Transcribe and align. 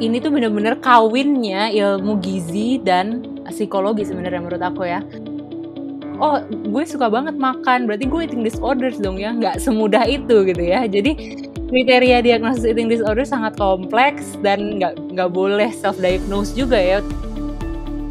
ini 0.00 0.16
tuh 0.18 0.32
bener-bener 0.32 0.80
kawinnya 0.80 1.68
ilmu 1.70 2.18
gizi 2.24 2.80
dan 2.80 3.22
psikologi 3.52 4.08
sebenarnya 4.08 4.40
menurut 4.40 4.62
aku 4.64 4.88
ya. 4.88 5.04
Oh 6.20 6.40
gue 6.48 6.84
suka 6.88 7.12
banget 7.12 7.36
makan. 7.36 7.84
Berarti 7.84 8.08
gue 8.08 8.20
eating 8.24 8.42
disorders 8.44 8.96
dong 8.96 9.20
ya. 9.20 9.36
Nggak 9.36 9.60
semudah 9.60 10.04
itu 10.08 10.44
gitu 10.48 10.64
ya. 10.64 10.88
Jadi 10.88 11.38
kriteria 11.70 12.24
diagnosis 12.24 12.66
eating 12.66 12.90
disorder 12.90 13.22
sangat 13.22 13.54
kompleks 13.60 14.34
dan 14.42 14.80
nggak 14.80 14.98
nggak 15.14 15.30
boleh 15.30 15.70
self 15.70 15.96
diagnose 16.02 16.50
juga 16.56 16.76
ya 16.76 16.98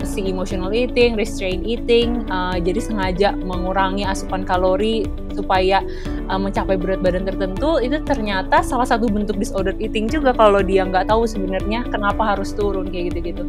si 0.10 0.26
emotional 0.26 0.74
eating, 0.74 1.14
restraint 1.14 1.62
eating, 1.62 2.26
uh, 2.34 2.58
jadi 2.58 2.82
sengaja 2.82 3.30
mengurangi 3.38 4.02
asupan 4.02 4.42
kalori 4.42 5.06
supaya 5.38 5.86
uh, 6.28 6.42
mencapai 6.42 6.76
berat 6.76 7.06
badan 7.06 7.30
tertentu 7.30 7.78
itu 7.78 8.02
ternyata 8.02 8.66
salah 8.66 8.90
satu 8.90 9.06
bentuk 9.06 9.38
disorder 9.38 9.78
eating 9.78 10.10
juga 10.10 10.34
kalau 10.34 10.66
dia 10.66 10.82
nggak 10.84 11.06
tahu 11.08 11.30
sebenarnya 11.30 11.86
kenapa 11.94 12.34
harus 12.36 12.50
turun 12.58 12.90
kayak 12.90 13.14
gitu-gitu. 13.14 13.46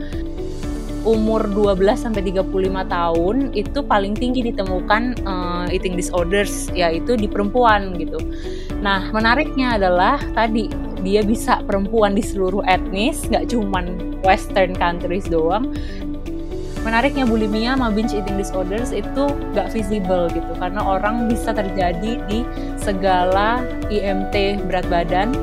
Umur 1.00 1.48
12 1.48 1.96
sampai 1.96 2.20
35 2.28 2.52
tahun 2.92 3.36
itu 3.56 3.80
paling 3.80 4.12
tinggi 4.12 4.52
ditemukan 4.52 5.24
uh, 5.24 5.64
eating 5.72 5.96
disorders 5.96 6.68
yaitu 6.76 7.16
di 7.16 7.24
perempuan 7.24 7.96
gitu. 7.96 8.20
Nah, 8.84 9.08
menariknya 9.08 9.80
adalah 9.80 10.20
tadi 10.36 10.68
dia 11.00 11.24
bisa 11.24 11.64
perempuan 11.64 12.12
di 12.12 12.20
seluruh 12.20 12.60
etnis, 12.68 13.24
nggak 13.32 13.48
cuman 13.48 14.20
western 14.20 14.76
countries 14.76 15.24
doang, 15.24 15.72
menariknya 16.80 17.28
bulimia 17.28 17.76
sama 17.76 17.92
binge 17.92 18.16
eating 18.16 18.40
disorders 18.40 18.88
itu 18.88 19.28
gak 19.52 19.68
visible 19.72 20.32
gitu 20.32 20.52
karena 20.56 20.80
orang 20.80 21.28
bisa 21.28 21.52
terjadi 21.52 22.16
di 22.24 22.40
segala 22.80 23.60
IMT 23.92 24.64
berat 24.64 24.88
badan 24.88 25.36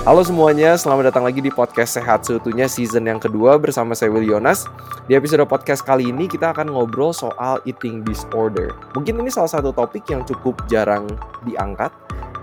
Halo 0.00 0.24
semuanya, 0.24 0.80
selamat 0.80 1.12
datang 1.12 1.28
lagi 1.28 1.44
di 1.44 1.52
podcast 1.52 2.00
Sehat 2.00 2.24
Seutuhnya 2.24 2.66
season 2.72 3.04
yang 3.04 3.20
kedua 3.20 3.60
bersama 3.60 3.92
saya 3.92 4.08
Will 4.08 4.26
Yonas. 4.26 4.64
Di 5.06 5.14
episode 5.14 5.44
podcast 5.44 5.84
kali 5.84 6.08
ini 6.08 6.24
kita 6.24 6.56
akan 6.56 6.72
ngobrol 6.72 7.12
soal 7.12 7.60
eating 7.68 8.00
disorder. 8.02 8.72
Mungkin 8.96 9.20
ini 9.20 9.28
salah 9.28 9.52
satu 9.52 9.76
topik 9.76 10.08
yang 10.08 10.24
cukup 10.24 10.56
jarang 10.72 11.04
diangkat 11.44 11.92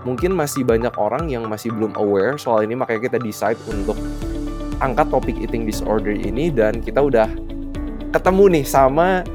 mungkin 0.06 0.34
masih 0.34 0.62
banyak 0.62 0.94
orang 0.98 1.26
yang 1.30 1.46
masih 1.46 1.74
belum 1.74 1.94
aware 1.98 2.38
soal 2.38 2.62
ini 2.62 2.78
makanya 2.78 3.10
kita 3.10 3.18
decide 3.18 3.58
untuk 3.66 3.98
angkat 4.78 5.10
topik 5.10 5.36
eating 5.42 5.66
disorder 5.66 6.14
ini 6.14 6.54
dan 6.54 6.78
kita 6.78 7.02
udah 7.02 7.26
ketemu 8.14 8.60
nih 8.60 8.66
sama 8.66 9.26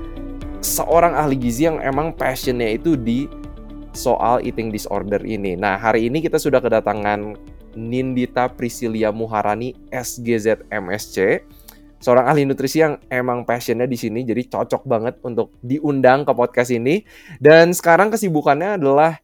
seorang 0.64 1.14
ahli 1.14 1.36
gizi 1.36 1.67
yang 1.67 1.84
emang 1.84 2.16
passionnya 2.16 2.80
itu 2.80 2.95
di 2.95 3.28
soal 3.94 4.41
eating 4.41 4.73
disorder 4.73 5.22
ini. 5.22 5.53
Nah 5.53 5.78
hari 5.78 6.09
ini 6.09 6.23
kita 6.23 6.41
sudah 6.41 6.64
kedatangan 6.64 7.38
Nindita 7.73 8.50
Priscilia 8.50 9.09
Muharani 9.14 9.73
SGZ 9.89 10.69
MSC 10.69 11.41
seorang 12.03 12.28
ahli 12.28 12.44
nutrisi 12.44 12.84
yang 12.84 13.00
emang 13.08 13.47
passionnya 13.47 13.88
di 13.88 13.95
sini 13.95 14.28
jadi 14.28 14.44
cocok 14.52 14.84
banget 14.84 15.16
untuk 15.23 15.56
diundang 15.64 16.28
ke 16.28 16.36
podcast 16.36 16.75
ini 16.75 17.08
dan 17.39 17.72
sekarang 17.72 18.11
kesibukannya 18.11 18.75
adalah 18.75 19.22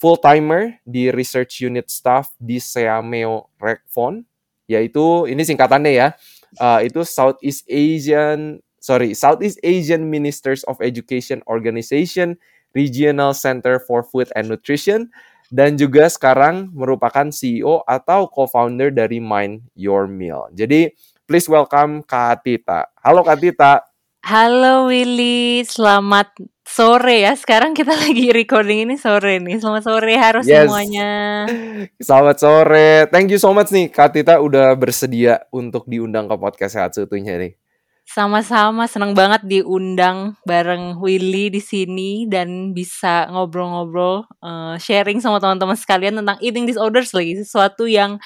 full 0.00 0.16
timer 0.16 0.80
di 0.88 1.12
research 1.12 1.60
unit 1.60 1.92
staff 1.92 2.32
di 2.40 2.56
Seameo 2.56 3.52
Rekfon 3.60 4.24
yaitu 4.64 5.28
ini 5.28 5.44
singkatannya 5.44 5.92
ya 5.92 6.08
uh, 6.56 6.80
itu 6.80 7.04
Southeast 7.04 7.68
Asian 7.68 8.64
sorry 8.80 9.12
Southeast 9.12 9.60
Asian 9.60 10.08
Ministers 10.08 10.64
of 10.64 10.80
Education 10.80 11.44
Organization 11.44 12.40
Regional 12.72 13.36
Center 13.36 13.76
for 13.76 14.00
Food 14.00 14.32
and 14.32 14.48
Nutrition 14.48 15.12
dan 15.50 15.74
juga 15.74 16.06
sekarang 16.06 16.70
merupakan 16.70 17.28
CEO 17.28 17.82
atau 17.84 18.30
co-founder 18.30 18.94
dari 18.94 19.18
Mind 19.18 19.66
Your 19.74 20.06
Meal. 20.06 20.46
Jadi 20.54 20.94
please 21.26 21.50
welcome 21.50 22.06
Kak 22.06 22.46
Tita. 22.46 22.86
Halo 23.02 23.26
Kak 23.26 23.42
Tita. 23.42 23.89
Halo 24.20 24.92
Willy, 24.92 25.64
selamat 25.64 26.36
sore 26.60 27.24
ya. 27.24 27.32
Sekarang 27.32 27.72
kita 27.72 27.96
lagi 28.04 28.28
recording 28.36 28.84
ini 28.84 29.00
sore 29.00 29.40
nih. 29.40 29.56
Selamat 29.56 29.88
sore 29.88 30.12
harus 30.20 30.44
yes. 30.44 30.68
semuanya. 30.68 31.12
Selamat 31.96 32.36
sore. 32.36 33.08
Thank 33.08 33.32
you 33.32 33.40
so 33.40 33.56
much 33.56 33.72
nih 33.72 33.88
Kak 33.88 34.12
Tita 34.12 34.36
udah 34.36 34.76
bersedia 34.76 35.48
untuk 35.48 35.88
diundang 35.88 36.28
ke 36.28 36.36
podcast 36.36 36.76
Sehat 36.76 36.92
Seutuhnya 36.92 37.40
nih. 37.40 37.56
Sama-sama, 38.10 38.90
senang 38.90 39.14
banget 39.14 39.46
diundang 39.46 40.34
bareng 40.42 40.98
Willy 40.98 41.46
di 41.46 41.62
sini 41.62 42.26
dan 42.26 42.74
bisa 42.74 43.30
ngobrol-ngobrol, 43.30 44.26
uh, 44.42 44.74
sharing 44.82 45.22
sama 45.22 45.38
teman-teman 45.38 45.78
sekalian 45.78 46.18
tentang 46.18 46.34
eating 46.42 46.66
disorders 46.66 47.14
lagi, 47.14 47.38
sesuatu 47.38 47.86
yang 47.86 48.18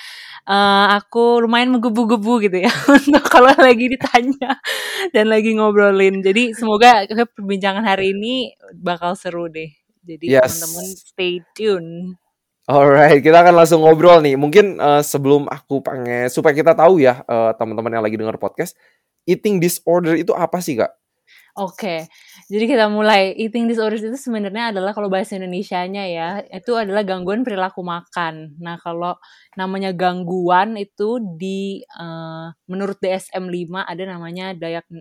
uh, 0.48 0.86
aku 1.00 1.44
lumayan 1.44 1.72
menggebu-gebu 1.72 2.48
gitu 2.48 2.58
ya 2.64 2.72
untuk 2.96 3.24
kalau 3.28 3.52
lagi 3.56 3.90
ditanya 3.92 4.60
dan 5.10 5.28
lagi 5.28 5.56
ngobrolin. 5.56 6.20
Jadi 6.20 6.52
semoga 6.56 7.04
perbincangan 7.08 7.84
hari 7.84 8.12
ini 8.16 8.52
bakal 8.76 9.16
seru 9.16 9.48
deh. 9.48 9.72
Jadi 10.04 10.28
yes. 10.28 10.60
teman-teman 10.60 10.86
stay 10.94 11.34
tune. 11.56 12.20
Alright, 12.64 13.20
kita 13.20 13.44
akan 13.44 13.60
langsung 13.60 13.84
ngobrol 13.84 14.24
nih. 14.24 14.40
Mungkin 14.40 14.80
uh, 14.80 15.04
sebelum 15.04 15.44
aku 15.52 15.84
pengen 15.84 16.32
supaya 16.32 16.56
kita 16.56 16.72
tahu 16.72 16.96
ya 16.96 17.20
uh, 17.28 17.52
teman-teman 17.60 17.92
yang 17.92 18.04
lagi 18.04 18.16
dengar 18.16 18.40
podcast, 18.40 18.72
eating 19.28 19.60
disorder 19.60 20.16
itu 20.16 20.32
apa 20.32 20.64
sih 20.64 20.80
kak? 20.80 20.92
Oke, 21.60 22.08
jadi 22.50 22.64
kita 22.68 22.86
mulai. 22.92 23.32
Eating 23.40 23.64
disorders 23.64 24.04
itu 24.04 24.20
sebenarnya 24.20 24.70
adalah 24.70 24.92
kalau 24.92 25.08
bahasa 25.08 25.40
Indonesia-nya 25.40 26.04
ya, 26.08 26.28
itu 26.52 26.76
adalah 26.76 27.00
gangguan 27.00 27.40
perilaku 27.40 27.80
makan. 27.80 28.60
Nah, 28.60 28.76
kalau 28.76 29.16
namanya 29.56 29.96
gangguan 29.96 30.76
itu 30.76 31.22
di 31.40 31.80
uh, 31.96 32.52
menurut 32.68 33.00
DSM-5 33.00 33.72
ada 33.84 34.02
namanya 34.04 34.52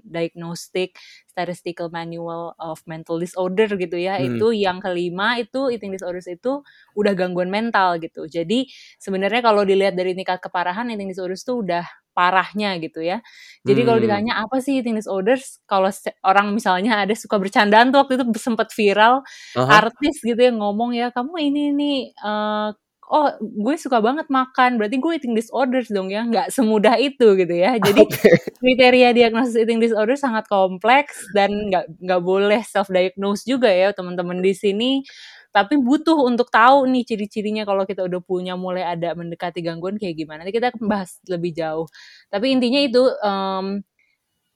Diagnostic 0.08 0.96
Statistical 1.28 1.90
Manual 1.90 2.56
of 2.62 2.80
Mental 2.88 3.20
Disorder 3.20 3.68
gitu 3.76 3.98
ya. 4.00 4.22
Hmm. 4.22 4.38
Itu 4.38 4.56
yang 4.56 4.80
kelima 4.80 5.36
itu 5.42 5.68
eating 5.68 5.92
disorders 5.92 6.30
itu 6.32 6.64
udah 6.96 7.14
gangguan 7.18 7.52
mental 7.52 8.00
gitu. 8.00 8.30
Jadi 8.30 8.70
sebenarnya 9.02 9.44
kalau 9.44 9.68
dilihat 9.68 9.98
dari 9.98 10.16
tingkat 10.16 10.40
keparahan 10.40 10.88
eating 10.94 11.12
disorders 11.12 11.44
itu 11.44 11.60
udah 11.60 11.84
parahnya 12.14 12.78
gitu 12.80 13.02
ya. 13.02 13.20
Jadi 13.66 13.82
hmm. 13.84 13.88
kalau 13.90 14.00
ditanya 14.00 14.34
apa 14.46 14.62
sih 14.62 14.80
eating 14.80 14.96
disorders, 14.96 15.60
kalau 15.66 15.90
orang 16.24 16.54
misalnya 16.54 17.04
ada 17.04 17.14
suka 17.18 17.42
bercandaan 17.42 17.90
tuh 17.90 18.06
waktu 18.06 18.22
itu 18.22 18.26
sempat 18.40 18.72
viral 18.72 19.26
uh-huh. 19.58 19.70
artis 19.70 20.22
gitu 20.22 20.40
yang 20.40 20.62
ngomong 20.62 20.94
ya 20.94 21.10
kamu 21.12 21.34
ini 21.52 21.64
nih 21.74 21.98
uh, 22.22 22.72
oh 23.14 23.28
gue 23.42 23.76
suka 23.76 24.00
banget 24.00 24.26
makan 24.32 24.80
berarti 24.80 24.98
gue 24.98 25.12
eating 25.20 25.36
disorders 25.36 25.92
dong 25.92 26.08
ya 26.08 26.24
nggak 26.24 26.50
semudah 26.50 26.96
itu 26.98 27.36
gitu 27.36 27.54
ya 27.54 27.76
jadi 27.78 28.02
okay. 28.08 28.40
kriteria 28.58 29.10
diagnosis 29.12 29.60
eating 29.60 29.78
disorder 29.84 30.16
sangat 30.16 30.48
kompleks 30.48 31.28
dan 31.36 31.52
nggak 31.52 31.86
nggak 32.00 32.22
boleh 32.24 32.62
self 32.64 32.88
diagnose 32.90 33.44
juga 33.44 33.68
ya 33.68 33.92
teman-teman 33.92 34.40
di 34.40 34.54
sini 34.56 35.06
tapi 35.54 35.78
butuh 35.78 36.18
untuk 36.18 36.50
tahu 36.50 36.90
nih 36.90 37.06
ciri-cirinya 37.06 37.62
kalau 37.62 37.86
kita 37.86 38.02
udah 38.02 38.20
punya 38.26 38.58
mulai 38.58 38.82
ada 38.82 39.14
mendekati 39.14 39.62
gangguan 39.62 40.02
kayak 40.02 40.18
gimana. 40.18 40.42
Nanti 40.42 40.58
kita 40.58 40.74
akan 40.74 40.90
bahas 40.90 41.22
lebih 41.30 41.54
jauh. 41.54 41.86
Tapi 42.34 42.58
intinya 42.58 42.82
itu 42.82 43.06
um, 43.22 43.86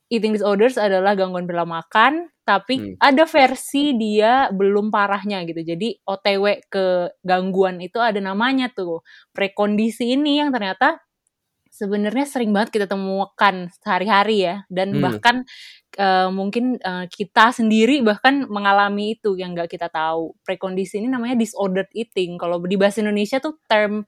eating 0.09 0.33
disorders 0.33 0.81
adalah 0.81 1.13
gangguan 1.13 1.45
perilaku 1.45 1.69
makan, 1.77 2.33
tapi 2.41 2.75
hmm. 2.81 2.93
ada 2.97 3.29
versi 3.29 3.93
dia 3.93 4.49
belum 4.49 4.89
parahnya 4.89 5.45
gitu. 5.45 5.61
Jadi 5.61 6.01
OTW 6.01 6.65
ke 6.65 7.13
gangguan 7.21 7.77
itu 7.77 8.01
ada 8.01 8.17
namanya 8.17 8.73
tuh 8.73 9.05
prekondisi 9.37 10.17
ini 10.17 10.41
yang 10.41 10.49
ternyata 10.49 10.97
sebenarnya 11.77 12.25
sering 12.25 12.49
banget 12.49 12.73
kita 12.73 12.87
temukan 12.89 13.69
sehari-hari 13.83 14.49
ya 14.49 14.55
dan 14.73 14.97
hmm. 14.97 15.01
bahkan 15.05 15.45
uh, 15.95 16.29
mungkin 16.29 16.75
uh, 16.83 17.07
kita 17.07 17.55
sendiri 17.55 18.03
bahkan 18.03 18.43
mengalami 18.51 19.15
itu 19.15 19.39
yang 19.39 19.55
nggak 19.55 19.71
kita 19.71 19.87
tahu. 19.87 20.35
Prekondisi 20.43 20.99
ini 20.99 21.07
namanya 21.07 21.39
disordered 21.39 21.87
eating. 21.95 22.35
Kalau 22.35 22.59
di 22.63 22.75
bahasa 22.75 22.99
Indonesia 22.99 23.39
tuh 23.39 23.55
term 23.71 24.03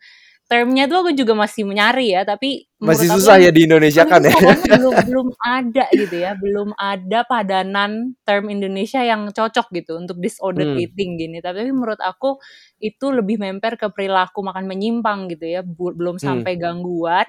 termnya 0.49 0.89
tuh 0.89 1.05
aku 1.05 1.11
juga 1.13 1.37
masih 1.37 1.61
mencari 1.61 2.09
ya 2.09 2.25
tapi 2.25 2.65
masih 2.81 3.05
susah 3.13 3.37
ya 3.37 3.53
di 3.53 3.69
Indonesia 3.69 4.01
kan 4.09 4.25
ya 4.25 4.33
belum 4.65 4.93
belum 5.05 5.27
ada 5.37 5.85
gitu 5.93 6.15
ya 6.17 6.33
belum 6.33 6.73
ada 6.73 7.21
padanan 7.29 8.17
term 8.25 8.49
Indonesia 8.49 8.97
yang 9.05 9.29
cocok 9.29 9.69
gitu 9.77 10.01
untuk 10.01 10.17
disordered 10.17 10.73
hmm. 10.73 10.81
eating 10.81 11.21
gini 11.21 11.37
tapi 11.37 11.69
menurut 11.69 12.01
aku 12.01 12.41
itu 12.81 13.13
lebih 13.13 13.37
memper 13.37 13.77
ke 13.77 13.93
perilaku 13.93 14.41
makan 14.41 14.65
menyimpang 14.65 15.29
gitu 15.29 15.45
ya 15.45 15.61
belum 15.61 16.17
hmm. 16.17 16.25
sampai 16.25 16.57
hmm. 16.57 16.61
gangguan 16.65 17.27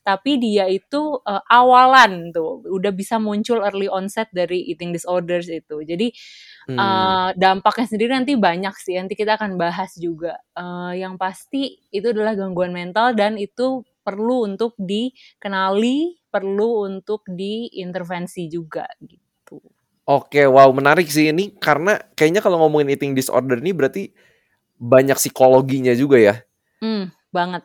tapi 0.00 0.40
dia 0.40 0.64
itu 0.64 1.20
uh, 1.28 1.44
awalan 1.52 2.32
tuh 2.32 2.64
udah 2.72 2.96
bisa 2.96 3.20
muncul 3.20 3.60
early 3.60 3.92
onset 3.92 4.32
dari 4.32 4.64
eating 4.72 4.96
disorders 4.96 5.52
itu 5.52 5.84
jadi 5.84 6.08
Hmm. 6.68 6.78
Uh, 6.78 7.28
dampaknya 7.34 7.86
sendiri 7.90 8.10
nanti 8.14 8.38
banyak 8.38 8.74
sih, 8.78 8.94
nanti 8.94 9.18
kita 9.18 9.34
akan 9.34 9.58
bahas 9.58 9.94
juga. 9.98 10.38
Uh, 10.54 10.94
yang 10.94 11.18
pasti 11.18 11.82
itu 11.90 12.14
adalah 12.14 12.38
gangguan 12.38 12.70
mental 12.70 13.14
dan 13.18 13.34
itu 13.34 13.82
perlu 14.02 14.46
untuk 14.46 14.74
dikenali, 14.78 16.18
perlu 16.30 16.86
untuk 16.86 17.26
diintervensi 17.26 18.50
juga 18.50 18.86
gitu. 19.02 19.62
Oke, 20.02 20.42
wow 20.50 20.66
menarik 20.74 21.06
sih 21.06 21.30
ini 21.30 21.54
karena 21.54 21.94
kayaknya 22.18 22.42
kalau 22.42 22.58
ngomongin 22.58 22.90
eating 22.98 23.14
disorder 23.14 23.62
ini 23.62 23.70
berarti 23.70 24.10
banyak 24.82 25.14
psikologinya 25.14 25.94
juga 25.94 26.18
ya? 26.18 26.34
Hmm, 26.82 27.14
banget. 27.30 27.62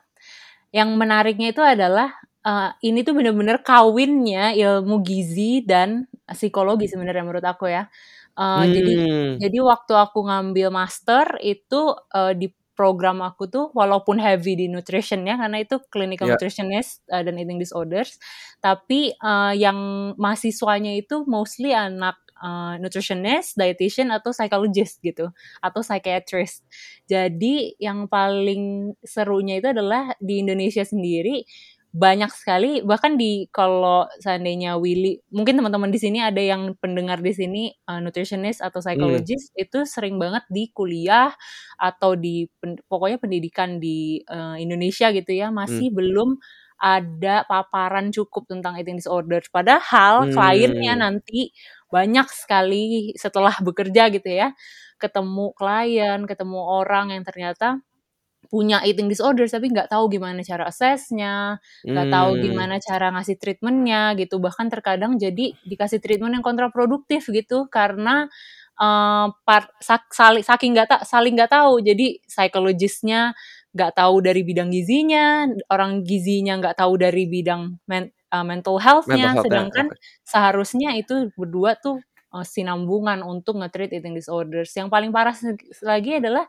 Yang 0.70 0.90
menariknya 0.94 1.50
itu 1.50 1.64
adalah, 1.66 2.14
uh, 2.46 2.78
ini 2.86 3.02
tuh 3.02 3.18
bener-bener 3.18 3.66
kawinnya 3.66 4.54
ilmu 4.54 5.02
gizi 5.02 5.66
dan 5.66 6.06
psikologi 6.30 6.86
sebenarnya 6.86 7.26
menurut 7.26 7.42
aku 7.42 7.66
ya. 7.66 7.90
Uh, 8.38 8.66
jadi 8.70 8.94
Hmm. 9.00 9.42
jadi 9.42 9.58
waktu 9.66 9.94
aku 9.98 10.20
ngambil 10.30 10.70
master 10.74 11.26
itu, 11.42 11.94
uh, 12.14 12.34
di 12.38 12.54
program 12.78 13.26
aku 13.26 13.50
tuh 13.50 13.66
walaupun 13.74 14.22
heavy 14.22 14.54
di 14.58 14.66
nutrition 14.70 15.26
ya, 15.26 15.36
karena 15.42 15.62
itu 15.66 15.82
clinical 15.90 16.30
Ya. 16.30 16.34
nutritionist, 16.34 17.02
uh, 17.10 17.22
dan 17.26 17.38
eating 17.42 17.58
disorders, 17.62 18.18
tapi, 18.62 19.14
uh, 19.22 19.54
yang 19.58 19.78
mahasiswanya 20.22 20.94
itu 20.98 21.26
mostly 21.26 21.74
anak, 21.74 22.18
uh, 22.38 22.78
nutritionist, 22.82 23.58
dietitian, 23.58 24.14
atau 24.14 24.30
psychologist 24.34 25.02
gitu, 25.02 25.30
atau 25.62 25.82
psychiatrist. 25.82 26.62
Jadi 27.10 27.74
yang 27.82 28.06
paling 28.10 28.94
serunya 29.06 29.58
itu 29.62 29.74
adalah 29.74 30.14
di 30.22 30.42
Indonesia 30.46 30.86
sendiri 30.86 31.42
banyak 31.96 32.30
sekali 32.36 32.84
bahkan 32.86 33.16
di 33.18 33.48
kalau 33.50 34.06
seandainya 34.22 34.76
Willy 34.78 35.24
mungkin 35.34 35.58
teman-teman 35.58 35.90
di 35.90 35.98
sini 35.98 36.20
ada 36.22 36.38
yang 36.44 36.76
pendengar 36.78 37.20
di 37.24 37.32
sini, 37.34 37.64
uh, 37.90 38.00
nutritionist 38.04 38.60
atau 38.62 38.84
Hmm. 38.94 39.28
psychologist 39.28 39.50
itu 39.58 39.84
sering 39.88 40.20
banget 40.22 40.44
di 40.52 40.70
kuliah 40.76 41.32
atau 41.82 42.14
di 42.20 42.46
pen 42.62 42.78
pokoknya 42.92 43.18
pendidikan 43.24 43.80
di, 43.82 44.22
eee, 44.26 44.56
Indonesia 44.68 45.10
gitu 45.16 45.32
ya, 45.34 45.50
Hmm. 45.66 45.82
masih 45.82 45.90
belum 45.96 46.38
ada 46.78 47.42
paparan 47.50 48.14
cukup 48.14 48.46
tentang 48.52 48.78
eating 48.78 49.02
disorder. 49.02 49.42
Padahal 49.50 50.30
kliennya 50.30 50.94
Hmm. 50.94 51.02
nanti 51.02 51.50
banyak 51.90 52.28
sekali 52.30 53.16
setelah 53.18 53.56
bekerja 53.64 54.12
gitu 54.14 54.30
ya, 54.30 54.54
ketemu 55.02 55.54
klien, 55.58 56.26
ketemu 56.30 56.60
orang 56.62 57.16
yang 57.16 57.24
ternyata 57.26 57.82
punya 58.52 58.82
eating 58.88 59.08
disorders 59.12 59.52
tapi 59.56 59.70
nggak 59.72 59.92
tahu 59.92 60.08
gimana 60.12 60.42
cara 60.46 60.68
assess-nya, 60.72 61.60
nggak 61.92 62.08
tahu 62.12 62.32
Hmm. 62.34 62.42
gimana 62.42 62.80
cara 62.84 63.12
ngasih 63.16 63.38
treatment-nya 63.42 64.16
gitu, 64.20 64.40
bahkan 64.44 64.68
terkadang 64.72 65.16
jadi 65.22 65.56
dikasih 65.64 66.00
treatment 66.04 66.34
yang 66.40 66.46
kontraproduktif 66.46 67.28
gitu 67.32 67.68
karena, 67.72 68.28
eee, 68.80 69.26
part 69.48 69.70
sak 69.84 70.10
sali 70.16 70.42
saking 70.46 70.74
nggak 70.78 70.88
ta 70.92 70.98
saling 71.08 71.34
nggak 71.38 71.52
tahu. 71.54 71.80
Jadi 71.84 72.22
psychologist-nya 72.28 73.34
nggak 73.76 73.94
tahu 74.00 74.16
dari 74.26 74.42
bidang 74.48 74.70
gizinya, 74.74 75.46
orang 75.72 76.02
gizinya 76.08 76.58
nggak 76.62 76.78
tahu 76.82 76.98
dari 77.00 77.26
bidang 77.30 77.78
men 77.90 78.10
eee, 78.34 78.46
mental 78.48 78.78
health-nya, 78.82 79.28
Mental 79.28 79.30
health-nya, 79.34 79.62
sedangkan 79.62 79.88
oke. 79.88 79.98
seharusnya 80.28 80.96
itu 81.00 81.32
berdua 81.40 81.78
tuh, 81.80 82.04
eee, 82.36 82.46
sinambungan 82.48 83.22
untuk 83.26 83.60
nge-treat 83.62 83.92
eating 83.96 84.16
disorders. 84.18 84.74
Yang 84.76 84.90
paling 84.94 85.12
parah 85.16 85.36
lagi 85.86 86.20
adalah 86.22 86.46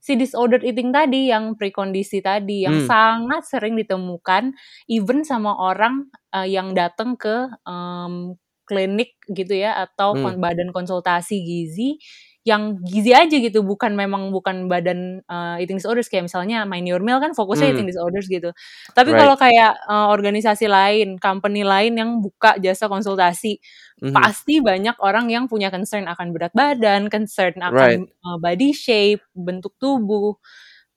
si 0.00 0.16
disordered 0.18 0.64
eating 0.66 0.90
tadi, 0.92 1.28
yang 1.32 1.54
prekondisi 1.60 2.20
tadi, 2.24 2.64
yang 2.66 2.76
Hmm. 2.76 2.90
sangat 2.90 3.44
sering 3.48 3.76
ditemukan 3.78 4.52
even 4.88 5.22
sama 5.28 5.54
orang, 5.60 6.08
eee, 6.34 6.56
yang 6.56 6.72
datang 6.76 7.14
ke, 7.20 7.48
mmm, 7.68 8.34
klinik 8.68 9.18
gitu 9.30 9.54
ya, 9.60 9.76
atau 9.84 10.14
Hmm. 10.14 10.40
badan 10.40 10.70
konsultasi 10.72 11.42
gizi, 11.44 11.98
yang 12.48 12.80
gizi 12.88 13.12
aja 13.12 13.36
gitu, 13.36 13.60
bukan 13.66 13.92
memang 13.98 14.32
bukan 14.32 14.66
badan, 14.72 15.20
eee, 15.28 15.54
eating 15.66 15.76
disorders 15.82 16.08
kayak 16.08 16.24
misalnya 16.30 16.64
Mind 16.64 16.88
Your 16.88 17.04
Meal 17.04 17.20
kan 17.20 17.36
fokusnya 17.36 17.70
Hmm. 17.70 17.76
eating 17.76 17.88
disorders 17.90 18.26
gitu. 18.32 18.50
Tapi 18.96 19.12
Right. 19.12 19.18
kalau 19.18 19.36
kayak, 19.36 19.76
eee, 19.88 20.06
organisasi 20.14 20.66
lain, 20.70 21.20
company 21.20 21.62
lain 21.66 21.94
yang 22.00 22.10
buka 22.24 22.56
jasa 22.62 22.88
konsultasi, 22.88 23.60
Mhm. 24.02 24.30
pasti 24.30 24.60
banyak 24.64 24.96
orang 25.04 25.28
yang 25.32 25.46
punya 25.52 25.68
concern 25.72 26.06
akan 26.10 26.32
berat 26.36 26.52
badan, 26.56 27.08
concern 27.12 27.56
Right. 27.66 28.00
akan, 28.00 28.08
eee, 28.10 28.36
body 28.42 28.70
shape, 28.76 29.22
bentuk 29.36 29.74
tubuh, 29.80 30.36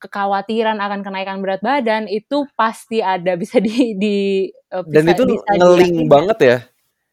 kekhawatiran 0.04 0.80
akan 0.84 1.02
kenaikan 1.06 1.40
berat 1.44 1.62
badan, 1.66 2.08
itu 2.12 2.46
pasti 2.60 3.02
ada 3.06 3.36
bisa 3.42 3.60
di 3.64 3.96
di 4.00 4.18
eee, 4.74 4.86
Dan 4.92 5.08
bisa 5.08 5.16
itu 5.16 5.24
bisa 5.24 5.52
diyakini. 5.56 6.12
banget 6.12 6.38
ya? 6.44 6.58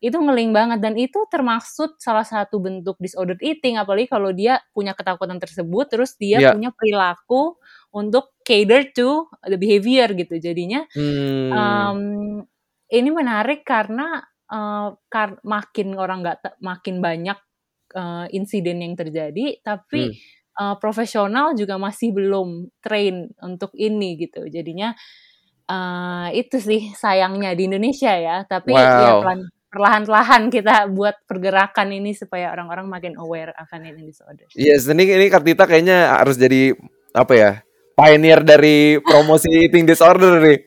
Itu 0.03 0.17
nge-link 0.17 0.57
banget 0.57 0.81
dan 0.81 0.97
itu 0.97 1.29
termaksud 1.29 2.01
salah 2.01 2.25
satu 2.25 2.57
bentuk 2.57 2.97
disordered 3.05 3.41
eating, 3.45 3.77
apalagi 3.77 4.09
kalau 4.09 4.33
dia 4.33 4.57
punya 4.73 4.97
ketakutan 4.97 5.37
tersebut, 5.37 5.93
terus 5.93 6.17
dia 6.17 6.41
Iya. 6.41 6.53
punya 6.53 6.73
perilaku 6.73 7.61
untuk 7.93 8.33
cater 8.41 8.89
to 8.97 9.29
the 9.45 9.61
behavior 9.61 10.09
gitu. 10.17 10.41
Jadinya, 10.41 10.89
Hmm. 10.95 12.01
mmm, 12.01 12.45
ini 12.93 13.11
menarik 13.15 13.63
karena, 13.69 14.25
eee, 14.51 14.89
kar 15.13 15.39
makin 15.45 15.95
orang 16.01 16.25
nggak 16.25 16.59
makin 16.65 17.01
banyak, 17.05 17.39
eee, 17.97 18.27
insiden 18.37 18.81
yang 18.85 18.95
terjadi, 18.99 19.61
Hmm. 19.93 20.11
tapi, 20.11 20.13
eee, 20.61 20.75
profesional 20.83 21.55
juga 21.59 21.77
masih 21.81 22.13
belum 22.17 22.73
train 22.85 23.31
untuk 23.45 23.73
ini 23.77 24.17
gitu. 24.21 24.49
Jadinya, 24.49 24.97
eee, 25.71 26.43
itu 26.47 26.59
sih 26.63 26.83
sayangnya 26.97 27.53
di 27.59 27.69
Indonesia 27.71 28.13
ya, 28.19 28.45
tapi 28.49 28.93
ya 28.97 29.13
Wow. 29.13 29.21
pelan 29.21 29.49
perlahan-lahan 29.71 30.51
kita 30.51 30.91
buat 30.91 31.23
pergerakan 31.25 31.95
ini 31.95 32.11
supaya 32.13 32.51
orang-orang 32.51 32.91
makin 32.91 33.15
aware 33.17 33.55
akan 33.55 33.87
eating 33.87 34.11
disorders. 34.11 34.51
Yes, 34.53 34.91
ini 34.91 35.07
ini 35.07 35.31
Kartita 35.31 35.65
kayaknya 35.65 36.19
harus 36.19 36.35
jadi 36.35 36.75
apa 37.15 37.33
ya? 37.33 37.51
Pioneer 37.95 38.43
dari 38.43 38.99
promosi 38.99 39.49
eating 39.71 39.87
disorder 39.87 40.43
nih. 40.43 40.59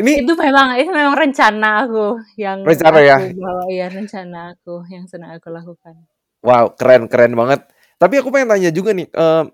Ini 0.00 0.24
Itu 0.24 0.32
memang 0.32 0.80
itu 0.80 0.88
memang 0.88 1.12
rencana 1.12 1.84
aku 1.84 2.16
yang 2.40 2.64
rencana 2.64 2.98
ya? 3.04 3.16
aku 3.20 3.36
bawa 3.36 3.64
ya, 3.68 3.86
rencana 3.92 4.38
aku 4.56 4.74
yang 4.88 5.04
sedang 5.04 5.36
aku 5.36 5.52
lakukan. 5.52 5.94
Wow, 6.40 6.72
keren 6.72 7.04
keren 7.12 7.36
banget. 7.36 7.68
Tapi 8.00 8.16
aku 8.16 8.32
pengen 8.32 8.48
tanya 8.48 8.72
juga 8.72 8.96
nih, 8.96 9.12
eee, 9.12 9.44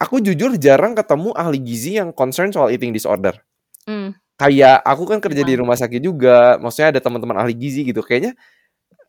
aku 0.00 0.24
jujur 0.24 0.56
jarang 0.56 0.96
ketemu 0.96 1.36
ahli 1.36 1.60
gizi 1.60 2.00
yang 2.00 2.08
concern 2.16 2.48
soal 2.48 2.72
eating 2.72 2.96
disorder. 2.96 3.36
Mmm. 3.84 4.21
Kayak 4.42 4.82
aku 4.82 5.04
kan 5.06 5.18
kerja 5.22 5.42
di 5.46 5.54
rumah 5.54 5.78
sakit 5.78 6.00
juga, 6.02 6.58
maksudnya 6.58 6.98
ada 6.98 7.00
teman-teman 7.04 7.38
ahli 7.38 7.54
gizi 7.54 7.86
gitu. 7.86 8.02
Kayaknya, 8.02 8.32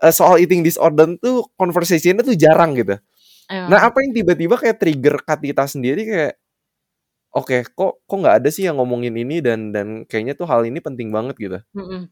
eee, 0.03 0.13
soal 0.15 0.38
eating 0.41 0.62
disorder 0.65 1.18
tuh 1.21 1.47
conversation-nya 1.59 2.24
tuh 2.25 2.38
jarang 2.38 2.74
gitu. 2.77 2.97
Nah, 3.69 3.80
Emang. 3.81 3.91
apa 3.94 3.97
yang 4.06 4.13
tiba-tiba 4.18 4.56
kayak 4.59 4.77
trigger 4.81 5.15
Kartita 5.24 5.65
sendiri 5.69 6.01
kayak, 6.07 6.33
oke, 7.35 7.57
kok 7.75 7.94
kok 8.07 8.18
nggak 8.21 8.35
ada 8.44 8.50
sih 8.53 8.65
yang 8.68 8.77
ngomongin 8.81 9.15
ini 9.18 9.39
dan 9.44 9.71
dan 9.75 10.06
kayaknya 10.09 10.33
tuh 10.39 10.47
hal 10.50 10.63
ini 10.68 10.80
penting 10.83 11.09
banget 11.13 11.36
gitu? 11.39 11.59
Mhm. 11.75 12.09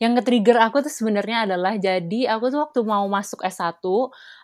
Yang 0.00 0.10
nge-trigger 0.16 0.56
aku 0.64 0.76
tuh 0.88 0.92
sebenarnya 0.92 1.44
adalah 1.44 1.76
jadi 1.76 2.20
aku 2.32 2.48
tuh 2.48 2.60
waktu 2.64 2.80
mau 2.88 3.04
masuk 3.06 3.44
S1, 3.44 3.84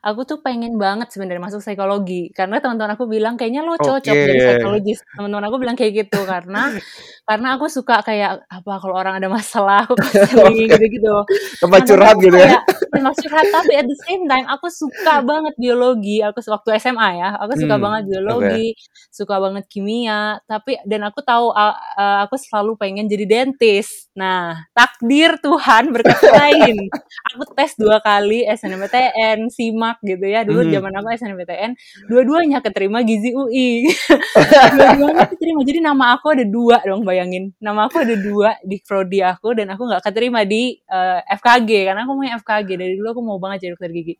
aku 0.05 0.21
tuh 0.29 0.39
pengen 0.45 0.77
banget 0.77 1.09
sebenarnya 1.09 1.43
masuk 1.43 1.61
psikologi. 1.65 2.29
Karena 2.37 2.61
teman-teman 2.61 2.93
aku 2.95 3.09
bilang, 3.09 3.35
"Kayaknya 3.41 3.65
lo 3.65 3.81
cocok 3.81 4.17
jadi 4.21 4.39
Oke. 4.39 4.45
psikologis." 4.45 5.01
Teman-teman 5.17 5.45
aku 5.49 5.57
bilang 5.63 5.77
kayak 5.81 5.93
gitu 6.07 6.29
karena 6.29 6.71
karena 7.27 7.49
aku 7.59 7.67
suka 7.73 8.05
kayak 8.07 8.45
apa 8.47 8.73
kalau 8.79 8.95
orang 9.01 9.19
ada 9.19 9.29
masalah 9.33 9.85
aku 9.89 9.97
counseling 10.05 10.69
Oke. 10.69 10.73
gitu-gitu. 10.77 11.15
Tempat 11.63 11.81
curhat 11.89 12.17
gitu 12.21 12.39
ya? 12.39 12.61
tempat 12.93 13.15
curhat, 13.21 13.47
tapi 13.53 13.73
at 13.77 13.85
the 13.85 13.99
same 14.09 14.25
time 14.31 14.47
aku 14.49 14.73
suka 14.73 15.21
banget 15.21 15.55
biologi. 15.61 16.25
Aku 16.25 16.41
waktu 16.49 16.81
SMA 16.81 17.09
ya, 17.21 17.31
aku 17.37 17.53
suka 17.59 17.77
Mmm, 17.77 17.85
banget 17.85 18.03
biologi, 18.09 18.73
suka 19.13 19.37
banget 19.43 19.65
kimia, 19.69 20.41
tapi 20.49 20.81
dan 20.89 21.05
aku 21.05 21.21
tahu, 21.21 21.53
aku 22.25 22.35
selalu 22.41 22.79
pengen 22.81 23.07
jadi 23.11 23.25
dentist. 23.29 24.09
Nah, 24.17 24.65
takdir 24.73 25.37
Tuhan 25.47 25.85
berkata 25.95 26.27
lain. 26.35 26.91
Aku 27.39 27.47
tes 27.55 27.79
2 27.79 28.03
kali 28.03 28.43
SNMPTN, 28.51 29.47
SIMAK 29.47 29.97
gitu 30.03 30.27
ya, 30.27 30.43
dulu 30.43 30.67
Mhm. 30.67 30.73
zaman 30.75 30.93
aku 30.99 31.09
SNMPTN, 31.15 31.71
dua-duanya 32.11 32.59
keterima 32.65 33.07
gizi 33.07 33.31
UI. 33.31 33.87
Dua-duanya 34.75 35.25
keterima, 35.31 35.61
jadi 35.63 35.79
nama 35.85 36.17
aku 36.19 36.35
ada 36.35 36.45
2 36.45 36.83
dong 36.85 37.07
bayangin. 37.07 37.55
Nama 37.63 37.87
aku 37.89 38.03
ada 38.03 38.15
2 38.19 38.59
di 38.67 38.83
prodi 38.83 39.21
aku 39.23 39.55
dan 39.57 39.71
aku 39.75 39.87
nggak 39.87 40.03
keterima 40.05 40.43
di, 40.43 40.77
eee, 40.83 41.19
FKG 41.39 41.71
karena 41.93 42.03
aku 42.07 42.13
maunya 42.19 42.35
FKG, 42.41 42.69
dari 42.79 42.95
dulu 42.99 43.09
aku 43.15 43.23
mau 43.23 43.39
banget 43.39 43.67
jadi 43.69 43.71
dokter 43.79 43.91
gigi. 43.95 44.15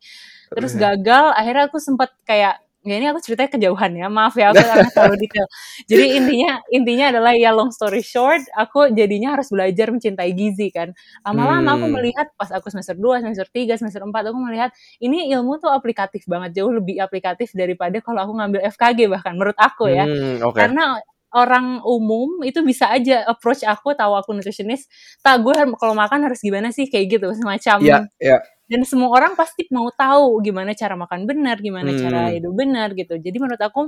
Terus 0.53 0.73
Oke. 0.77 0.81
gagal, 0.83 1.25
akhirnya 1.35 1.65
aku 1.71 1.79
sempet 1.83 2.11
kayak 2.23 2.63
ya 2.87 2.97
ini 3.03 3.07
aku 3.11 3.21
ceritanya 3.21 3.51
kejauhan 3.59 3.93
ya, 3.99 4.07
maaf 4.09 4.35
ya 4.39 4.55
aku 4.55 4.63
karena 4.71 4.89
terlalu 4.95 5.17
detail. 5.27 5.47
Jadi 5.91 6.05
intinya 6.19 6.51
intinya 6.71 7.05
adalah 7.13 7.33
ya 7.37 7.51
long 7.53 7.71
story 7.75 8.01
short, 8.07 8.47
aku 8.55 8.95
jadinya 8.95 9.35
harus 9.37 9.51
belajar 9.51 9.91
mencintai 9.91 10.31
gizi 10.33 10.71
kan. 10.71 10.95
Lama-lama 11.27 11.77
aku 11.77 11.87
Mmm. 11.91 11.95
melihat 11.99 12.27
pas 12.39 12.51
aku 12.55 12.71
semester 12.73 12.95
2, 12.97 13.19
semester 13.23 13.47
3, 13.51 13.75
semester 13.77 14.01
4, 14.07 14.23
aku 14.31 14.39
melihat 14.41 14.71
ini 15.03 15.29
ilmu 15.35 15.59
tuh 15.59 15.71
aplikatif 15.75 16.25
banget, 16.31 16.57
jauh 16.63 16.71
lebih 16.73 17.03
aplikatif 17.03 17.51
daripada 17.53 17.99
kalau 18.01 18.23
aku 18.25 18.33
ngambil 18.39 18.61
FKG 18.71 18.99
bahkan 19.11 19.35
menurut 19.37 19.59
aku 19.59 19.91
ya. 19.93 20.07
Mmm, 20.07 20.43
oke. 20.47 20.57
Karena 20.57 20.99
orang 21.37 21.83
umum 21.85 22.41
itu 22.47 22.63
bisa 22.65 22.89
aja 22.89 23.27
approach 23.29 23.61
aku, 23.67 23.93
tahu 23.93 24.15
aku 24.17 24.33
nutritionist, 24.33 24.89
"Tak, 25.21 25.43
gue 25.45 25.53
kalau 25.77 25.93
makan 25.99 26.25
harus 26.31 26.41
gimana 26.41 26.71
sih?" 26.73 26.89
Kayak 26.89 27.19
gitu, 27.21 27.29
semacam 27.37 27.79
iya. 28.23 28.37
Dan 28.71 28.83
semua 28.87 29.11
orang 29.15 29.35
pasti 29.39 29.67
mau 29.75 29.89
tahu 29.95 30.43
gimana 30.47 30.73
cara 30.75 30.95
makan 30.99 31.25
benar, 31.31 31.57
gimana 31.63 31.91
cara 31.95 32.31
Mmm. 32.31 32.35
hidup 32.39 32.53
benar 32.57 32.89
gitu. 32.99 33.15
Jadi 33.19 33.37
menurut 33.39 33.63
aku 33.63 33.83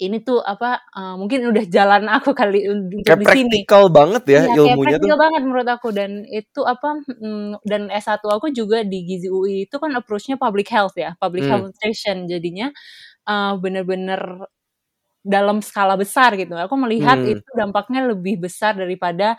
ini 0.00 0.22
tuh 0.22 0.38
apa 0.42 0.80
uh, 0.94 1.14
mungkin 1.18 1.50
udah 1.50 1.64
jalan 1.66 2.06
aku 2.10 2.30
kali 2.34 2.64
untuk 2.70 3.02
kayak 3.04 3.20
di 3.20 3.26
sini. 3.28 3.58
praktikal 3.58 3.90
banget 3.90 4.22
ya 4.30 4.42
kayak 4.46 4.56
ilmunya 4.56 4.96
tuh. 5.02 5.10
praktikal 5.10 5.18
banget 5.18 5.40
menurut 5.46 5.68
aku 5.68 5.88
dan 5.90 6.10
itu 6.30 6.60
apa 6.64 6.88
mm, 7.06 7.52
dan 7.66 7.82
S1 7.90 8.22
aku 8.22 8.46
juga 8.54 8.82
di 8.86 8.98
Gizi 9.08 9.28
UI 9.30 9.66
itu 9.68 9.76
kan 9.82 9.90
approach-nya 9.98 10.36
public 10.40 10.68
health 10.70 10.94
ya, 10.98 11.14
public 11.18 11.44
Hmm. 11.46 11.50
health 11.50 11.64
nutrition. 11.74 12.30
Jadinya 12.30 12.70
uh, 13.28 13.54
bener-bener 13.58 14.20
dalam 15.20 15.60
skala 15.60 15.94
besar 16.00 16.32
gitu. 16.40 16.56
Aku 16.56 16.74
melihat 16.80 17.20
Hmm. 17.20 17.32
itu 17.36 17.48
dampaknya 17.52 18.08
lebih 18.08 18.40
besar 18.40 18.72
daripada 18.78 19.36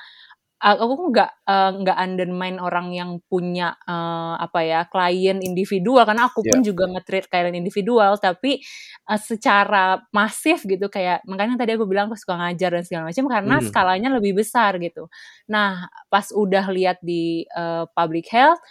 aku 0.62 1.10
nggak 1.10 1.32
uh, 1.50 1.72
nggak 1.82 1.98
undermine 1.98 2.58
orang 2.62 2.94
yang 2.94 3.18
punya 3.26 3.74
uh, 3.90 4.38
apa 4.38 4.60
ya 4.62 4.80
klien 4.88 5.42
individual 5.42 6.06
karena 6.06 6.30
aku 6.30 6.46
pun 6.46 6.62
juga 6.62 6.86
nge-treat 6.86 7.26
klien 7.28 7.54
individual 7.58 8.16
tapi 8.22 8.62
uh, 9.10 9.18
secara 9.18 10.00
masif 10.14 10.62
gitu 10.70 10.86
kayak 10.94 11.26
makanya 11.26 11.58
tadi 11.66 11.74
aku 11.74 11.90
bilang 11.90 12.14
aku 12.14 12.18
suka 12.22 12.38
ngajar 12.38 12.78
dan 12.78 12.84
segala 12.86 13.04
macam 13.10 13.26
karena 13.26 13.56
Hmm. 13.58 13.66
skalanya 13.66 14.10
lebih 14.14 14.38
besar 14.38 14.78
gitu. 14.78 15.10
Nah, 15.50 15.90
pas 16.14 16.30
udah 16.34 16.66
lihat 16.70 17.02
di 17.02 17.44
uh, 17.58 17.90
public 17.98 18.30
health 18.30 18.62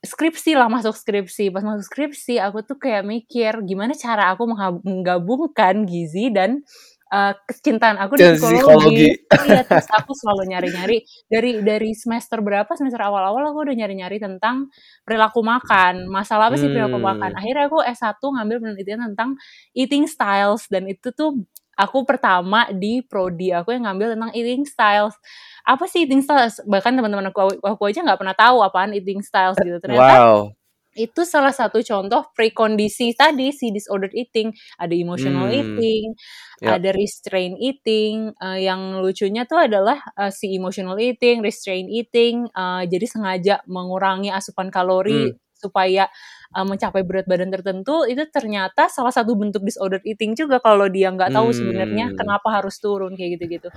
skripsi 0.00 0.56
lah 0.56 0.72
masuk 0.72 0.96
skripsi 0.96 1.52
pas 1.52 1.60
masuk 1.60 1.84
skripsi 1.84 2.40
aku 2.40 2.64
tuh 2.64 2.80
kayak 2.80 3.04
mikir 3.04 3.52
gimana 3.68 3.92
cara 3.92 4.32
aku 4.32 4.48
menggabungkan 4.48 5.84
gizi 5.84 6.32
dan 6.32 6.64
uh, 7.10 7.32
kecintaan 7.44 7.98
aku 7.98 8.16
di 8.16 8.24
psikologi. 8.38 8.56
psikologi. 8.62 9.08
Iya, 9.50 9.62
terus 9.66 9.88
aku 9.90 10.12
selalu 10.14 10.42
nyari-nyari 10.54 10.98
dari 11.26 11.50
dari 11.60 11.90
semester 11.92 12.38
berapa 12.40 12.70
semester 12.78 13.02
awal-awal 13.02 13.50
aku 13.50 13.68
udah 13.68 13.76
nyari-nyari 13.76 14.22
tentang 14.22 14.70
perilaku 15.02 15.42
makan. 15.42 16.06
Masalah 16.06 16.48
apa 16.48 16.56
sih 16.56 16.70
perilaku 16.70 17.02
makan? 17.02 17.34
Hmm. 17.34 17.40
Akhirnya 17.42 17.64
aku 17.66 17.78
S1 17.82 18.22
ngambil 18.22 18.56
penelitian 18.62 19.00
tentang 19.12 19.30
eating 19.74 20.06
styles 20.06 20.70
dan 20.70 20.86
itu 20.86 21.10
tuh 21.10 21.42
aku 21.80 22.04
pertama 22.04 22.68
di 22.76 23.00
prodi 23.00 23.50
aku 23.56 23.72
yang 23.72 23.88
ngambil 23.88 24.14
tentang 24.16 24.30
eating 24.36 24.62
styles. 24.68 25.16
Apa 25.64 25.88
sih 25.88 26.04
eating 26.04 26.20
styles? 26.20 26.60
Bahkan 26.64 26.92
teman-teman 26.96 27.32
aku, 27.32 27.56
aku 27.60 27.82
aja 27.88 28.04
nggak 28.04 28.20
pernah 28.20 28.36
tahu 28.36 28.60
apaan 28.64 28.92
eating 28.92 29.20
styles 29.24 29.58
gitu. 29.60 29.76
Ternyata 29.82 30.08
Wow. 30.20 30.59
Itu 30.98 31.22
salah 31.28 31.54
satu 31.54 31.80
contoh 31.86 32.26
prekondisi 32.34 33.14
tadi 33.14 33.54
si 33.54 33.70
disordered 33.70 34.10
eating 34.14 34.50
ada 34.80 34.92
emotional 34.94 35.46
Hmm. 35.46 35.52
eating 35.52 36.14
Ya. 36.60 36.76
ada 36.76 36.90
restrained 36.94 37.56
eating 37.62 38.32
Eh, 38.42 38.58
yang 38.68 38.98
lucunya 39.04 39.44
tuh 39.48 39.60
adalah 39.68 39.98
eh, 40.18 40.32
si 40.34 40.52
emotional 40.56 40.96
eating 41.00 41.40
restrained 41.44 41.88
eating 41.92 42.48
eh, 42.52 42.82
jadi 42.90 43.06
sengaja 43.06 43.54
mengurangi 43.70 44.30
asupan 44.34 44.68
kalori 44.72 45.30
Hmm. 45.30 45.40
Supaya 45.60 46.08
eh, 46.56 46.64
mencapai 46.66 47.04
berat 47.06 47.26
badan 47.30 47.52
tertentu 47.52 48.02
itu 48.08 48.24
ternyata 48.32 48.88
salah 48.90 49.12
satu 49.14 49.36
bentuk 49.38 49.62
disordered 49.62 50.02
eating 50.08 50.34
juga 50.34 50.58
kalau 50.58 50.88
dia 50.90 51.12
nggak 51.14 51.30
tahu 51.36 51.52
sebenarnya 51.54 52.10
Hmm. 52.10 52.16
kenapa 52.18 52.48
harus 52.58 52.80
turun 52.82 53.14
kayak 53.14 53.38
gitu-gitu 53.38 53.68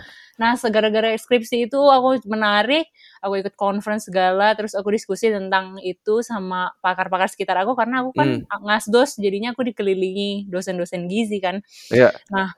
nah 0.42 0.56
segara-gara 0.58 1.14
skripsi 1.14 1.68
itu 1.70 1.78
aku 1.78 2.24
menarik 2.26 2.88
aku 3.22 3.44
ikut 3.46 3.54
conference 3.60 4.10
segala 4.10 4.58
terus 4.58 4.74
aku 4.74 4.90
diskusi 4.96 5.30
tentang 5.30 5.78
itu 5.86 6.24
sama 6.26 6.74
pakar-pakar 6.82 7.30
sekitar 7.30 7.60
aku 7.62 7.78
karena 7.78 8.02
aku 8.06 8.12
kan 8.16 8.30
Hmm. 8.42 8.64
ngasdos 8.66 9.20
jadinya 9.22 9.54
aku 9.54 9.62
dikelilingi 9.68 10.48
dosen-dosen 10.50 11.06
gizi 11.12 11.38
kan 11.44 11.62
Iya. 11.94 12.10
nah 12.34 12.50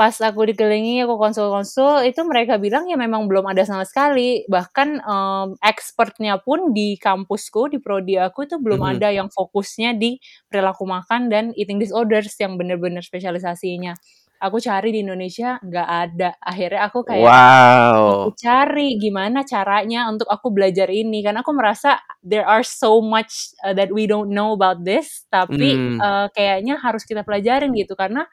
pas 0.00 0.16
aku 0.24 0.48
dikelilingi 0.48 1.04
aku 1.04 1.20
konsul-konsul 1.20 2.08
itu 2.08 2.20
mereka 2.24 2.56
bilang 2.56 2.88
ya 2.88 2.96
memang 2.96 3.28
belum 3.28 3.44
ada 3.52 3.62
sama 3.68 3.84
sekali 3.84 4.48
bahkan 4.48 4.96
em, 5.04 5.48
expertnya 5.60 6.40
pun 6.40 6.72
di 6.72 6.96
kampusku 6.96 7.68
di 7.72 7.78
prodi 7.84 8.16
aku 8.16 8.48
itu 8.48 8.56
belum 8.64 8.80
Mhm. 8.80 8.90
ada 8.96 9.08
yang 9.12 9.28
fokusnya 9.28 9.92
di 10.00 10.16
perilaku 10.48 10.88
makan 10.88 11.28
dan 11.28 11.44
eating 11.60 11.76
disorders 11.76 12.32
yang 12.40 12.56
bener-bener 12.56 13.04
spesialisasinya 13.04 13.92
aku 14.40 14.56
cari 14.64 14.88
di 14.96 15.04
Indonesia 15.04 15.60
nggak 15.60 15.88
ada 16.08 16.30
akhirnya 16.40 16.80
aku 16.88 17.04
kayak 17.04 17.36
Wow. 17.36 18.24
aku 18.24 18.32
cari 18.36 18.96
gimana 19.02 19.44
caranya 19.44 20.08
untuk 20.12 20.26
aku 20.30 20.48
belajar 20.54 20.88
ini 20.88 21.20
karena 21.24 21.44
aku 21.44 21.52
merasa 21.52 22.00
there 22.24 22.44
are 22.48 22.64
so 22.64 23.00
much 23.04 23.52
uh, 23.64 23.74
that 23.76 23.92
we 23.92 24.08
don't 24.08 24.32
know 24.32 24.52
about 24.56 24.80
this 24.86 25.28
tapi 25.28 25.84
Hmm. 25.84 26.00
uh, 26.00 26.26
kayaknya 26.32 26.80
harus 26.80 27.04
kita 27.04 27.22
pelajarin 27.26 27.72
gitu 27.76 27.92
karena 27.98 28.24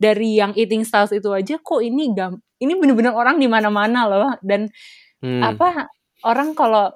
dari 0.00 0.36
yang 0.40 0.52
eating 0.56 0.84
styles 0.84 1.12
itu 1.12 1.28
aja 1.32 1.56
kok 1.60 1.80
ini 1.84 2.12
gam 2.16 2.38
ini 2.60 2.72
bener-bener 2.76 3.12
orang 3.16 3.36
di 3.40 3.48
mana-mana 3.48 4.06
loh 4.08 4.32
dan 4.44 4.68
Hmm. 5.24 5.40
apa 5.42 5.88
orang 6.28 6.52
kalau 6.52 6.92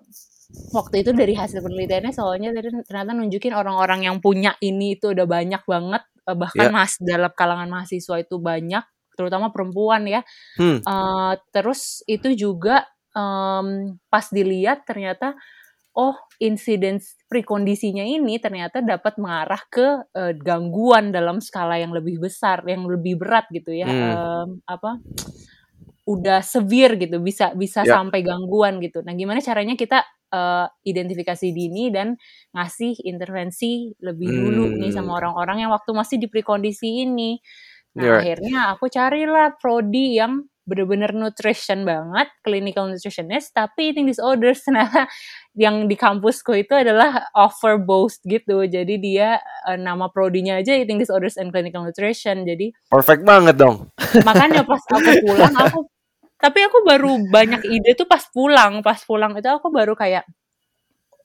waktu 0.77 1.03
itu 1.07 1.11
dari 1.17 1.33
hasil 1.33 1.65
penelitiannya 1.65 2.13
soalnya 2.13 2.53
tadi 2.53 2.69
ternyata 2.85 3.17
nunjukin 3.17 3.55
orang-orang 3.57 4.05
yang 4.07 4.21
punya 4.21 4.55
ini 4.61 4.99
itu 4.99 5.15
udah 5.17 5.25
banyak 5.25 5.63
banget 5.65 6.03
eh, 6.29 6.37
bahkan 6.37 6.69
Ya. 6.69 6.75
mas 6.75 6.95
dalam 7.01 7.33
kalangan 7.35 7.69
mahasiswa 7.73 8.17
itu 8.21 8.37
banyak 8.39 8.85
terutama 9.17 9.49
perempuan 9.55 10.05
ya 10.07 10.21
Hmm. 10.61 10.85
Eh, 10.85 11.33
terus 11.55 12.05
itu 12.07 12.35
juga 12.37 12.85
em, 13.17 13.97
pas 14.13 14.27
dilihat 14.31 14.85
ternyata 14.87 15.35
oh 15.99 16.17
insiden 16.43 16.99
prekondisinya 17.31 18.03
ini 18.07 18.39
ternyata 18.43 18.81
dapat 18.85 19.19
mengarah 19.23 19.63
ke 19.71 19.87
eh, 20.17 20.33
gangguan 20.39 21.11
dalam 21.15 21.39
skala 21.43 21.79
yang 21.81 21.93
lebih 21.95 22.19
besar, 22.23 22.63
yang 22.69 22.87
lebih 22.87 23.19
berat 23.21 23.47
gitu 23.55 23.73
ya. 23.75 23.89
Hmm. 23.89 24.15
Em, 24.47 24.49
apa 24.69 25.01
udah 26.09 26.41
severe 26.43 26.97
gitu, 26.99 27.21
bisa 27.23 27.53
bisa 27.55 27.85
Ya. 27.85 28.01
sampai 28.01 28.25
gangguan 28.27 28.81
gitu. 28.83 29.05
Nah, 29.05 29.15
gimana 29.15 29.39
caranya 29.45 29.77
kita 29.79 30.03
eh, 30.31 30.67
identifikasi 30.87 31.47
dini 31.51 31.91
dan 31.91 32.15
ngasih 32.55 33.03
intervensi 33.07 33.91
lebih 33.99 34.31
dulu 34.31 34.71
nih 34.79 34.91
Hmm. 34.95 34.97
sama 35.03 35.19
orang-orang 35.19 35.67
yang 35.67 35.71
waktu 35.75 35.91
masih 35.95 36.17
di 36.23 36.27
prekondisi 36.31 37.03
ini. 37.07 37.39
Nah, 37.99 38.07
Ya. 38.07 38.15
akhirnya 38.19 38.75
aku 38.75 38.87
carilah 38.91 39.55
prodi 39.59 40.19
yang 40.23 40.47
bener-bener 40.69 41.11
nutrition 41.17 41.83
banget, 41.83 42.29
clinical 42.45 42.87
nutritionist, 42.87 43.51
tapi 43.57 43.91
eating 43.91 44.07
disorders. 44.07 44.63
Ternyata 44.63 45.09
yang 45.65 45.89
di 45.91 45.97
kampusku 45.99 46.55
itu 46.55 46.73
adalah 46.77 47.29
offer 47.35 47.81
both 47.81 48.21
gitu. 48.23 48.63
Jadi 48.69 49.01
dia 49.01 49.41
eh, 49.67 49.79
nama 49.81 50.07
prodinya 50.13 50.61
aja 50.61 50.77
eating 50.77 51.01
disorders 51.01 51.41
and 51.41 51.51
clinical 51.51 51.83
nutrition. 51.83 52.45
Jadi 52.47 52.71
Perfect 52.89 53.23
banget 53.27 53.57
dong. 53.59 53.91
makanya 54.29 54.63
pas 54.63 54.83
aku 54.91 55.11
pulang 55.25 55.55
aku 55.55 55.79
tapi 56.41 56.65
aku 56.65 56.81
baru 56.89 57.21
banyak 57.29 57.69
ide 57.69 57.93
tuh 57.99 58.09
pas 58.09 58.25
pulang. 58.33 58.81
Pas 58.81 58.97
pulang 59.05 59.37
itu 59.37 59.49
aku 59.49 59.69
baru 59.69 59.93
kayak 59.93 60.25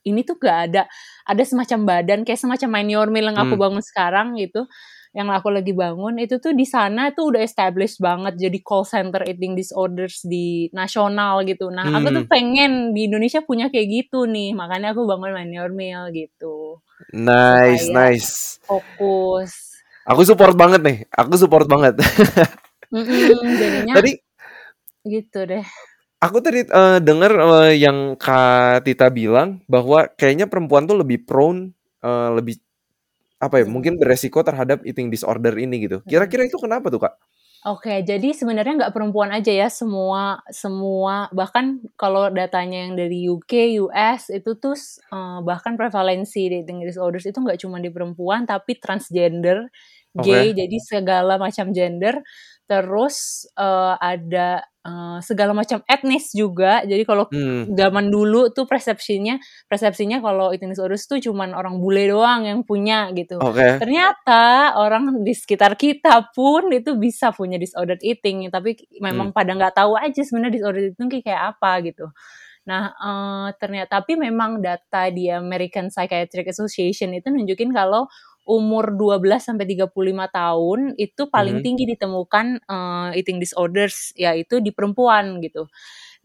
ini 0.06 0.22
tuh 0.22 0.38
gak 0.38 0.70
ada 0.70 0.82
ada 1.26 1.44
semacam 1.44 1.80
badan 1.82 2.20
kayak 2.22 2.38
semacam 2.38 2.70
main 2.70 2.90
your 2.94 3.10
meal 3.10 3.26
yang 3.26 3.42
aku 3.42 3.58
Hmm. 3.58 3.64
bangun 3.66 3.84
sekarang 3.84 4.38
gitu 4.38 4.70
yang 5.16 5.30
aku 5.32 5.48
lagi 5.58 5.72
bangun 5.72 6.20
itu 6.20 6.36
tuh 6.44 6.52
di 6.52 6.66
sana 6.68 7.16
tuh 7.16 7.32
udah 7.34 7.42
established 7.48 8.00
banget 8.04 8.36
jadi 8.36 8.58
call 8.68 8.84
center 8.84 9.22
eating 9.26 9.56
disorders 9.56 10.22
di 10.28 10.68
nasional 10.76 11.42
gitu 11.48 11.72
nah 11.72 11.88
aku 11.98 12.08
tuh 12.16 12.24
Hmm. 12.24 12.30
pengen 12.30 12.92
di 12.96 13.08
Indonesia 13.10 13.40
punya 13.46 13.72
kayak 13.74 13.88
gitu 14.06 14.28
nih 14.28 14.52
makanya 14.54 14.92
aku 14.94 15.08
bangun 15.08 15.32
main 15.36 15.52
your 15.56 15.72
meal 15.74 16.12
gitu 16.12 16.80
Nice, 17.14 17.88
supaya 17.88 18.00
nice. 18.00 18.60
fokus 18.68 19.54
Aku 20.06 20.22
support 20.26 20.54
banget 20.58 20.82
nih. 20.88 20.98
Aku 21.14 21.34
support 21.38 21.66
banget. 21.70 21.98
Jadinya 23.60 23.96
Tadi 23.96 24.12
gitu 25.12 25.40
deh 25.50 25.66
aku 26.22 26.38
tadi 26.44 26.66
eh, 26.66 27.00
dengar 27.04 27.32
eh, 27.36 27.72
yang 27.80 28.16
Kak 28.20 28.86
Tita 28.88 29.08
bilang 29.14 29.62
bahwa 29.70 30.10
kayaknya 30.18 30.48
perempuan 30.50 30.86
tuh 30.90 30.98
lebih 31.02 31.24
prone 31.28 31.74
eh, 32.04 32.30
lebih 32.38 32.56
apa 33.46 33.62
ya? 33.62 33.66
Mungkin 33.70 34.02
beresiko 34.02 34.42
terhadap 34.42 34.82
eating 34.84 35.14
disorder 35.14 35.54
ini 35.56 35.86
gitu. 35.86 35.98
Mm-mm. 36.02 36.10
Kira-kira 36.10 36.44
itu 36.50 36.58
kenapa 36.58 36.90
tuh, 36.90 37.02
Kak? 37.06 37.14
Oke, 37.66 38.06
jadi 38.06 38.30
sebenarnya 38.30 38.78
nggak 38.78 38.94
perempuan 38.94 39.34
aja 39.34 39.50
ya, 39.50 39.66
semua 39.74 40.38
semua 40.54 41.34
bahkan 41.34 41.82
kalau 41.98 42.30
datanya 42.30 42.86
yang 42.86 42.94
dari 42.94 43.26
UK, 43.26 43.82
US 43.82 44.30
itu 44.30 44.54
tuh 44.62 44.78
eh, 45.10 45.40
bahkan 45.42 45.74
prevalensi 45.74 46.46
eating 46.46 46.86
disorders 46.86 47.26
itu 47.26 47.34
nggak 47.42 47.58
cuma 47.58 47.82
di 47.82 47.90
perempuan 47.90 48.46
tapi 48.46 48.78
transgender, 48.78 49.66
gay, 50.14 50.54
jadi 50.54 50.78
segala 50.78 51.42
macam 51.42 51.74
gender. 51.74 52.22
Terus 52.66 53.46
eh, 53.54 53.94
ada 54.02 54.62
eh, 54.86 55.18
segala 55.26 55.54
macam 55.58 55.82
etnis 55.90 56.30
juga. 56.34 56.82
Jadi 56.86 57.04
kalau 57.06 57.26
Hmm. 57.34 57.74
zaman 57.74 58.10
dulu 58.14 58.50
tuh 58.54 58.66
persepsinya 58.70 59.38
persepsinya 59.70 60.22
kalau 60.22 60.54
eating 60.54 60.70
disorders 60.74 61.06
tuh 61.10 61.18
cuman 61.22 61.54
orang 61.58 61.78
bule 61.82 62.06
doang 62.10 62.46
yang 62.46 62.62
punya 62.66 63.10
gitu. 63.18 63.38
Oke. 63.42 63.82
Ternyata 63.82 64.74
orang 64.78 65.22
di 65.26 65.34
sekitar 65.34 65.74
kita 65.78 66.30
pun 66.34 66.70
itu 66.74 66.98
bisa 66.98 67.34
punya 67.34 67.58
disordered 67.58 68.02
eating, 68.06 68.50
tapi 68.54 68.78
memang 69.02 69.30
Hmm. 69.34 69.38
pada 69.38 69.52
nggak 69.58 69.74
tahu 69.78 69.98
aja 69.98 70.22
sebenarnya 70.22 70.54
disordered 70.62 70.86
eating 70.94 71.10
kayak 71.22 71.58
apa 71.58 71.72
gitu. 71.86 72.06
Nah, 72.66 72.94
eh, 72.98 73.48
ternyata 73.62 74.02
tapi 74.02 74.18
memang 74.18 74.58
data 74.62 75.10
di 75.14 75.30
American 75.30 75.90
Psychiatric 75.94 76.50
Association 76.50 77.14
itu 77.14 77.30
nunjukin 77.30 77.70
kalau 77.74 78.10
umur 78.46 78.94
12 78.94 79.42
sampai 79.42 79.66
35 79.66 79.90
tahun 80.30 80.80
itu 81.02 81.22
paling 81.34 81.66
tinggi 81.66 81.90
ditemukan 81.98 82.62
eh, 82.62 83.10
eating 83.18 83.42
disorders 83.42 84.14
yaitu 84.14 84.62
di 84.62 84.70
perempuan 84.70 85.42
gitu. 85.42 85.66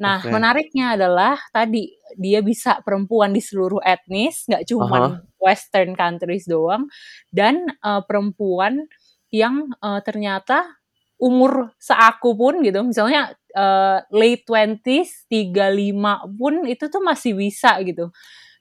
Nah, 0.01 0.21
Oke. 0.21 0.33
menariknya 0.33 0.97
adalah 0.97 1.37
tadi 1.53 1.93
dia 2.17 2.41
bisa 2.41 2.81
perempuan 2.81 3.37
di 3.37 3.45
seluruh 3.45 3.85
etnis, 3.85 4.49
nggak 4.49 4.65
Aha. 4.65 4.69
cuman 4.69 5.03
Western 5.37 5.93
countries 5.93 6.49
doang, 6.49 6.89
dan 7.33 7.69
eh, 7.69 8.03
perempuan 8.09 8.89
yang 9.31 9.71
uh, 9.79 10.03
ternyata 10.03 10.67
umur 11.23 11.71
seaku 11.79 12.35
pun 12.35 12.59
gitu, 12.67 12.83
misalnya 12.83 13.31
uh, 13.55 14.03
late 14.11 14.43
twenties, 14.43 15.23
35 15.31 16.35
pun 16.35 16.67
itu 16.67 16.85
tuh 16.91 16.99
masih 16.99 17.39
bisa 17.39 17.79
gitu 17.87 18.11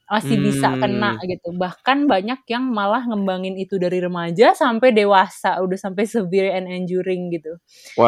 masih 0.10 0.38
bisa 0.42 0.74
kena 0.82 1.16
Hmm. 1.18 1.26
gitu. 1.30 1.50
Bahkan 1.56 2.10
banyak 2.10 2.42
yang 2.50 2.66
malah 2.74 3.06
ngembangin 3.06 3.56
itu 3.62 3.78
dari 3.82 4.02
remaja 4.02 4.54
sampai 4.58 4.90
dewasa, 4.94 5.62
udah 5.62 5.78
sampai 5.80 6.06
severe 6.10 6.52
and 6.58 6.66
enduring 6.70 7.30
gitu. 7.34 7.58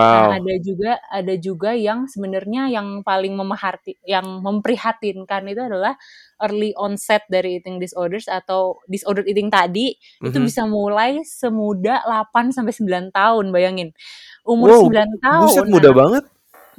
Nah, 0.10 0.28
Wow. 0.30 0.32
ada 0.42 0.54
juga 0.66 0.92
ada 1.14 1.34
juga 1.40 1.72
yang 1.78 2.06
sebenarnya 2.10 2.70
yang 2.74 3.02
paling 3.06 3.34
memerhati 3.38 3.98
yang 4.06 4.42
memprihatinkan 4.44 5.46
itu 5.50 5.62
adalah 5.62 5.96
early 6.44 6.74
onset 6.78 7.24
dari 7.32 7.62
eating 7.62 7.78
disorders 7.80 8.26
atau 8.28 8.82
disorder 8.90 9.24
eating 9.30 9.50
tadi 9.54 9.94
itu 10.26 10.38
Mhm. 10.38 10.46
bisa 10.46 10.66
mulai 10.68 11.22
semuda 11.26 12.02
8 12.08 12.52
sampai 12.56 12.74
9 12.76 13.06
tahun, 13.14 13.46
bayangin. 13.56 13.90
Umur 14.48 14.70
Wow, 14.70 14.84
9 14.90 15.10
buset 15.40 15.66
tahun 15.66 15.68
muda 15.72 15.90
anak 15.90 16.00
banget. 16.00 16.24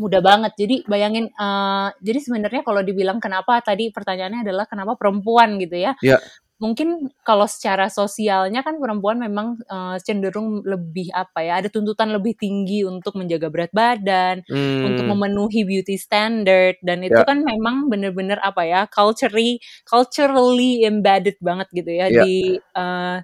Muda 0.03 0.19
banget. 0.19 0.53
Jadi 0.59 0.83
bayangin 0.91 1.31
uh, 1.39 1.95
jadi 2.03 2.19
sebenarnya 2.19 2.67
kalau 2.67 2.83
dibilang 2.83 3.23
kenapa 3.23 3.63
tadi 3.63 3.95
pertanyaannya 3.95 4.43
adalah 4.43 4.67
kenapa 4.67 4.99
perempuan 4.99 5.63
gitu 5.63 5.79
ya. 5.79 5.95
Ya. 6.03 6.19
Mungkin 6.63 7.11
kalau 7.27 7.51
secara 7.51 7.91
sosialnya 7.91 8.63
kan 8.63 8.79
perempuan 8.79 9.19
memang 9.19 9.59
uh, 9.67 9.99
cenderung 9.99 10.63
lebih 10.63 11.11
apa 11.11 11.43
ya, 11.43 11.59
ada 11.59 11.67
tuntutan 11.67 12.15
lebih 12.15 12.39
tinggi 12.39 12.87
untuk 12.87 13.19
menjaga 13.19 13.51
berat 13.51 13.75
badan, 13.75 14.47
untuk 14.87 15.03
Hmm. 15.03 15.11
memenuhi 15.11 15.67
beauty 15.67 15.99
standard 15.99 16.79
dan 16.87 17.03
itu 17.03 17.19
Ya. 17.19 17.27
kan 17.27 17.43
memang 17.43 17.91
bener-bener 17.91 18.39
apa 18.47 18.63
ya, 18.63 18.87
culturally 18.87 19.59
culturally 19.91 20.87
embedded 20.87 21.35
banget 21.43 21.67
gitu 21.75 21.91
ya 21.99 22.07
Ya. 22.07 22.23
di 22.23 22.63
uh, 22.79 23.19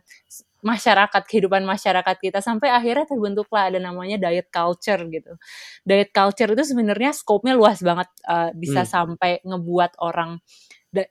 masyarakat 0.65 1.23
kehidupan 1.31 1.63
masyarakat 1.65 2.17
kita 2.19 2.39
sampai 2.43 2.69
akhirnya 2.75 3.07
terbentuklah 3.07 3.71
ada 3.71 3.79
namanya 3.83 4.19
diet 4.19 4.51
culture 4.51 5.01
gitu. 5.11 5.33
Diet 5.87 6.11
culture 6.15 6.51
itu 6.55 6.65
sebenarnya 6.67 7.11
skopnya 7.15 7.55
luas 7.55 7.79
banget 7.83 8.09
uh, 8.27 8.51
bisa 8.57 8.83
Hmm. 8.83 8.89
sampai 8.89 9.41
ngebuat 9.47 9.99
orang 10.03 10.41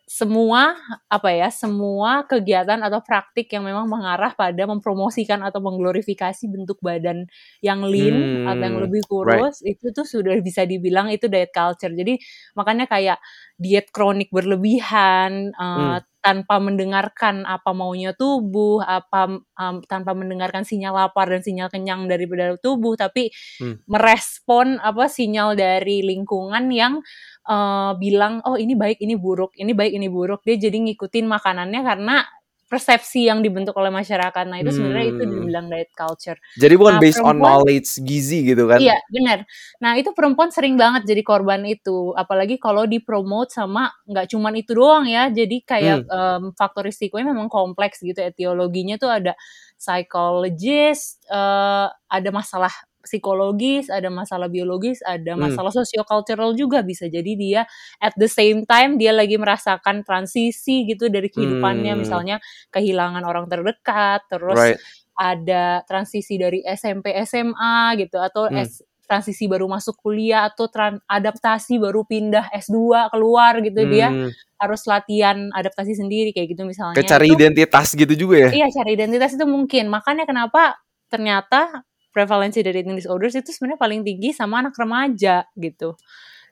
semua 0.09 0.73
apa 1.05 1.29
ya 1.29 1.47
semua 1.53 2.25
kegiatan 2.25 2.81
atau 2.81 2.97
praktik 3.05 3.45
yang 3.53 3.61
memang 3.61 3.85
mengarah 3.85 4.33
pada 4.33 4.65
mempromosikan 4.65 5.37
atau 5.45 5.61
mengglorifikasi 5.61 6.49
bentuk 6.49 6.81
badan 6.81 7.29
yang 7.61 7.85
lean 7.85 8.25
atau 8.41 8.63
yang 8.67 8.77
Hmm. 8.77 8.89
lebih 8.89 9.05
Right. 9.21 9.47
kurus 9.47 9.61
itu 9.61 9.93
tuh 9.93 10.03
sudah 10.03 10.33
bisa 10.41 10.65
dibilang 10.65 11.13
itu 11.13 11.29
diet 11.29 11.53
culture. 11.53 11.93
Jadi 11.93 12.17
makanya 12.57 12.89
kayak 12.89 13.21
diet 13.57 13.89
kronik 13.93 14.29
berlebihan 14.33 15.51
Hmm. 15.75 15.97
uh, 15.97 15.99
tanpa 16.21 16.59
mendengarkan 16.59 17.47
apa 17.47 17.71
maunya 17.71 18.11
tubuh, 18.11 18.83
apa 18.83 19.39
um, 19.39 19.75
tanpa 19.87 20.11
mendengarkan 20.11 20.67
sinyal 20.67 20.91
lapar 20.97 21.31
dan 21.31 21.39
sinyal 21.39 21.71
kenyang 21.71 22.05
dari 22.11 22.27
tubuh, 22.59 22.99
tapi 22.99 23.31
Hmm. 23.61 23.79
merespon 23.87 24.77
apa 24.81 25.07
sinyal 25.07 25.55
dari 25.55 26.03
lingkungan 26.03 26.67
yang 26.73 26.99
uh, 27.47 27.95
bilang 27.97 28.43
oh 28.43 28.59
ini 28.59 28.75
baik 28.75 28.99
ini 29.01 29.15
buruk, 29.15 29.55
ini 29.57 29.71
baik 29.71 29.93
ini 29.95 30.07
buruk. 30.11 30.43
Dia 30.43 30.57
jadi 30.59 30.77
ngikutin 30.77 31.25
makanannya 31.29 31.81
karena 31.85 32.15
persepsi 32.69 33.27
yang 33.31 33.39
dibentuk 33.45 33.75
oleh 33.79 33.91
masyarakat. 33.91 34.45
Nah 34.47 34.59
itu 34.61 34.71
sebenarnya 34.75 35.07
itu 35.15 35.23
Hmm. 35.23 35.31
dibilang 35.33 35.65
diet 35.71 35.91
culture. 35.95 36.37
Jadi 36.59 36.73
bukan 36.79 36.95
Nah 36.95 37.01
based 37.01 37.21
on 37.23 37.39
knowledge 37.41 37.99
gizi 38.03 38.43
gitu 38.47 38.67
kan? 38.67 38.79
Iya, 38.79 38.99
benar. 39.09 39.47
Nah, 39.81 39.95
itu 39.97 40.11
perempuan 40.13 40.51
sering 40.53 40.75
banget 40.77 41.07
jadi 41.09 41.23
korban 41.25 41.63
itu. 41.65 42.11
Apalagi 42.13 42.59
kalau 42.61 42.83
dipromote 42.85 43.49
sama 43.55 43.89
nggak 44.05 44.27
cuman 44.35 44.53
itu 44.59 44.71
doang 44.77 45.07
ya. 45.09 45.31
Jadi 45.31 45.63
kayak 45.65 46.03
Hmm. 46.05 46.11
em, 46.11 46.43
faktor 46.53 46.85
risikonya 46.85 47.31
memang 47.33 47.47
kompleks 47.49 48.03
gitu. 48.03 48.19
Etiologinya 48.21 48.99
tuh 49.01 49.09
ada 49.09 49.33
psychologist, 49.79 51.23
eh, 51.31 51.87
ada 51.89 52.29
masalah 52.35 52.73
psikologis, 53.07 53.87
ada 53.87 54.11
masalah 54.11 54.51
biologis, 54.51 54.99
ada 55.07 55.33
Hmm. 55.33 55.47
masalah 55.47 55.71
sociocultural 55.71 56.51
juga 56.59 56.83
bisa. 56.83 57.07
Jadi 57.07 57.39
dia 57.39 57.63
at 58.03 58.11
the 58.19 58.27
same 58.27 58.67
time 58.67 58.99
dia 58.99 59.15
lagi 59.15 59.39
merasakan 59.39 60.03
transisi 60.03 60.83
gitu 60.85 61.07
dari 61.07 61.31
kehidupannya, 61.31 61.95
Hmm. 61.95 62.01
misalnya 62.03 62.37
kehilangan 62.69 63.23
orang 63.23 63.47
terdekat, 63.47 64.27
terus 64.27 64.59
Right. 64.59 64.79
ada 65.15 65.81
transisi 65.87 66.35
dari 66.37 66.61
SMP 66.61 67.09
SMA 67.15 67.95
gitu 67.97 68.19
atau 68.21 68.51
Hmm. 68.51 68.59
S 68.61 68.83
transisi 69.07 69.47
baru 69.47 69.71
masuk 69.71 70.03
kuliah 70.03 70.51
atau 70.51 70.67
adaptasi 71.07 71.79
baru 71.79 72.03
pindah 72.03 72.51
S2 72.51 73.07
keluar 73.07 73.55
gitu 73.63 73.87
dia 73.87 74.11
Hmm. 74.11 74.27
harus 74.59 74.83
latihan 74.83 75.47
adaptasi 75.55 75.95
sendiri 75.95 76.35
kayak 76.35 76.51
gitu 76.51 76.67
misalnya. 76.67 76.99
Kayak 76.99 77.15
cari 77.15 77.27
Itu 77.31 77.39
identitas 77.39 77.87
gitu 77.95 78.13
juga 78.19 78.35
ya? 78.35 78.49
iya 78.51 78.67
cari 78.67 78.99
identitas 78.99 79.31
itu 79.39 79.47
mungkin. 79.47 79.87
Makanya 79.87 80.27
kenapa 80.27 80.75
ternyata 81.07 81.87
prevalensi 82.17 82.65
dari 82.65 82.81
eating 82.81 82.97
disorders 82.97 83.37
itu 83.37 83.53
sebenarnya 83.53 83.77
paling 83.81 84.01
tinggi 84.01 84.33
sama 84.33 84.65
anak 84.65 84.73
remaja 84.81 85.45
gitu. 85.53 85.93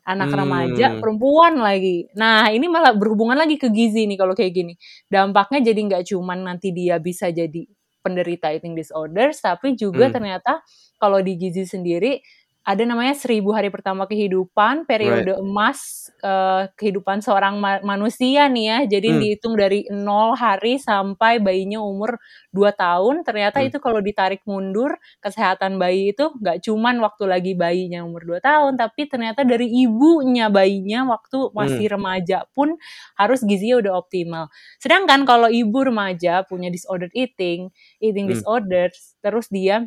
Anak 0.06 0.30
remaja 0.38 0.94
Hmm. 0.94 1.02
perempuan 1.02 1.58
lagi. 1.58 2.06
Nah, 2.14 2.54
ini 2.54 2.70
malah 2.70 2.94
berhubungan 2.94 3.34
lagi 3.42 3.58
ke 3.58 3.74
gizi 3.74 4.06
nih 4.06 4.22
kalau 4.22 4.38
kayak 4.38 4.54
gini. 4.54 4.74
Dampaknya 5.10 5.74
jadi 5.74 5.80
nggak 5.82 6.04
cuman 6.14 6.46
nanti 6.46 6.70
dia 6.78 7.02
bisa 7.02 7.34
jadi 7.34 7.66
penderita 8.06 8.54
eating 8.54 8.78
disorders, 8.78 9.42
tapi 9.42 9.74
juga 9.74 10.14
Hmm. 10.14 10.14
ternyata 10.14 10.62
kalau 11.02 11.26
di 11.26 11.34
gizi 11.42 11.66
sendiri 11.66 12.22
ada 12.66 12.82
namanya 12.82 13.14
seribu 13.14 13.54
hari 13.54 13.70
pertama 13.70 14.10
kehidupan, 14.10 14.90
Right. 14.90 14.90
periode 14.90 15.34
emas 15.38 16.10
eh, 16.26 16.66
kehidupan 16.74 17.22
seorang 17.22 17.62
ma- 17.62 17.82
manusia 17.86 18.50
nih 18.50 18.66
ya. 18.66 18.78
Jadi 18.98 19.10
Hmm. 19.14 19.20
dihitung 19.22 19.54
dari 19.54 19.86
0 19.94 20.34
hari 20.34 20.82
sampai 20.82 21.38
bayinya 21.38 21.78
umur 21.86 22.18
2 22.50 22.74
tahun. 22.74 23.22
Ternyata 23.22 23.62
Hmm. 23.62 23.70
itu 23.70 23.78
kalau 23.78 24.02
ditarik 24.02 24.42
mundur, 24.50 24.98
kesehatan 25.22 25.78
bayi 25.78 26.18
itu 26.18 26.34
nggak 26.42 26.66
cuman 26.66 26.98
waktu 27.06 27.24
lagi 27.30 27.54
bayinya 27.54 28.02
umur 28.02 28.26
2 28.26 28.40
tahun, 28.42 28.74
tapi 28.82 29.06
ternyata 29.06 29.46
dari 29.46 29.70
ibunya 29.86 30.50
bayinya 30.50 31.06
waktu 31.06 31.54
masih 31.54 31.86
Hmm. 31.86 31.94
remaja 32.02 32.50
pun 32.58 32.74
harus 33.14 33.46
gizinya 33.46 33.78
udah 33.86 33.94
optimal. 34.02 34.50
Sedangkan 34.82 35.24
kalau 35.30 35.48
ibu 35.54 35.86
remaja 35.86 36.42
punya 36.50 36.74
disordered 36.74 37.14
eating, 37.14 37.70
eating 38.02 38.26
Hmm. 38.26 38.34
disorders, 38.34 39.14
terus 39.22 39.46
dia 39.54 39.86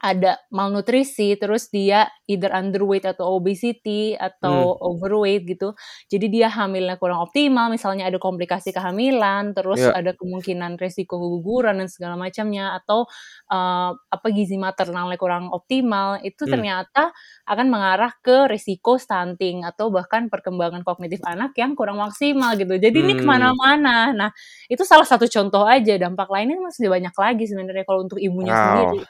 ada 0.00 0.40
malnutrisi, 0.50 1.36
terus 1.36 1.68
dia 1.68 2.08
either 2.26 2.48
underweight 2.50 3.04
atau 3.04 3.36
obesity 3.36 4.16
atau 4.16 4.74
Hmm. 4.76 4.80
overweight 4.80 5.44
gitu. 5.44 5.76
Jadi 6.08 6.26
dia 6.32 6.48
hamilnya 6.48 6.96
kurang 6.96 7.20
optimal, 7.24 7.68
misalnya 7.68 8.08
ada 8.08 8.16
komplikasi 8.16 8.72
kehamilan, 8.72 9.52
terus 9.52 9.84
Ya. 9.84 9.92
ada 9.92 10.12
kemungkinan 10.16 10.80
resiko 10.80 11.20
keguguran 11.20 11.78
dan 11.84 11.88
segala 11.92 12.16
macamnya 12.16 12.74
atau 12.80 13.04
eh, 13.52 13.90
apa 13.96 14.26
gizi 14.32 14.56
maternalnya 14.56 15.16
kurang 15.20 15.50
optimal, 15.52 16.22
itu 16.24 16.46
Hmm. 16.46 16.52
ternyata 16.54 17.12
akan 17.46 17.66
mengarah 17.68 18.12
ke 18.22 18.46
risiko 18.50 18.96
stunting 18.96 19.62
atau 19.66 19.90
bahkan 19.92 20.30
perkembangan 20.32 20.82
kognitif 20.86 21.20
anak 21.26 21.52
yang 21.58 21.74
kurang 21.78 21.98
maksimal 22.00 22.54
gitu. 22.56 22.74
Jadi 22.78 22.96
ini 23.04 23.12
Hmm. 23.12 23.20
ke 23.20 23.24
mana-mana. 23.26 24.12
Nah 24.14 24.30
itu 24.70 24.82
salah 24.86 25.04
satu 25.06 25.26
contoh 25.28 25.66
aja. 25.66 25.98
Dampak 26.00 26.28
lainnya 26.32 26.56
masih 26.62 26.88
banyak 26.88 27.12
lagi 27.14 27.44
sebenarnya 27.50 27.84
kalau 27.88 28.06
untuk 28.06 28.18
ibunya 28.22 28.54
Wow. 28.54 28.58
sendiri. 28.58 29.02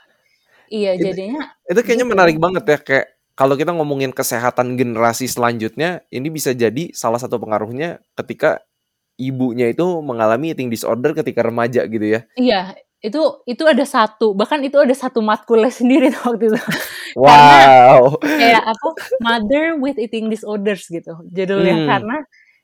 Iya 0.70 0.94
Itu, 0.96 1.02
jadinya 1.11 1.42
itu 1.66 1.80
kayaknya 1.83 2.06
gitu. 2.06 2.12
menarik 2.14 2.37
banget 2.38 2.64
ya 2.64 2.78
kayak 2.78 3.06
kalau 3.35 3.54
kita 3.56 3.72
ngomongin 3.72 4.12
kesehatan 4.12 4.76
generasi 4.76 5.24
selanjutnya, 5.24 6.04
ini 6.12 6.28
bisa 6.28 6.52
jadi 6.52 6.92
salah 6.92 7.16
satu 7.16 7.40
pengaruhnya 7.40 7.98
ketika 8.12 8.61
ibunya 9.16 9.72
itu 9.72 9.85
mengalami 10.04 10.52
eating 10.52 10.68
disorder 10.68 11.16
ketika 11.16 11.40
remaja 11.48 11.88
gitu 11.88 12.04
ya. 12.04 12.20
Iya, 12.37 12.76
itu 13.00 13.40
itu 13.48 13.64
ada 13.64 13.85
satu, 13.88 14.37
bahkan 14.37 14.61
itu 14.61 14.76
ada 14.76 14.92
satu 14.92 15.24
matkulnya 15.24 15.72
sendiri 15.72 16.12
tuh 16.12 16.37
waktu 16.37 16.52
itu. 16.52 16.59
Karena 17.24 17.56
Wow. 17.96 18.20
kayak 18.22 18.62
apa? 18.70 18.88
Mother 19.24 19.64
with 19.80 19.96
eating 19.98 20.28
disorders 20.30 20.85
gitu 20.87 21.16
judulnya. 21.33 21.74
Hmm. 21.80 21.88
Karena 21.88 22.16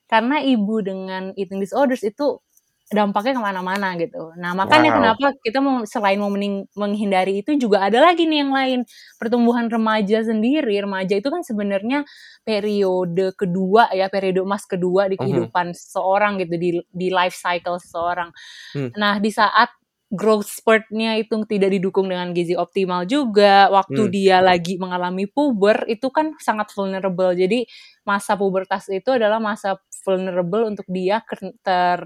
karena 0.07 0.35
ibu 0.45 0.79
dengan 0.85 1.33
eating 1.35 1.59
disorders 1.59 1.99
itu 2.05 2.39
dampaknya 2.87 3.35
ke 3.35 3.43
mana-mana 3.43 3.95
gitu. 3.99 4.31
Nah 4.39 4.55
makanya 4.55 4.95
Wow. 4.95 4.97
kenapa 4.97 5.25
kita 5.43 5.59
mau 5.59 5.83
selain 5.83 6.19
mau 6.23 6.31
menghindari 6.75 7.43
itu 7.43 7.55
juga 7.59 7.83
ada 7.83 7.99
lagi 7.99 8.23
nih 8.29 8.43
yang 8.47 8.53
lain 8.55 8.79
pertumbuhan 9.19 9.67
remaja 9.67 10.23
sendiri. 10.23 10.79
Remaja 10.83 11.19
itu 11.19 11.27
kan 11.27 11.43
sebenarnya 11.43 12.07
periode 12.47 13.35
kedua 13.35 13.91
ya, 13.91 14.07
periode 14.07 14.39
emas 14.47 14.63
kedua 14.63 15.11
di 15.11 15.19
Mhm. 15.19 15.51
kehidupan 15.51 15.75
seseorang 15.75 16.39
gitu 16.43 16.55
di 16.55 16.69
di 16.91 17.07
life 17.11 17.35
cycle 17.35 17.75
seseorang. 17.81 18.31
Hmm. 18.73 18.91
Nah 18.99 19.19
di 19.23 19.31
saat 19.33 19.69
growth 20.13 20.47
spurt-nya 20.47 21.19
itu 21.19 21.35
tidak 21.49 21.71
didukung 21.75 22.07
dengan 22.07 22.31
gizi 22.35 22.55
optimal 22.55 23.03
juga, 23.09 23.67
waktu 23.73 24.07
Hmm. 24.07 24.13
dia 24.13 24.37
lagi 24.39 24.79
mengalami 24.79 25.27
puber 25.27 25.83
itu 25.91 26.07
kan 26.13 26.31
sangat 26.39 26.71
vulnerable. 26.75 27.35
Jadi 27.35 27.67
masa 28.07 28.35
pubertas 28.39 28.87
itu 28.91 29.11
adalah 29.11 29.39
masa 29.43 29.75
vulnerable 30.07 30.63
untuk 30.71 30.87
dia 30.87 31.19
ter 31.65 31.99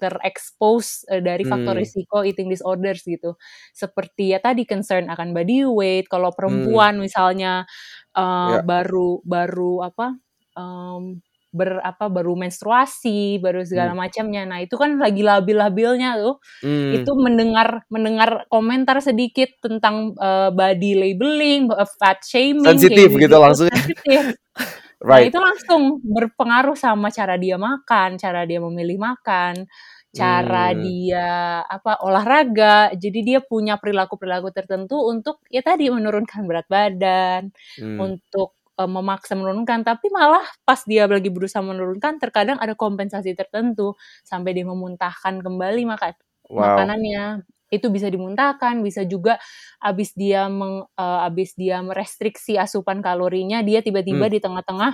terekspos 0.00 1.04
eh, 1.12 1.20
dari 1.20 1.44
faktor 1.44 1.76
Hmm. 1.76 1.82
risiko 1.84 2.24
eating 2.24 2.48
disorders 2.48 3.04
gitu. 3.04 3.36
Seperti 3.76 4.32
ya 4.34 4.40
tadi 4.40 4.64
concern 4.64 5.12
akan 5.12 5.36
body 5.36 5.68
weight, 5.68 6.06
kalau 6.08 6.32
Hmm. 6.32 6.38
perempuan 6.40 6.96
misalnya 6.98 7.68
eh, 8.16 8.56
Ya. 8.58 8.62
baru 8.64 9.20
baru 9.22 9.86
apa 9.86 10.16
em, 10.58 11.22
ber 11.50 11.82
apa 11.82 12.06
baru 12.06 12.38
menstruasi, 12.38 13.42
baru 13.42 13.66
segala 13.66 13.90
hmm. 13.94 14.00
macamnya. 14.06 14.42
Nah, 14.46 14.62
itu 14.62 14.78
kan 14.78 14.98
lagi 15.02 15.22
labil-labilnya 15.26 16.14
tuh. 16.22 16.38
Hmm. 16.62 16.94
Itu 16.94 17.18
mendengar 17.18 17.82
mendengar 17.90 18.46
komentar 18.50 19.02
sedikit 19.02 19.50
tentang 19.62 20.14
uh, 20.18 20.54
body 20.54 20.94
labeling, 20.94 21.66
fat 21.98 22.22
shaming 22.22 22.78
sensitif 22.78 23.10
gitu, 23.14 23.26
gitu 23.26 23.36
langsung. 23.42 23.66
Sensitif. 23.70 24.38
Nah, 25.00 25.16
right. 25.16 25.28
Nah, 25.28 25.28
itu 25.32 25.38
langsung 25.40 25.82
berpengaruh 26.04 26.76
sama 26.76 27.08
cara 27.08 27.40
dia 27.40 27.56
makan, 27.56 28.20
cara 28.20 28.44
dia 28.44 28.60
memilih 28.60 29.00
makan, 29.00 29.64
cara 30.12 30.76
hmm. 30.76 30.78
dia 30.84 31.28
apa 31.64 32.04
olahraga. 32.04 32.92
Jadi 32.92 33.18
dia 33.24 33.40
punya 33.40 33.80
perilaku-perilaku 33.80 34.52
tertentu 34.52 35.00
untuk 35.08 35.40
ya 35.48 35.64
tadi 35.64 35.88
menurunkan 35.88 36.44
berat 36.44 36.68
badan, 36.68 37.48
hmm. 37.80 37.96
untuk 37.96 38.60
uh, 38.76 38.90
memaksa 38.90 39.36
menurunkan, 39.40 39.88
tapi 39.88 40.12
malah 40.12 40.44
pas 40.68 40.84
dia 40.84 41.08
lagi 41.08 41.32
berusaha 41.32 41.64
menurunkan, 41.64 42.20
terkadang 42.20 42.60
ada 42.60 42.76
kompensasi 42.76 43.32
tertentu 43.32 43.96
sampai 44.24 44.52
dia 44.52 44.68
memuntahkan 44.68 45.40
kembali 45.40 45.82
maka 45.88 46.12
wow. 46.52 46.76
makanannya 46.76 47.44
itu 47.70 47.86
bisa 47.88 48.10
dimuntahkan, 48.10 48.82
bisa 48.82 49.06
juga 49.06 49.38
abis 49.78 50.12
dia 50.18 50.50
meng, 50.50 50.84
uh, 50.84 51.20
abis 51.26 51.54
dia 51.54 51.78
merestriksi 51.80 52.58
asupan 52.58 52.98
kalorinya, 53.00 53.62
dia 53.62 53.80
tiba-tiba 53.80 54.26
hmm. 54.26 54.34
di 54.34 54.38
tengah-tengah 54.42 54.92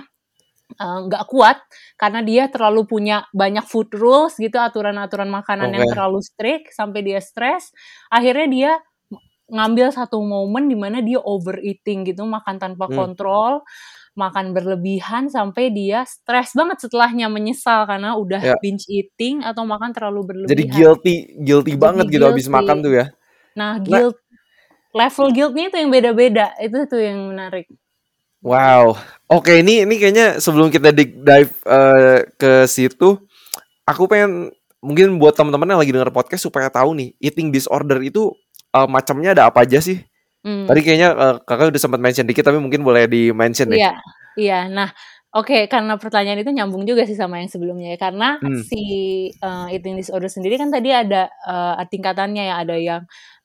eh, 0.77 0.99
nggak 1.09 1.23
uh, 1.25 1.27
kuat 1.27 1.57
karena 1.97 2.21
dia 2.21 2.43
terlalu 2.53 2.85
punya 2.85 3.25
banyak 3.33 3.65
food 3.65 3.89
rules 3.97 4.37
gitu 4.37 4.61
aturan-aturan 4.61 5.27
makanan 5.27 5.73
okay. 5.73 5.75
yang 5.81 5.87
terlalu 5.89 6.19
strict 6.21 6.75
sampai 6.75 7.01
dia 7.01 7.19
stres 7.23 7.73
akhirnya 8.13 8.47
dia 8.47 8.71
ngambil 9.47 9.95
satu 9.95 10.19
momen 10.19 10.67
di 10.67 10.75
mana 10.75 10.99
dia 10.99 11.23
overeating 11.23 12.03
gitu 12.03 12.27
makan 12.27 12.59
tanpa 12.59 12.91
hmm. 12.91 12.95
kontrol 12.99 13.63
makan 14.17 14.51
berlebihan 14.51 15.29
sampai 15.29 15.69
dia 15.69 16.01
stres 16.09 16.57
banget 16.57 16.81
setelahnya 16.81 17.29
menyesal 17.29 17.85
karena 17.85 18.17
udah 18.17 18.41
ya. 18.41 18.55
binge 18.57 18.89
eating 18.89 19.45
atau 19.45 19.63
makan 19.63 19.93
terlalu 19.93 20.33
berlebihan. 20.33 20.51
Jadi 20.57 20.63
guilty, 20.73 21.15
guilty 21.37 21.73
Jadi 21.77 21.79
banget 21.79 22.05
guilty. 22.09 22.15
gitu 22.17 22.25
habis 22.25 22.47
makan 22.49 22.75
tuh 22.81 22.93
ya. 22.97 23.05
Nah, 23.53 23.77
nah 23.77 23.85
guilt 23.85 24.17
nah, 24.17 25.05
level 25.05 25.27
guiltnya 25.29 25.65
itu 25.69 25.77
yang 25.77 25.91
beda-beda. 25.93 26.45
Itu 26.57 26.89
tuh 26.89 27.01
yang 27.01 27.29
menarik. 27.29 27.69
Wow. 28.41 28.97
Oke, 29.29 29.61
ini 29.61 29.85
ini 29.85 30.01
kayaknya 30.01 30.41
sebelum 30.41 30.73
kita 30.73 30.89
deep 30.89 31.21
dive 31.21 31.53
uh, 31.69 32.25
ke 32.41 32.65
situ, 32.65 33.21
aku 33.85 34.03
pengen 34.09 34.49
mungkin 34.81 35.19
buat 35.21 35.35
teman-teman 35.35 35.75
yang 35.75 35.81
lagi 35.81 35.93
denger 35.93 36.15
podcast 36.15 36.47
supaya 36.47 36.71
tahu 36.73 36.95
nih, 36.95 37.09
eating 37.21 37.53
disorder 37.53 38.01
itu 38.01 38.33
uh, 38.71 38.87
macamnya 38.87 39.35
ada 39.35 39.51
apa 39.51 39.67
aja 39.67 39.83
sih? 39.83 39.99
Hmm. 40.45 40.65
Tadi 40.69 40.79
kayaknya 40.85 41.09
uh, 41.13 41.35
kakak 41.41 41.73
udah 41.73 41.81
sempat 41.81 41.99
mention 42.01 42.27
dikit 42.29 42.45
tapi 42.45 42.61
mungkin 42.61 42.85
boleh 42.85 43.09
di 43.09 43.33
mention 43.33 43.73
deh. 43.73 43.79
Iya, 43.81 43.93
iya. 44.37 44.59
Nah, 44.69 44.93
oke 45.33 45.49
okay, 45.49 45.61
karena 45.65 45.97
pertanyaan 45.97 46.41
itu 46.41 46.53
nyambung 46.53 46.85
juga 46.85 47.03
sih 47.09 47.17
sama 47.17 47.41
yang 47.41 47.49
sebelumnya 47.49 47.95
ya. 47.95 47.97
Karena 47.99 48.37
hmm. 48.37 48.63
si 48.63 48.83
uh, 49.41 49.67
eating 49.73 49.97
disorder 49.97 50.29
sendiri 50.29 50.55
kan 50.61 50.69
tadi 50.69 50.93
ada 50.93 51.27
uh, 51.45 51.81
tingkatannya 51.89 52.43
ya. 52.47 52.55
Ada 52.61 52.75
yang 52.77 53.01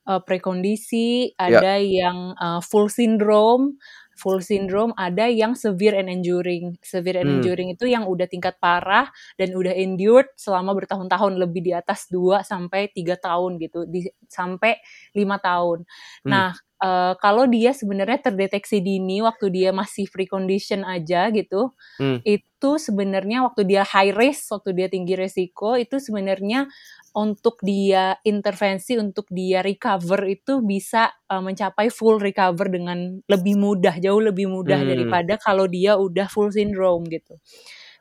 uh, 0.06 0.20
prekondisi, 0.22 1.32
ya. 1.34 1.48
ada 1.48 1.74
yeah. 1.78 2.06
yang 2.06 2.18
uh, 2.38 2.60
full 2.62 2.86
syndrome, 2.90 3.78
full 4.14 4.38
syndrome, 4.38 4.92
ada 4.94 5.26
yang 5.26 5.56
severe 5.58 5.98
and 5.98 6.06
enduring. 6.10 6.78
Severe 6.82 7.22
and 7.22 7.28
hmm. 7.28 7.36
enduring 7.42 7.68
itu 7.74 7.90
yang 7.90 8.06
udah 8.06 8.26
tingkat 8.28 8.58
parah 8.62 9.10
dan 9.34 9.54
udah 9.56 9.74
endured 9.74 10.30
selama 10.38 10.76
bertahun-tahun 10.76 11.38
lebih 11.40 11.66
di 11.66 11.72
atas 11.74 12.06
2 12.12 12.46
sampai 12.46 12.90
3 12.94 13.18
tahun 13.18 13.58
gitu, 13.58 13.88
di 13.88 14.06
sampai 14.30 14.78
5 15.16 15.26
tahun. 15.42 15.78
Hmm. 16.22 16.30
Nah, 16.30 16.54
uh, 16.82 17.14
kalau 17.22 17.46
dia 17.46 17.70
sebenarnya 17.70 18.28
terdeteksi 18.28 18.82
dini 18.82 19.22
waktu 19.22 19.54
dia 19.54 19.70
masih 19.70 20.10
free 20.10 20.26
condition 20.26 20.82
aja 20.82 21.30
gitu, 21.30 21.70
hmm. 22.02 22.26
itu 22.26 22.70
sebenarnya 22.76 23.46
waktu 23.46 23.62
dia 23.64 23.86
high 23.86 24.10
risk, 24.10 24.50
waktu 24.50 24.74
dia 24.74 24.90
tinggi 24.90 25.14
resiko 25.14 25.78
itu 25.78 26.02
sebenarnya 26.02 26.66
untuk 27.14 27.62
dia 27.62 28.18
intervensi 28.26 28.96
untuk 28.98 29.28
dia 29.30 29.62
recover 29.62 30.26
itu 30.26 30.64
bisa 30.64 31.12
uh, 31.30 31.40
mencapai 31.44 31.88
full 31.92 32.18
recover 32.18 32.66
dengan 32.66 33.22
lebih 33.30 33.54
mudah, 33.56 34.02
jauh 34.02 34.20
lebih 34.20 34.50
mudah 34.50 34.82
hmm. 34.82 34.90
daripada 34.90 35.34
kalau 35.38 35.70
dia 35.70 35.94
udah 35.94 36.26
full 36.26 36.50
syndrome 36.50 37.06
gitu. 37.06 37.38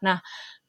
Nah, 0.02 0.18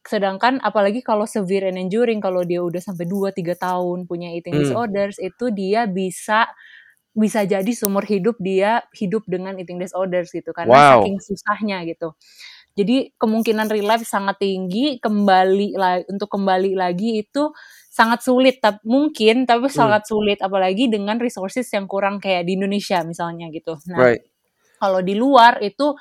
sedangkan 0.03 0.59
apalagi 0.59 0.99
kalau 0.99 1.23
severe 1.23 1.71
and 1.71 1.79
enduring 1.79 2.19
kalau 2.19 2.43
dia 2.43 2.59
udah 2.59 2.83
sampai 2.83 3.07
2 3.07 3.31
3 3.31 3.55
tahun 3.55 3.97
punya 4.03 4.35
eating 4.35 4.59
hmm. 4.59 4.63
disorders 4.67 5.15
itu 5.17 5.47
dia 5.55 5.87
bisa 5.87 6.51
bisa 7.13 7.45
jadi 7.45 7.69
seumur 7.69 8.01
hidup 8.03 8.41
dia 8.41 8.81
hidup 8.97 9.21
dengan 9.29 9.53
eating 9.61 9.77
disorders 9.77 10.33
gitu 10.33 10.49
karena 10.49 10.73
wow. 10.73 11.05
saking 11.05 11.17
susahnya 11.21 11.85
gitu. 11.85 12.17
Jadi 12.73 13.13
kemungkinan 13.21 13.69
relapse 13.69 14.09
sangat 14.09 14.41
tinggi, 14.41 14.97
kembali 14.97 15.77
untuk 16.09 16.25
kembali 16.25 16.73
lagi 16.73 17.21
itu 17.21 17.53
sangat 17.93 18.25
sulit 18.25 18.57
tapi 18.57 18.81
mungkin 18.89 19.45
tapi 19.45 19.69
hmm. 19.69 19.77
sangat 19.77 20.09
sulit 20.09 20.41
apalagi 20.41 20.89
dengan 20.89 21.21
resources 21.21 21.69
yang 21.69 21.85
kurang 21.85 22.17
kayak 22.17 22.49
di 22.49 22.57
Indonesia 22.57 23.05
misalnya 23.05 23.53
gitu. 23.53 23.77
Nah, 23.93 24.01
right. 24.01 24.25
kalau 24.81 25.05
di 25.05 25.13
luar 25.13 25.61
itu 25.61 25.93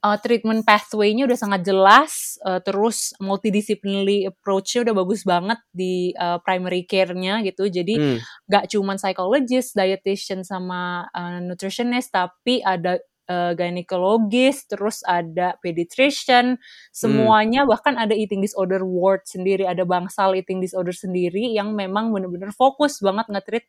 uh, 0.00 0.18
treatment 0.20 0.64
pathway-nya 0.64 1.28
udah 1.28 1.38
sangat 1.38 1.60
jelas, 1.64 2.40
uh, 2.44 2.60
terus 2.60 3.12
multidisciplinary 3.20 4.24
approach-nya 4.28 4.88
udah 4.88 4.94
bagus 4.96 5.22
banget 5.24 5.60
di 5.70 6.12
uh, 6.16 6.40
primary 6.40 6.84
care-nya 6.88 7.44
gitu. 7.44 7.68
Jadi 7.68 7.94
hmm. 7.96 8.18
gak 8.48 8.72
cuman 8.72 8.96
psychologist, 8.96 9.76
dietitian 9.76 10.42
sama 10.42 11.06
uh, 11.12 11.38
nutritionist, 11.44 12.12
tapi 12.12 12.64
ada 12.64 12.96
uh, 13.28 13.52
gynecologist, 13.52 14.72
terus 14.72 15.04
ada 15.04 15.54
pediatrician, 15.60 16.56
semuanya 16.90 17.62
hmm. 17.64 17.70
bahkan 17.70 17.94
ada 18.00 18.16
eating 18.16 18.40
disorder 18.40 18.82
ward 18.82 19.22
sendiri, 19.28 19.68
ada 19.68 19.84
bangsal 19.84 20.32
eating 20.32 20.58
disorder 20.58 20.96
sendiri 20.96 21.52
yang 21.52 21.76
memang 21.76 22.10
benar-benar 22.10 22.56
fokus 22.56 22.98
banget 23.04 23.28
nge-treat 23.28 23.64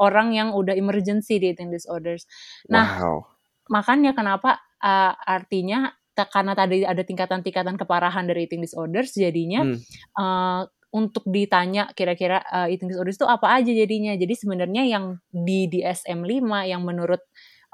orang 0.00 0.32
yang 0.32 0.52
udah 0.52 0.76
emergency 0.76 1.40
di 1.40 1.52
eating 1.52 1.68
disorders. 1.72 2.24
Nah, 2.72 3.00
wow. 3.00 3.20
makanya 3.68 4.16
kenapa 4.16 4.60
uh, 4.82 5.12
artinya 5.14 5.92
karena 6.14 6.52
tadi 6.52 6.84
ada 6.84 7.00
tingkatan-tingkatan 7.00 7.80
keparahan 7.80 8.28
dari 8.28 8.44
eating 8.44 8.60
disorders 8.60 9.16
jadinya 9.16 9.64
hmm. 9.64 9.78
uh, 10.20 10.68
untuk 10.90 11.22
ditanya 11.24 11.88
kira-kira 11.94 12.42
uh, 12.50 12.66
eating 12.66 12.90
disorders 12.90 13.16
itu 13.16 13.24
apa 13.24 13.62
aja 13.62 13.70
jadinya. 13.70 14.12
Jadi 14.18 14.34
sebenarnya 14.34 14.82
yang 14.84 15.22
di 15.30 15.70
DSM-5 15.70 16.50
yang 16.66 16.82
menurut 16.82 17.22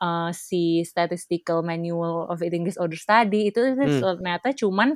uh, 0.04 0.30
si 0.36 0.84
statistical 0.84 1.64
manual 1.64 2.28
of 2.28 2.44
eating 2.44 2.62
disorders 2.62 3.08
tadi 3.08 3.48
itu, 3.48 3.72
itu 3.72 3.82
hmm. 3.82 4.04
ternyata 4.04 4.52
cuman 4.52 4.94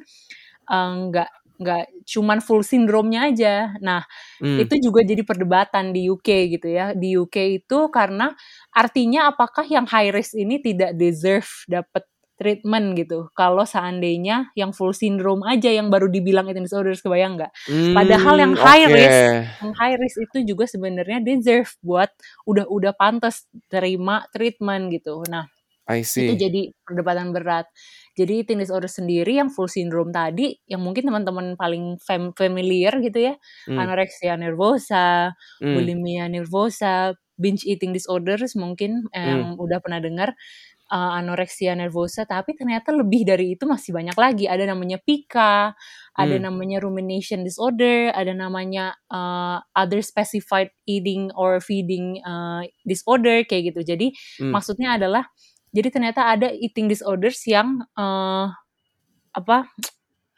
nggak 0.70 1.30
uh, 1.32 1.39
nggak 1.60 2.08
cuman 2.08 2.40
full 2.40 2.64
sindromnya 2.64 3.28
aja. 3.28 3.76
Nah, 3.84 4.00
hmm. 4.40 4.64
itu 4.64 4.90
juga 4.90 5.04
jadi 5.04 5.20
perdebatan 5.20 5.92
di 5.92 6.08
UK 6.08 6.56
gitu 6.56 6.68
ya. 6.72 6.96
Di 6.96 7.20
UK 7.20 7.62
itu 7.62 7.78
karena 7.92 8.32
artinya 8.72 9.28
apakah 9.28 9.68
yang 9.68 9.84
high 9.84 10.08
risk 10.08 10.32
ini 10.34 10.58
tidak 10.64 10.96
deserve 10.96 11.48
dapat 11.68 12.08
treatment 12.40 12.96
gitu. 12.96 13.28
Kalau 13.36 13.68
seandainya 13.68 14.48
yang 14.56 14.72
full 14.72 14.96
syndrome 14.96 15.44
aja 15.44 15.68
yang 15.68 15.92
baru 15.92 16.08
dibilang 16.08 16.48
eating 16.48 16.64
disorders 16.64 17.04
kebayang 17.04 17.36
nggak? 17.36 17.52
Hmm, 17.68 17.92
Padahal 17.92 18.34
yang 18.40 18.54
high 18.56 18.88
okay. 18.88 18.96
risk, 18.96 19.20
yang 19.60 19.72
high 19.76 19.96
risk 20.00 20.16
itu 20.24 20.38
juga 20.56 20.64
sebenarnya 20.64 21.20
deserve 21.20 21.68
buat 21.84 22.08
udah 22.48 22.64
udah 22.72 22.96
pantas 22.96 23.44
terima 23.68 24.24
treatment 24.32 24.88
gitu. 24.88 25.20
Nah, 25.28 25.44
itu 25.98 26.34
jadi 26.38 26.72
perdebatan 26.80 27.36
berat. 27.36 27.68
Jadi 28.20 28.44
eating 28.44 28.60
disorder 28.60 28.92
sendiri 28.92 29.40
yang 29.40 29.48
full 29.48 29.72
syndrome 29.72 30.12
tadi, 30.12 30.52
yang 30.68 30.84
mungkin 30.84 31.08
teman-teman 31.08 31.56
paling 31.56 31.96
fam 32.04 32.36
familiar 32.36 32.92
gitu 33.00 33.32
ya, 33.32 33.34
hmm. 33.64 33.80
anorexia 33.80 34.36
nervosa, 34.36 35.32
hmm. 35.64 35.72
bulimia 35.72 36.28
nervosa, 36.28 37.16
binge 37.40 37.64
eating 37.64 37.96
disorders 37.96 38.52
mungkin 38.52 39.08
yang 39.16 39.56
hmm. 39.56 39.64
udah 39.64 39.80
pernah 39.80 40.04
dengar 40.04 40.36
uh, 40.92 41.12
anoreksia 41.16 41.72
nervosa, 41.78 42.26
tapi 42.26 42.52
ternyata 42.58 42.92
lebih 42.92 43.24
dari 43.24 43.56
itu 43.56 43.64
masih 43.64 43.94
banyak 43.94 44.16
lagi. 44.18 44.44
Ada 44.50 44.74
namanya 44.74 44.98
PICA, 45.00 45.72
hmm. 45.72 46.20
ada 46.20 46.36
namanya 46.36 46.78
rumination 46.82 47.46
disorder, 47.46 48.12
ada 48.12 48.34
namanya 48.34 48.98
uh, 49.08 49.62
other 49.72 50.02
specified 50.04 50.68
eating 50.84 51.30
or 51.38 51.62
feeding 51.62 52.20
uh, 52.26 52.66
disorder 52.84 53.46
kayak 53.46 53.72
gitu. 53.72 53.80
Jadi 53.96 54.12
hmm. 54.42 54.52
maksudnya 54.52 55.00
adalah 55.00 55.24
jadi 55.70 55.88
ternyata 55.90 56.26
ada 56.26 56.48
eating 56.50 56.90
disorders 56.90 57.42
yang 57.46 57.82
uh, 57.94 58.50
apa 59.30 59.70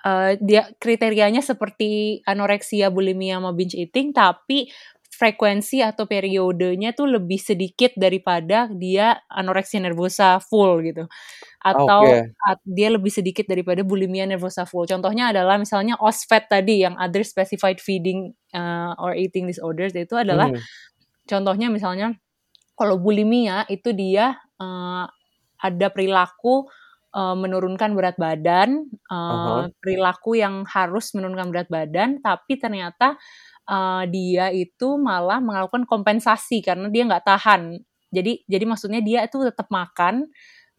uh, 0.04 0.36
dia 0.38 0.68
kriterianya 0.76 1.40
seperti 1.40 2.20
anoreksia, 2.28 2.92
bulimia, 2.92 3.40
sama 3.40 3.56
binge 3.56 3.78
eating, 3.78 4.12
tapi 4.12 4.68
frekuensi 5.12 5.84
atau 5.84 6.08
periodenya 6.08 6.96
tuh 6.96 7.06
lebih 7.06 7.36
sedikit 7.36 7.92
daripada 7.94 8.66
dia 8.72 9.20
anoreksia 9.28 9.78
nervosa 9.78 10.40
full 10.40 10.82
gitu 10.82 11.04
atau 11.62 12.02
okay. 12.02 12.32
dia 12.66 12.90
lebih 12.90 13.12
sedikit 13.12 13.46
daripada 13.46 13.86
bulimia 13.86 14.26
nervosa 14.26 14.66
full. 14.66 14.88
Contohnya 14.88 15.30
adalah 15.30 15.62
misalnya 15.62 15.94
OSFET 16.02 16.50
tadi 16.50 16.82
yang 16.82 16.98
other 16.98 17.22
specified 17.22 17.78
feeding 17.78 18.34
uh, 18.50 18.98
or 18.98 19.14
eating 19.14 19.46
disorders 19.46 19.94
itu 19.94 20.18
adalah 20.18 20.50
hmm. 20.50 20.58
contohnya 21.28 21.70
misalnya 21.70 22.18
kalau 22.74 22.98
bulimia 22.98 23.62
itu 23.70 23.94
dia 23.94 24.42
uh, 24.58 25.06
ada 25.62 25.86
perilaku 25.94 26.66
uh, 27.14 27.36
menurunkan 27.38 27.94
berat 27.96 28.16
badan, 28.20 28.90
uh, 29.10 29.64
Uh-huh. 29.64 29.70
perilaku 29.82 30.36
yang 30.38 30.66
harus 30.68 31.14
menurunkan 31.16 31.48
berat 31.54 31.68
badan, 31.72 32.18
tapi 32.24 32.58
ternyata 32.60 33.16
uh, 33.70 34.04
dia 34.10 34.50
itu 34.54 34.98
malah 35.00 35.38
melakukan 35.42 35.84
kompensasi 35.88 36.60
karena 36.64 36.88
dia 36.92 37.02
nggak 37.08 37.24
tahan. 37.26 37.78
Jadi 38.12 38.44
jadi 38.50 38.64
maksudnya 38.68 39.00
dia 39.04 39.24
itu 39.26 39.40
tetap 39.44 39.68
makan. 39.72 40.28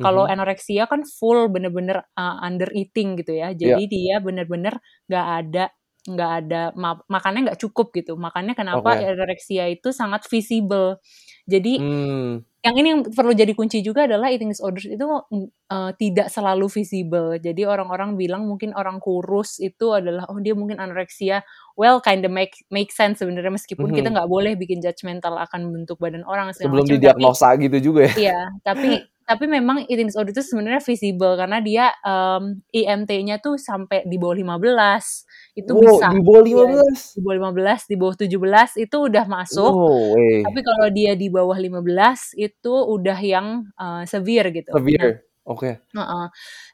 Kalau 0.02 0.28
Mhm. 0.28 0.34
anoreksia 0.36 0.84
kan 0.92 1.08
full 1.08 1.48
bener-bener 1.54 2.04
uh, 2.20 2.36
under 2.44 2.68
eating 2.76 3.16
gitu 3.22 3.34
ya. 3.40 3.56
Iya. 3.62 3.78
Jadi 3.78 3.88
dia 3.88 4.20
bener-bener 4.20 4.76
nggak 5.08 5.28
ada 5.46 5.66
nggak 6.04 6.32
ada 6.44 6.62
ma- 6.76 7.04
makannya 7.08 7.52
nggak 7.52 7.62
cukup 7.64 7.96
gitu. 7.96 8.20
Makanya 8.20 8.54
kenapa 8.60 9.00
Oke. 9.00 9.08
anoreksia 9.08 9.72
itu 9.72 9.96
sangat 9.96 10.28
visible. 10.28 11.00
Jadi 11.48 11.80
Hmm. 11.80 12.44
yang 12.64 12.76
ini 12.80 12.88
yang 12.96 13.02
perlu 13.12 13.36
jadi 13.36 13.52
kunci 13.52 13.84
juga 13.84 14.08
adalah 14.08 14.32
eating 14.32 14.48
disorders 14.52 14.88
itu 14.88 15.04
uh, 15.04 15.92
tidak 16.00 16.32
selalu 16.32 16.72
visible. 16.72 17.36
Jadi 17.40 17.68
orang-orang 17.68 18.16
bilang 18.16 18.48
mungkin 18.48 18.72
orang 18.76 19.04
kurus 19.04 19.60
itu 19.60 19.92
adalah 19.92 20.24
oh 20.32 20.40
dia 20.40 20.56
mungkin 20.56 20.80
anoreksia. 20.80 21.44
Well, 21.76 22.00
kind 22.00 22.24
of 22.24 22.32
make 22.32 22.56
make 22.72 22.92
sense 22.96 23.20
sebenarnya 23.20 23.52
meskipun 23.52 23.92
kita 23.92 24.08
Mhm. 24.12 24.16
nggak 24.16 24.30
boleh 24.32 24.54
bikin 24.56 24.80
judgmental 24.80 25.36
akan 25.40 25.72
bentuk 25.76 26.00
badan 26.00 26.24
orang 26.24 26.56
Sebelum 26.56 26.88
didiagnosa 26.88 27.52
gitu 27.60 27.92
juga 27.92 28.08
ya. 28.12 28.16
iya, 28.32 28.40
tapi 28.64 28.88
tapi 29.24 29.46
memang 29.48 29.88
eating 29.88 30.08
disorder 30.12 30.32
itu 30.32 30.44
sebenarnya 30.44 30.84
visible 30.84 31.34
karena 31.40 31.58
dia 31.64 31.86
um, 32.04 32.60
IMT-nya 32.72 33.40
tuh 33.40 33.56
sampai 33.56 34.04
di 34.06 34.20
bawah 34.20 34.36
15 34.36 35.58
itu 35.60 35.72
Wow, 35.74 35.82
bisa. 35.82 36.08
di 36.12 36.22
bawah 36.22 36.42
Iya, 36.44 36.64
15. 36.66 37.16
di 37.16 37.20
bawah 37.22 37.36
15, 37.38 37.82
di 37.90 37.96
bawah 37.96 38.16
17 38.18 38.72
itu 38.82 38.98
udah 39.00 39.26
masuk. 39.30 39.74
Way. 40.18 40.36
Tapi 40.46 40.60
kalau 40.66 40.88
dia 40.92 41.12
di 41.16 41.28
bawah 41.30 41.58
15 41.58 42.36
itu 42.38 42.74
udah 42.74 43.20
yang 43.22 43.48
uh, 43.78 44.04
severe 44.06 44.50
gitu. 44.52 44.72
Severe. 44.74 45.33
Oke. 45.44 45.84
Heeh. 45.92 46.26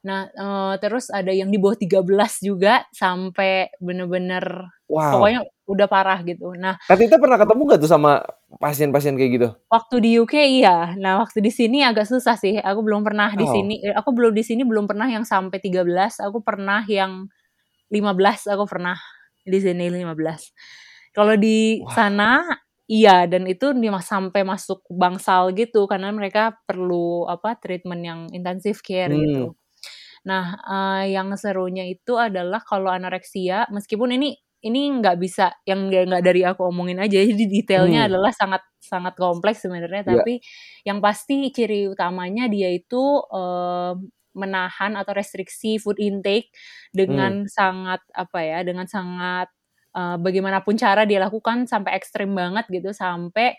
Nah, 0.05 0.19
uh, 0.37 0.73
terus 0.77 1.09
ada 1.09 1.33
yang 1.33 1.49
di 1.49 1.57
bawah 1.57 1.73
13 1.73 2.37
juga 2.41 2.85
sampai 2.93 3.73
bener-bener 3.81 4.69
Wow. 4.89 5.21
pokoknya 5.21 5.41
udah 5.69 5.85
parah 5.89 6.17
gitu. 6.25 6.57
Nah, 6.57 6.73
Kak 6.81 6.97
Tita 6.97 7.21
pernah 7.21 7.37
ketemu 7.37 7.61
gak 7.69 7.81
tuh 7.81 7.91
sama 7.93 8.25
pasien-pasien 8.57 9.13
kayak 9.13 9.31
gitu? 9.37 9.47
waktu 9.69 9.95
di 10.01 10.09
UK 10.17 10.33
iya. 10.49 10.97
Nah, 10.97 11.21
waktu 11.21 11.45
di 11.45 11.53
sini 11.53 11.85
agak 11.85 12.09
susah 12.09 12.33
sih. 12.33 12.57
Aku 12.57 12.81
belum 12.81 13.05
pernah 13.05 13.29
di 13.37 13.45
Oh. 13.45 13.53
sini. 13.53 13.85
eh, 13.85 13.93
Aku 13.93 14.09
belum 14.17 14.33
di 14.33 14.41
sini 14.41 14.65
belum 14.65 14.89
pernah 14.89 15.05
yang 15.05 15.25
sampai 15.29 15.61
13. 15.61 16.17
Aku 16.21 16.41
pernah 16.41 16.81
yang 16.89 17.29
15. 17.93 18.49
Aku 18.49 18.65
pernah 18.65 18.97
di 19.45 19.59
sini 19.61 19.89
15. 19.93 20.53
Kalau 21.13 21.37
di 21.37 21.81
Wah. 21.85 21.93
sana 21.93 22.29
iya 22.89 23.25
dan 23.31 23.45
itu 23.47 23.71
sampai 24.03 24.41
masuk 24.47 24.81
bangsal 24.89 25.53
gitu 25.55 25.85
karena 25.91 26.09
mereka 26.13 26.57
perlu 26.67 27.25
apa 27.29 27.55
treatment 27.61 28.01
yang 28.03 28.21
intensive 28.35 28.81
care 28.83 29.13
Hmm. 29.13 29.21
gitu. 29.21 29.55
Nah, 30.27 30.45
eh, 30.67 31.15
yang 31.15 31.31
serunya 31.39 31.85
itu 31.87 32.15
adalah 32.19 32.59
kalau 32.65 32.91
anoreksia, 32.91 33.67
meskipun 33.71 34.15
ini 34.19 34.35
ini 34.65 34.91
nggak 34.99 35.17
bisa 35.23 35.55
yang 35.63 35.87
nggak 35.87 36.19
dari 36.25 36.43
aku 36.43 36.67
omongin 36.67 36.99
aja, 36.99 37.19
jadi 37.31 37.45
detailnya 37.47 38.01
Hmm. 38.05 38.09
adalah 38.11 38.31
sangat 38.35 38.61
sangat 38.83 39.15
kompleks 39.19 39.63
sebenarnya. 39.65 40.03
Iya. 40.07 40.25
Tapi 40.25 40.39
yang 40.87 40.99
pasti 41.03 41.49
ciri 41.55 41.87
utamanya 41.91 42.47
dia 42.51 42.69
itu 42.73 43.23
eh, 43.33 43.93
menahan 44.37 44.93
atau 44.99 45.11
restriksi 45.17 45.77
food 45.81 45.97
intake 45.99 46.51
dengan 46.95 47.45
sangat 47.49 47.99
apa 48.15 48.39
ya, 48.45 48.59
dengan 48.67 48.85
sangat 48.87 49.49
eh, 49.95 50.15
bagaimanapun 50.19 50.75
cara 50.77 51.03
dia 51.09 51.19
lakukan 51.23 51.65
sampai 51.69 51.97
ekstrim 51.97 52.31
banget 52.33 52.65
gitu, 52.69 52.91
sampai 52.93 53.55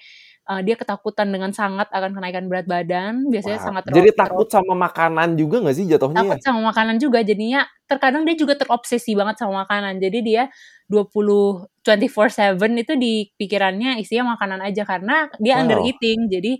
eh, 0.51 0.61
dia 0.67 0.75
ketakutan 0.75 1.29
dengan 1.31 1.51
sangat 1.55 1.87
akan 1.95 2.11
kenaikan 2.17 2.47
berat 2.51 2.67
badan, 2.67 3.29
biasanya 3.31 3.59
Wow. 3.63 3.67
sangat 3.71 3.83
Jadi 3.93 4.11
takut 4.17 4.49
sama 4.51 4.75
makanan 4.75 5.39
juga 5.39 5.63
gak 5.63 5.77
sih 5.79 5.87
jatuhnya 5.87 6.27
takut 6.27 6.39
ya? 6.39 6.45
sama 6.51 6.61
makanan 6.75 6.97
juga 6.99 7.19
jadinya 7.23 7.61
terkadang 7.87 8.23
dia 8.27 8.35
juga 8.39 8.55
terobsesi 8.59 9.15
banget 9.19 9.37
sama 9.43 9.67
makanan 9.67 9.99
jadi 10.03 10.19
dia 10.23 10.43
20 10.91 11.71
24/7 11.81 12.77
itu 12.77 12.93
di 12.99 13.13
pikirannya 13.39 13.97
isinya 14.03 14.35
makanan 14.37 14.61
aja 14.61 14.83
karena 14.85 15.31
dia 15.41 15.57
Wow. 15.57 15.63
under 15.65 15.79
eating 15.87 16.19
jadi 16.29 16.53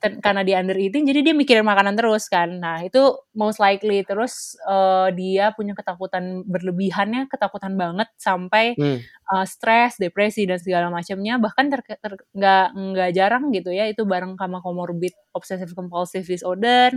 ter- 0.00 0.16
karena 0.24 0.40
dia 0.42 0.56
under 0.64 0.74
eating 0.74 1.04
jadi 1.04 1.20
dia 1.20 1.34
mikirin 1.36 1.62
makanan 1.62 1.92
terus 1.92 2.24
kan 2.26 2.56
nah 2.56 2.80
itu 2.80 3.20
most 3.36 3.60
likely 3.60 4.00
terus 4.02 4.56
eh, 4.64 5.08
dia 5.12 5.52
punya 5.52 5.76
ketakutan 5.76 6.40
berlebihannya 6.48 7.28
ketakutan 7.28 7.76
banget 7.76 8.08
sampai 8.16 8.72
Hmm. 8.80 8.98
uh, 9.30 9.44
stres, 9.46 10.00
depresi 10.00 10.48
dan 10.48 10.58
segala 10.58 10.88
macamnya 10.90 11.36
bahkan 11.38 11.68
ter, 11.70 11.84
ter- 11.86 12.24
nggak 12.34 12.66
nggak 12.74 13.10
jarang 13.14 13.52
gitu 13.54 13.70
ya 13.70 13.86
itu 13.86 14.02
bareng 14.08 14.34
sama 14.40 14.58
comorbid 14.64 15.12
obsessive 15.36 15.72
compulsive 15.76 16.26
disorder 16.26 16.92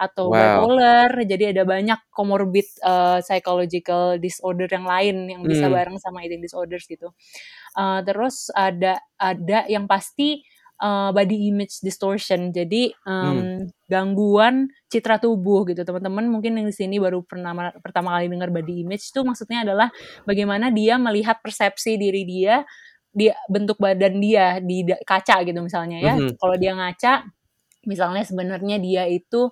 atau 0.00 0.30
Wow. 0.30 0.36
bipolar 0.36 1.10
jadi 1.26 1.54
ada 1.56 1.62
banyak 1.66 1.98
comorbid 2.12 2.66
uh, 2.82 3.18
psychological 3.24 4.18
disorder 4.18 4.66
yang 4.70 4.86
lain 4.88 5.16
yang 5.30 5.42
bisa 5.46 5.66
Hmm. 5.66 5.72
bareng 5.72 5.96
sama 6.02 6.22
eating 6.26 6.42
disorders 6.44 6.84
gitu 6.88 7.10
Uh, 7.76 8.00
terus 8.08 8.48
ada 8.56 8.96
ada 9.20 9.68
yang 9.68 9.84
pasti 9.84 10.40
uh, 10.80 11.12
body 11.12 11.52
image 11.52 11.84
distortion 11.84 12.48
jadi 12.48 12.88
um, 13.04 13.68
gangguan 13.84 14.72
citra 14.88 15.20
tubuh 15.20 15.68
gitu 15.68 15.84
teman-teman 15.84 16.24
mungkin 16.24 16.56
yang 16.56 16.64
di 16.64 16.72
sini 16.72 16.96
baru 16.96 17.20
pernah 17.20 17.52
pertama 17.84 18.16
kali 18.16 18.32
dengar 18.32 18.48
body 18.48 18.80
image 18.80 19.12
itu 19.12 19.20
maksudnya 19.20 19.60
adalah 19.68 19.92
bagaimana 20.24 20.72
dia 20.72 20.96
melihat 20.96 21.36
persepsi 21.44 22.00
diri 22.00 22.24
dia 22.24 22.64
dia 23.12 23.36
bentuk 23.52 23.76
badan 23.76 24.20
dia 24.24 24.56
di 24.60 24.84
kaca 25.04 25.44
gitu 25.44 25.60
misalnya 25.60 26.00
ya 26.00 26.14
Mhm. 26.16 26.36
kalau 26.40 26.56
dia 26.56 26.72
ngaca 26.76 27.28
misalnya 27.88 28.22
sebenarnya 28.26 28.76
dia 28.82 29.06
itu 29.08 29.48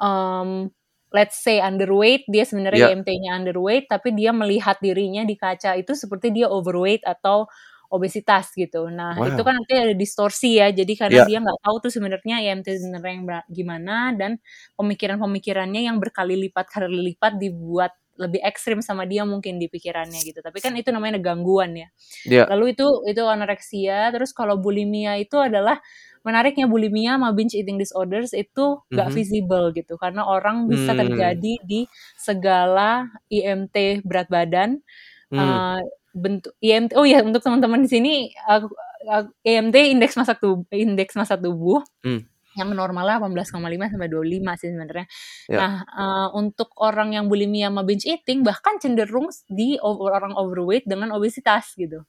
um, 0.00 0.68
let's 1.14 1.38
say 1.44 1.62
underweight 1.62 2.26
dia 2.26 2.42
sebenarnya 2.42 2.90
Iya. 2.90 2.98
IMT-nya 2.98 3.30
underweight 3.38 3.86
tapi 3.86 4.10
dia 4.16 4.34
melihat 4.34 4.76
dirinya 4.82 5.22
di 5.22 5.36
kaca 5.38 5.78
itu 5.78 5.94
seperti 5.94 6.34
dia 6.34 6.50
overweight 6.50 7.04
atau 7.06 7.46
obesitas 7.94 8.50
gitu. 8.58 8.90
Nah, 8.90 9.14
Wow. 9.14 9.30
itu 9.30 9.40
kan 9.46 9.54
nanti 9.54 9.74
ada 9.78 9.94
distorsi 9.94 10.58
ya. 10.58 10.74
Jadi 10.74 10.98
karena 10.98 11.22
Iya. 11.22 11.28
dia 11.30 11.38
nggak 11.46 11.60
tahu 11.62 11.76
tuh 11.86 11.90
sebenarnya 11.94 12.42
IMT 12.42 12.66
sebenarnya 12.74 13.12
yang 13.14 13.26
gimana 13.46 13.94
dan 14.18 14.42
pemikiran-pemikirannya 14.74 15.86
yang 15.86 15.96
berkali 16.02 16.34
lipat 16.48 16.66
kali 16.74 16.90
lipat 17.14 17.38
dibuat 17.38 17.94
lebih 18.20 18.40
ekstrim 18.44 18.78
sama 18.82 19.04
dia 19.08 19.22
mungkin 19.26 19.58
di 19.62 19.66
pikirannya 19.70 20.20
gitu. 20.22 20.40
Tapi 20.42 20.58
kan 20.62 20.72
itu 20.78 20.90
namanya 20.94 21.18
gangguan 21.22 21.74
ya. 21.76 21.88
Iya. 22.26 22.44
Lalu 22.54 22.74
itu 22.78 22.86
itu 23.10 23.22
anoreksia. 23.26 24.10
Terus 24.14 24.30
kalau 24.36 24.58
bulimia 24.60 25.18
itu 25.18 25.36
adalah 25.40 25.78
menariknya 26.24 26.64
bulimia 26.70 27.20
sama 27.20 27.36
binge 27.36 27.52
eating 27.58 27.76
disorders 27.76 28.32
itu 28.32 28.80
nggak 28.88 29.08
Mhm. 29.12 29.16
visible 29.16 29.66
gitu 29.76 29.94
karena 30.00 30.24
orang 30.24 30.66
bisa 30.72 30.96
Hmm. 30.96 31.04
terjadi 31.04 31.54
di 31.68 31.84
segala 32.16 33.12
IMT 33.28 34.00
berat 34.08 34.32
badan 34.32 34.80
Hmm. 35.28 35.40
uh, 35.40 35.80
bentuk 36.16 36.56
IMT 36.64 36.96
oh 36.96 37.04
ya 37.04 37.20
untuk 37.20 37.44
teman-teman 37.44 37.84
di 37.84 37.90
sini 37.92 38.12
uh, 38.48 38.64
uh, 39.10 39.24
IMT 39.44 39.76
indeks 39.92 40.16
massa 40.16 40.32
tubuh 40.38 40.64
indeks 40.72 41.12
massa 41.18 41.36
tubuh 41.36 41.84
Hmm. 42.00 42.24
Yang 42.54 42.70
normalnya 42.72 43.18
18,5 43.18 43.90
sampai 43.90 44.08
25 44.10 44.52
sih 44.58 44.68
sebenarnya. 44.70 45.06
Ya. 45.50 45.58
Nah, 45.58 45.74
uh, 45.90 46.28
untuk 46.38 46.70
orang 46.78 47.14
yang 47.14 47.26
bulimia 47.30 47.70
sama 47.70 47.82
binge 47.86 48.06
eating 48.06 48.42
bahkan 48.46 48.78
cenderung 48.82 49.28
di 49.50 49.76
over- 49.82 50.14
orang 50.14 50.34
overweight 50.38 50.86
dengan 50.86 51.14
obesitas 51.14 51.74
gitu. 51.74 52.02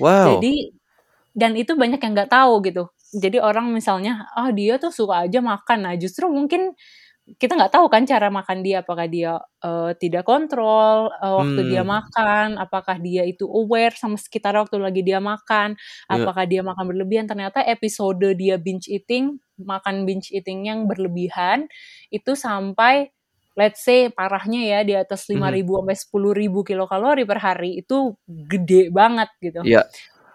Wow. 0.00 0.36
Jadi 0.38 0.72
dan 1.36 1.52
itu 1.56 1.76
banyak 1.76 2.00
yang 2.00 2.12
nggak 2.16 2.32
tahu 2.32 2.64
gitu. 2.64 2.88
Jadi 3.16 3.38
orang 3.40 3.70
misalnya, 3.70 4.28
ah 4.34 4.50
dia 4.50 4.80
tuh 4.80 4.90
suka 4.92 5.28
aja 5.28 5.38
makan. 5.44 5.78
Nah 5.88 5.94
justru 6.00 6.26
mungkin 6.28 6.72
kita 7.42 7.58
nggak 7.58 7.74
tahu 7.74 7.86
kan 7.90 8.06
cara 8.06 8.30
makan 8.30 8.62
dia. 8.62 8.80
Apakah 8.86 9.06
dia 9.10 9.38
eh, 9.64 9.92
tidak 9.98 10.22
kontrol 10.26 11.10
eh, 11.10 11.34
waktu 11.34 11.60
dia 11.66 11.82
Hmm. 11.82 11.90
makan, 11.98 12.46
apakah 12.62 12.96
dia 13.02 13.26
itu 13.26 13.44
aware 13.50 13.94
sama 13.98 14.14
sekitar 14.18 14.54
waktu 14.58 14.78
lagi 14.78 15.02
dia 15.02 15.18
makan, 15.18 15.74
Iya. 16.10 16.14
apakah 16.22 16.44
dia 16.46 16.62
makan 16.62 16.84
berlebihan. 16.90 17.26
Ternyata 17.26 17.62
episode 17.66 18.22
dia 18.38 18.56
binge 18.62 18.86
eating, 18.86 19.38
makan 19.58 20.06
binge 20.06 20.30
eating 20.30 20.70
yang 20.70 20.86
berlebihan 20.86 21.66
itu 22.14 22.32
sampai 22.38 23.10
let's 23.56 23.82
say 23.82 24.12
parahnya 24.12 24.60
ya 24.68 24.80
di 24.86 24.94
atas 24.94 25.26
Mhm. 25.32 25.32
5.000 25.32 25.72
sampai 25.82 25.96
10.000 25.98 26.60
kilokalori 26.62 27.24
per 27.24 27.40
hari 27.40 27.80
itu 27.82 28.12
gede 28.28 28.92
banget 28.92 29.28
gitu 29.42 29.64
Iya. 29.64 29.82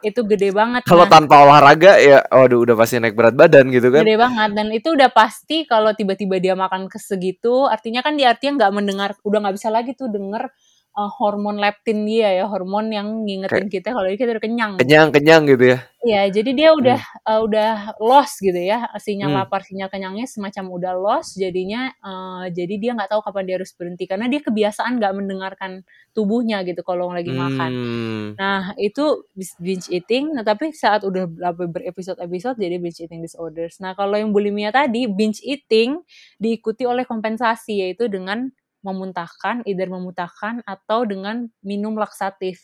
Itu 0.02 0.22
gede 0.26 0.50
banget 0.52 0.82
Kalau 0.86 1.06
nah, 1.06 1.12
tanpa 1.12 1.46
olahraga 1.46 1.98
ya, 2.02 2.26
waduh 2.28 2.62
udah 2.62 2.76
pasti 2.76 2.98
naik 2.98 3.16
berat 3.16 3.36
badan 3.38 3.70
gitu 3.70 3.90
kan? 3.94 4.02
gede 4.02 4.18
banget 4.18 4.50
dan 4.58 4.68
itu 4.74 4.88
udah 4.92 5.10
pasti 5.14 5.64
kalau 5.70 5.94
tiba-tiba 5.94 6.42
dia 6.42 6.54
makan 6.58 6.90
ke 6.90 6.98
segitu 6.98 7.70
artinya 7.70 8.02
kan 8.02 8.18
dia 8.18 8.34
artinya 8.34 8.66
nggak 8.66 8.74
mendengar 8.74 9.10
udah 9.24 9.40
nggak 9.48 9.56
bisa 9.56 9.70
lagi 9.70 9.94
tuh 9.94 10.10
denger 10.10 10.50
uh, 10.98 11.12
hormon 11.20 11.58
leptin 11.60 12.04
dia 12.04 12.36
ya, 12.36 12.46
hormon 12.48 12.92
yang 12.92 13.24
ngingetin 13.24 13.72
kita 13.72 13.96
kalau 13.96 14.08
kita 14.12 14.36
udah 14.36 14.44
kenyang. 14.44 14.72
Kenyang-kenyang 14.80 15.44
gitu 15.48 15.66
ya. 15.76 15.80
Iya, 16.02 16.34
jadi 16.34 16.52
dia 16.58 16.70
udah 16.74 16.98
hmm. 16.98 17.30
uh, 17.30 17.40
udah 17.46 17.72
lost 18.02 18.42
gitu 18.42 18.58
ya, 18.58 18.90
sinyal 18.98 19.30
Hmm. 19.30 19.38
lapar, 19.46 19.62
sinyal 19.62 19.86
kenyangnya 19.94 20.26
semacam 20.26 20.66
udah 20.74 20.94
lost, 20.98 21.38
jadinya 21.38 21.94
uh, 22.02 22.50
jadi 22.50 22.74
dia 22.82 22.92
nggak 22.98 23.14
tahu 23.14 23.22
kapan 23.22 23.44
dia 23.46 23.56
harus 23.62 23.72
berhenti 23.78 24.10
karena 24.10 24.26
dia 24.26 24.42
kebiasaan 24.42 24.98
nggak 24.98 25.14
mendengarkan 25.14 25.86
tubuhnya 26.18 26.66
gitu 26.66 26.82
kalau 26.82 27.14
lagi 27.14 27.30
makan. 27.30 27.72
Hmm. 27.72 28.28
Nah, 28.34 28.74
itu 28.82 29.30
binge 29.62 29.88
eating, 29.94 30.34
nah 30.34 30.42
tapi 30.42 30.74
saat 30.74 31.06
udah 31.06 31.30
berepisode-episode 31.54 32.58
jadi 32.58 32.82
binge 32.82 32.98
eating 33.06 33.22
disorders. 33.22 33.78
Nah, 33.78 33.94
kalau 33.94 34.18
yang 34.18 34.34
bulimia 34.34 34.74
tadi, 34.74 35.06
binge 35.06 35.38
eating 35.46 36.02
diikuti 36.42 36.84
oleh 36.90 37.06
kompensasi 37.06 37.86
yaitu 37.86 38.10
dengan 38.10 38.50
memuntahkan, 38.88 39.64
either 39.70 39.88
memuntahkan 39.90 40.62
atau 40.66 41.00
dengan 41.08 41.50
minum 41.66 41.94
laksatif. 41.98 42.60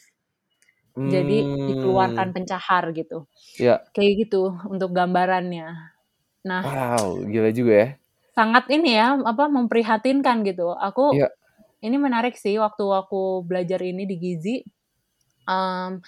Jadi 1.08 1.47
dikeluarkan 1.67 2.27
Hmm. 2.27 2.36
pencahar 2.36 2.84
gitu. 2.99 3.25
Ya. 3.60 3.88
Kayak 3.95 4.13
gitu 4.27 4.43
untuk 4.73 4.91
gambarannya. 4.97 5.67
Nah, 6.47 6.65
Wow, 6.65 7.25
gila 7.32 7.49
juga 7.58 7.73
ya. 7.82 7.88
sangat 8.38 8.69
ini 8.75 8.89
ya, 8.99 9.17
apa 9.32 9.45
memprihatinkan 9.49 10.38
gitu. 10.49 10.67
Aku 10.77 11.06
Iya. 11.12 11.27
ini 11.86 11.97
menarik 12.01 12.36
sih 12.39 12.56
waktu 12.65 12.86
aku 13.01 13.45
belajar 13.49 13.82
ini 13.84 14.03
di 14.10 14.15
Gizi. 14.23 14.58
em, 15.49 16.01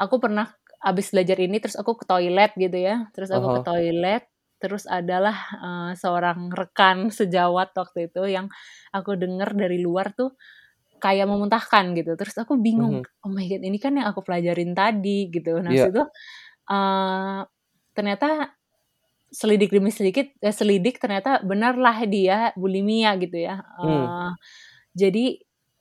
aku 0.00 0.16
pernah 0.24 0.46
abis 0.82 1.12
belajar 1.14 1.38
ini 1.40 1.56
terus 1.62 1.76
aku 1.80 1.92
ke 2.00 2.04
toilet 2.10 2.52
gitu 2.58 2.78
ya. 2.78 3.08
Terus 3.14 3.30
aku 3.36 3.48
ke 3.54 3.60
Aha. 3.60 3.66
toilet, 3.66 4.24
terus 4.64 4.88
adalah 4.88 5.36
eh, 5.60 5.92
seorang 6.00 6.48
rekan 6.56 7.12
sejawat 7.12 7.76
waktu 7.76 8.08
itu 8.08 8.22
yang 8.32 8.48
aku 8.96 9.12
dengar 9.20 9.52
dari 9.52 9.78
luar 9.84 10.16
tuh 10.16 10.32
kayak 11.02 11.28
memuntahkan 11.30 11.92
gitu. 11.98 12.16
Terus 12.16 12.36
aku 12.40 12.56
bingung, 12.60 13.04
Mhm. 13.04 13.24
oh 13.26 13.30
my 13.32 13.44
god, 13.50 13.62
ini 13.66 13.78
kan 13.82 13.92
yang 13.98 14.08
aku 14.10 14.24
pelajarin 14.26 14.72
tadi 14.76 15.28
gitu. 15.32 15.60
Nah, 15.64 15.72
Iya. 15.72 15.84
situ 15.90 16.02
eh 16.70 17.40
ternyata 17.96 18.54
selidik 19.34 19.70
demi 19.74 19.90
sedikit 19.94 20.26
eh, 20.40 20.54
selidik 20.54 20.98
ternyata 21.02 21.42
benarlah 21.42 21.98
dia 22.06 22.52
bulimia 22.58 23.16
gitu 23.20 23.36
ya. 23.40 23.62
Hmm. 23.82 24.06
Eh, 24.08 24.30
jadi 24.96 25.24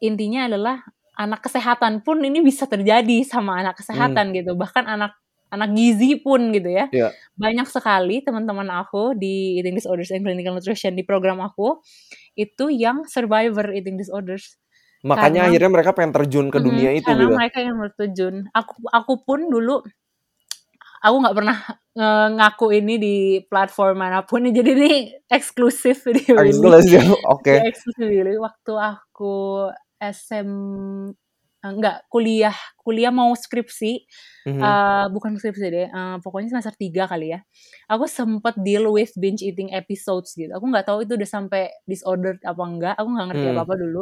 intinya 0.04 0.48
adalah 0.50 0.78
anak 1.20 1.46
kesehatan 1.46 2.02
pun 2.06 2.22
ini 2.26 2.42
bisa 2.46 2.66
terjadi 2.70 3.24
sama 3.28 3.62
anak 3.62 3.78
Hmm. 3.78 3.82
kesehatan 3.86 4.34
gitu. 4.38 4.54
Bahkan 4.58 4.86
anak 4.90 5.14
anak 5.54 5.78
gizi 5.78 6.18
pun 6.18 6.50
gitu 6.50 6.74
ya. 6.74 6.90
Iya. 6.90 7.14
Banyak 7.38 7.70
sekali 7.70 8.26
teman-teman 8.26 8.66
aku 8.74 9.14
di 9.14 9.62
eating 9.62 9.78
disorders 9.78 10.10
and 10.10 10.26
clinical 10.26 10.58
nutrition 10.58 10.98
di 10.98 11.06
program 11.06 11.38
aku 11.46 11.78
itu 12.34 12.74
yang 12.74 13.06
survivor 13.06 13.70
eating 13.70 14.02
disorders. 14.02 14.58
Makanya 15.04 15.46
Karena 15.46 15.52
akhirnya 15.52 15.70
mereka 15.70 15.92
pengen 15.94 16.14
terjun 16.16 16.48
ke 16.50 16.58
dunia 16.64 16.96
itu 16.96 17.06
karena 17.06 17.28
gitu. 17.28 17.36
mereka 17.36 17.58
yang 17.62 17.78
terjun. 17.94 18.36
Aku 18.56 18.74
aku 18.90 19.14
pun 19.22 19.40
dulu 19.52 19.84
aku 21.04 21.16
nggak 21.20 21.36
pernah 21.36 21.58
ngaku 22.34 22.68
ini 22.80 22.96
di 22.98 23.16
platform 23.46 24.00
mana 24.00 24.24
pun 24.24 24.48
jadi 24.48 24.72
ini 24.74 25.14
eksklusif 25.28 26.08
di 26.08 26.24
Willy 26.32 26.56
Eksklusif. 26.56 27.04
Oke. 27.30 27.54
Di 27.60 27.68
eksklusif 27.70 28.10
waktu 28.40 28.74
aku 28.80 29.36
SM 30.00 30.50
enggak 31.66 32.04
kuliah 32.12 32.56
kuliah 32.84 33.12
mau 33.16 33.32
skripsi 33.36 34.04
Mhm. 34.46 34.64
eh, 34.64 35.06
bukan 35.12 35.36
skripsi 35.40 35.68
deh 35.74 35.88
eh, 35.90 36.16
pokoknya 36.24 36.54
semester 36.58 36.76
3 36.78 37.08
kali 37.10 37.34
ya 37.36 37.40
aku 37.92 38.06
sempet 38.08 38.56
deal 38.64 38.88
with 38.94 39.12
binge 39.20 39.42
eating 39.44 39.72
episodes 39.74 40.36
gitu 40.38 40.52
aku 40.56 40.66
nggak 40.72 40.86
tahu 40.88 41.04
itu 41.08 41.16
udah 41.20 41.30
sampai 41.30 41.72
disorder 41.90 42.38
apa 42.46 42.64
enggak 42.68 42.94
aku 43.00 43.10
nggak 43.16 43.28
ngerti 43.36 43.46
Hmm. 43.46 43.54
apa 43.54 43.62
apa 43.68 43.74
dulu 43.80 44.02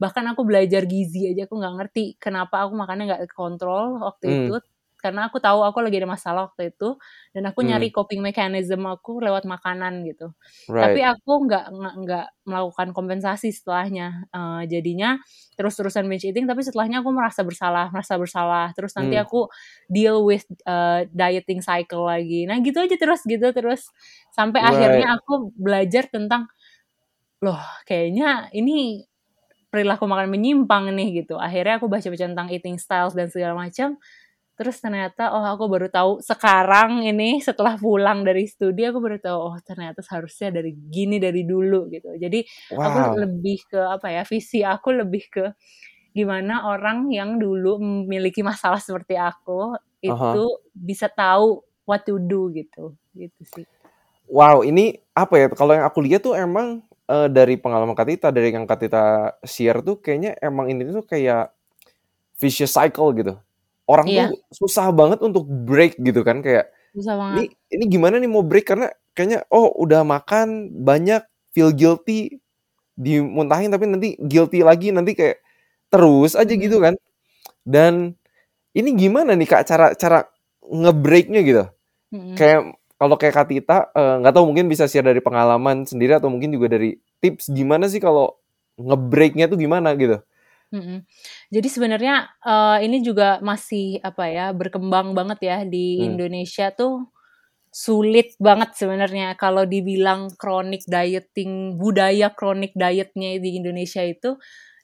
bahkan 0.00 0.24
aku 0.30 0.42
belajar 0.48 0.82
gizi 0.88 1.28
aja 1.32 1.44
aku 1.50 1.54
nggak 1.60 1.74
ngerti 1.82 2.04
kenapa 2.22 2.64
aku 2.66 2.72
makannya 2.78 3.04
nggak 3.10 3.22
kontrol 3.34 3.98
waktu 4.04 4.26
Hmm. 4.26 4.48
itu 4.48 4.60
karena 4.98 5.30
aku 5.30 5.38
tahu 5.42 5.62
aku 5.64 5.78
lagi 5.84 5.98
ada 6.02 6.10
masalah 6.10 6.50
waktu 6.50 6.74
itu 6.74 6.98
dan 7.34 7.42
aku 7.50 7.60
Hmm. 7.60 7.66
nyari 7.66 7.90
coping 7.94 8.20
mechanism 8.22 8.84
aku 8.86 9.22
lewat 9.22 9.46
makanan 9.46 10.02
gitu 10.06 10.34
tapi 10.78 11.00
Right. 11.00 11.02
aku 11.02 11.46
nggak 11.46 11.64
nggak 11.74 12.26
melakukan 12.46 12.88
kompensasi 12.94 13.50
setelahnya 13.54 14.26
Eh, 14.34 14.62
jadinya 14.70 15.18
terus-terusan 15.58 16.06
binge 16.06 16.26
eating 16.30 16.46
tapi 16.46 16.62
setelahnya 16.62 17.02
aku 17.02 17.10
merasa 17.14 17.42
bersalah 17.46 17.90
merasa 17.94 18.14
bersalah 18.20 18.70
terus 18.76 18.94
nanti 18.98 19.14
Hmm. 19.14 19.22
aku 19.22 19.48
deal 19.90 20.22
with 20.26 20.44
eh, 20.66 21.06
dieting 21.10 21.60
cycle 21.64 22.06
lagi 22.06 22.46
nah 22.46 22.58
gitu 22.62 22.78
aja 22.82 22.94
terus 22.98 23.22
gitu 23.26 23.46
terus 23.54 23.90
sampai 24.34 24.60
Right. 24.60 25.04
akhirnya 25.04 25.18
aku 25.18 25.50
belajar 25.58 26.06
tentang 26.10 26.46
loh 27.42 27.60
kayaknya 27.86 28.50
ini 28.54 29.06
perilaku 29.70 30.06
makan 30.08 30.32
menyimpang 30.32 30.90
nih 30.96 31.24
gitu 31.24 31.36
akhirnya 31.38 31.78
aku 31.82 31.86
baca-baca 31.92 32.26
tentang 32.30 32.48
eating 32.52 32.78
styles 32.80 33.14
dan 33.18 33.28
segala 33.30 33.54
macam 33.58 33.98
terus 34.58 34.82
ternyata 34.82 35.30
oh 35.38 35.44
aku 35.46 35.70
baru 35.70 35.86
tahu 35.86 36.18
sekarang 36.18 37.06
ini 37.06 37.38
setelah 37.38 37.78
pulang 37.78 38.26
dari 38.26 38.44
studi 38.50 38.82
aku 38.82 38.98
baru 38.98 39.22
tahu 39.22 39.38
oh 39.38 39.56
ternyata 39.62 40.02
seharusnya 40.02 40.50
dari 40.58 40.74
gini 40.74 41.22
dari 41.22 41.46
dulu 41.46 41.86
gitu 41.94 42.10
jadi 42.18 42.42
aku 42.82 42.98
Wow. 42.98 43.14
lebih 43.22 43.58
ke 43.70 43.78
apa 43.78 44.06
ya 44.10 44.22
visi 44.26 44.66
aku 44.66 44.90
lebih 44.98 45.24
ke 45.30 45.44
gimana 46.10 46.66
orang 46.66 47.06
yang 47.14 47.38
dulu 47.38 47.78
memiliki 47.78 48.42
masalah 48.42 48.82
seperti 48.82 49.14
aku 49.14 49.78
itu 50.02 50.42
bisa 50.74 51.06
tahu 51.06 51.62
what 51.86 52.02
to 52.02 52.18
do 52.18 52.50
gitu 52.50 52.98
gitu 53.14 53.42
sih 53.46 53.66
Wow, 54.28 54.60
ini 54.60 54.92
apa 55.16 55.34
ya? 55.40 55.46
Kalau 55.48 55.72
yang 55.72 55.88
aku 55.88 56.04
lihat 56.04 56.20
tuh 56.20 56.36
emang 56.36 56.84
eh, 57.08 57.28
dari 57.32 57.56
pengalaman 57.56 57.96
Katita, 57.96 58.28
dari 58.28 58.52
yang 58.52 58.68
Katita 58.68 59.32
share 59.40 59.80
tuh 59.80 60.04
kayaknya 60.04 60.36
emang 60.44 60.68
ini 60.68 60.84
tuh 60.84 61.00
kayak 61.08 61.48
vicious 62.36 62.76
cycle 62.76 63.10
gitu. 63.16 63.34
Orang 63.88 64.06
iya 64.08 64.28
tuh 64.28 64.38
susah 64.52 64.92
banget 64.92 65.18
untuk 65.24 65.48
break 65.48 65.96
gitu 66.00 66.20
kan 66.22 66.44
kayak 66.44 66.68
banget 66.92 67.32
ini 67.32 67.44
ini 67.72 67.84
gimana 67.88 68.20
nih 68.20 68.28
mau 68.30 68.44
break 68.44 68.68
karena 68.68 68.92
kayaknya 69.16 69.44
oh 69.48 69.72
udah 69.80 70.04
makan 70.04 70.70
banyak 70.84 71.24
feel 71.56 71.72
guilty 71.72 72.38
dimuntahin 72.98 73.70
tapi 73.72 73.86
nanti 73.88 74.08
guilty 74.20 74.60
lagi 74.66 74.90
nanti 74.92 75.14
kayak 75.16 75.40
terus 75.92 76.36
aja 76.36 76.52
gitu 76.52 76.78
Mhm. 76.80 76.84
kan. 76.84 76.94
Dan 77.64 77.94
ini 78.76 78.90
gimana 78.96 79.34
nih 79.36 79.48
Kak 79.48 79.62
cara 79.68 79.86
cara 79.96 80.24
ngebreaknya 80.64 81.40
gitu? 81.46 81.64
Mhm. 82.12 82.34
Kayak 82.38 82.60
kalau 83.00 83.16
kayak 83.20 83.34
Katita 83.36 83.90
eh, 83.94 84.14
nggak 84.22 84.34
tahu 84.36 84.44
mungkin 84.52 84.66
bisa 84.72 84.86
share 84.90 85.06
dari 85.06 85.20
pengalaman 85.24 85.86
sendiri 85.88 86.18
atau 86.18 86.28
mungkin 86.32 86.52
juga 86.54 86.72
dari 86.76 86.96
tips 87.22 87.50
gimana 87.54 87.86
sih 87.90 88.00
kalau 88.02 88.36
ngebreaknya 88.80 89.48
tuh 89.50 89.58
gimana 89.60 89.94
gitu? 89.98 90.20
Mhm. 90.72 91.00
Jadi 91.48 91.68
sebenarnya 91.72 92.28
eh, 92.44 92.78
ini 92.84 93.00
juga 93.00 93.40
masih 93.40 94.04
apa 94.04 94.28
ya 94.28 94.46
berkembang 94.52 95.16
banget 95.16 95.38
ya 95.40 95.56
di 95.64 96.04
Hmm. 96.04 96.12
Indonesia 96.16 96.68
tuh 96.76 97.08
sulit 97.72 98.34
banget 98.40 98.74
sebenarnya 98.78 99.36
kalau 99.38 99.64
dibilang 99.68 100.32
chronic 100.40 100.84
dieting 100.88 101.76
budaya 101.80 102.32
chronic 102.32 102.72
dietnya 102.76 103.36
di 103.40 103.50
Indonesia 103.60 104.02
itu 104.04 104.36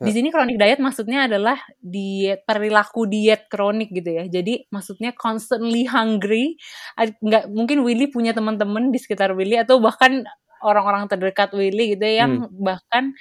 di 0.03 0.11
Ya. 0.13 0.17
sini 0.21 0.29
chronic 0.35 0.57
diet 0.61 0.81
maksudnya 0.85 1.27
adalah 1.31 1.57
diet 1.81 2.45
perilaku 2.45 3.09
diet 3.09 3.49
kronik 3.53 3.91
gitu 3.95 4.11
ya 4.13 4.25
jadi 4.29 4.69
maksudnya 4.75 5.13
constantly 5.17 5.87
hungry 5.89 6.59
Ad- 7.01 7.17
nggak 7.25 7.51
mungkin 7.55 7.83
Willy 7.87 8.09
punya 8.13 8.33
teman-teman 8.37 8.93
di 8.93 8.99
sekitar 9.01 9.33
Willy 9.39 9.57
atau 9.61 9.81
bahkan 9.81 10.25
orang-orang 10.65 11.07
terdekat 11.13 11.53
Willy 11.57 11.95
gitu 11.97 12.05
ya, 12.09 12.27
yang 12.27 12.49
Hmm. 12.49 12.53
bahkan 12.65 13.13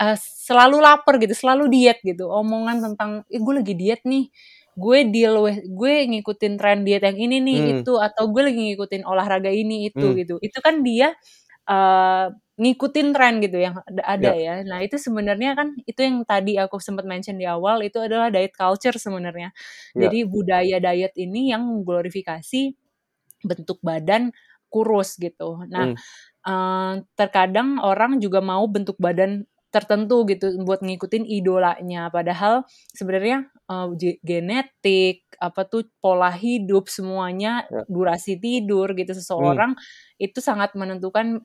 eh, 0.00 0.16
selalu 0.18 0.78
lapar 0.82 1.18
gitu 1.22 1.34
selalu 1.36 1.70
diet 1.70 1.98
gitu 2.02 2.26
omongan 2.30 2.82
tentang 2.92 3.10
eh, 3.30 3.40
gue 3.42 3.54
lagi 3.60 3.74
diet 3.78 4.02
nih 4.06 4.28
gue 4.74 4.98
deal 5.14 5.34
with 5.46 5.58
gue 5.70 5.94
ngikutin 6.10 6.54
tren 6.58 6.82
diet 6.82 7.02
yang 7.06 7.14
ini 7.18 7.38
nih 7.44 7.58
Hmm. 7.62 7.72
itu 7.82 7.92
atau 8.02 8.24
gue 8.30 8.42
lagi 8.42 8.60
ngikutin 8.74 9.02
olahraga 9.06 9.50
ini 9.54 9.88
itu 9.90 10.02
Hmm. 10.02 10.18
gitu 10.18 10.34
itu 10.42 10.58
kan 10.64 10.82
dia 10.82 11.14
eh, 11.70 12.26
ngikutin 12.60 13.08
tren 13.16 13.42
gitu 13.42 13.58
yang 13.58 13.74
ada, 13.82 14.02
ada 14.06 14.30
Ya. 14.38 14.62
nah 14.66 14.78
itu 14.84 14.94
sebenarnya 15.00 15.58
kan 15.58 15.74
itu 15.90 16.00
yang 16.06 16.22
tadi 16.26 16.54
aku 16.60 16.78
sempat 16.82 17.02
mention 17.08 17.34
di 17.40 17.46
awal 17.50 17.82
itu 17.82 17.98
adalah 18.02 18.30
diet 18.30 18.54
culture 18.54 18.94
sebenarnya 18.98 19.50
Ya. 19.94 20.06
jadi 20.08 20.18
budaya 20.28 20.78
diet 20.82 21.14
ini 21.18 21.50
yang 21.54 21.82
glorifikasi 21.86 22.74
bentuk 23.44 23.78
badan 23.84 24.32
kurus 24.72 25.16
gitu 25.20 25.62
nah 25.70 25.92
Hmm. 25.92 25.96
eh, 26.46 26.92
terkadang 27.18 27.78
orang 27.82 28.18
juga 28.22 28.40
mau 28.44 28.64
bentuk 28.70 28.96
badan 29.00 29.44
tertentu 29.74 30.22
gitu 30.30 30.54
buat 30.62 30.78
ngikutin 30.86 31.26
idolanya 31.26 32.06
padahal 32.14 32.62
sebenarnya 32.94 33.50
ge- 33.98 34.22
genetik 34.22 35.26
apa 35.42 35.66
tuh 35.66 35.82
pola 35.98 36.30
hidup 36.30 36.86
semuanya 36.86 37.66
Ya. 37.66 37.82
durasi 37.90 38.38
tidur 38.38 38.94
gitu 38.94 39.10
Hmm. 39.10 39.18
seseorang 39.18 39.72
itu 40.22 40.38
sangat 40.38 40.78
menentukan 40.78 41.42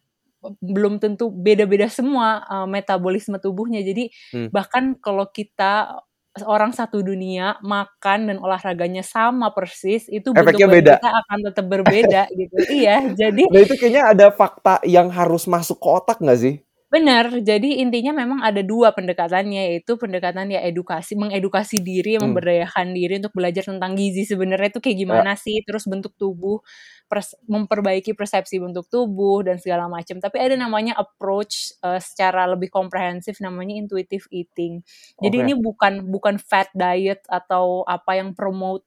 belum 0.62 1.02
tentu 1.04 1.34
beda-beda 1.34 1.90
semua 1.90 2.46
eh, 2.46 2.68
metabolisme 2.70 3.42
tubuhnya 3.42 3.82
jadi 3.82 4.08
Hmm. 4.32 4.48
bahkan 4.54 4.94
kalau 5.02 5.26
kita 5.28 6.00
orang 6.46 6.72
satu 6.72 7.02
dunia 7.04 7.58
makan 7.66 8.30
dan 8.32 8.38
olahraganya 8.40 9.02
sama 9.04 9.50
persis 9.52 10.06
itu 10.08 10.32
Efeknya 10.32 10.70
beda. 10.70 10.94
kita 11.02 11.10
akan 11.26 11.38
tetap 11.52 11.66
berbeda 11.68 12.22
gitu 12.40 12.56
iya 12.72 13.02
jadi 13.12 13.44
Nah 13.50 13.60
itu 13.60 13.74
kayaknya 13.76 14.04
ada 14.14 14.28
fakta 14.32 14.80
yang 14.86 15.10
harus 15.10 15.50
masuk 15.50 15.82
ke 15.82 15.88
otak 15.90 16.18
nggak 16.22 16.40
sih? 16.40 16.56
Benar, 16.90 17.30
jadi 17.46 17.86
intinya 17.86 18.18
memang 18.18 18.42
ada 18.42 18.66
dua 18.66 18.90
pendekatannya, 18.98 19.78
yaitu 19.78 19.94
pendekatan 19.94 20.50
ya 20.50 20.58
edukasi, 20.66 21.14
mengedukasi 21.14 21.86
diri, 21.86 22.18
Hmm. 22.18 22.34
memberdayakan 22.34 22.98
diri 22.98 23.22
untuk 23.22 23.30
belajar 23.38 23.62
tentang 23.70 23.94
gizi 23.94 24.26
sebenarnya 24.26 24.74
itu 24.74 24.82
kayak 24.82 24.98
Ya. 25.08 25.22
gimana 25.22 25.38
sih, 25.38 25.62
terus 25.62 25.86
bentuk 25.86 26.18
tubuh, 26.18 26.66
pers 27.06 27.38
memperbaiki 27.46 28.18
persepsi 28.18 28.58
bentuk 28.58 28.90
tubuh 28.90 29.46
dan 29.46 29.62
segala 29.62 29.86
macam. 29.86 30.18
Tapi 30.18 30.42
ada 30.42 30.58
namanya 30.58 30.98
approach 30.98 31.78
uh, 31.86 32.02
secara 32.02 32.50
lebih 32.50 32.74
komprehensif 32.74 33.38
namanya 33.38 33.78
intuitive 33.86 34.26
eating. 34.34 34.82
Jadi 35.22 35.36
Oke. 35.38 35.46
ini 35.46 35.54
bukan 35.54 36.10
bukan 36.10 36.42
fat 36.42 36.74
diet 36.74 37.22
atau 37.30 37.86
apa 37.86 38.18
yang 38.18 38.34
promote 38.34 38.82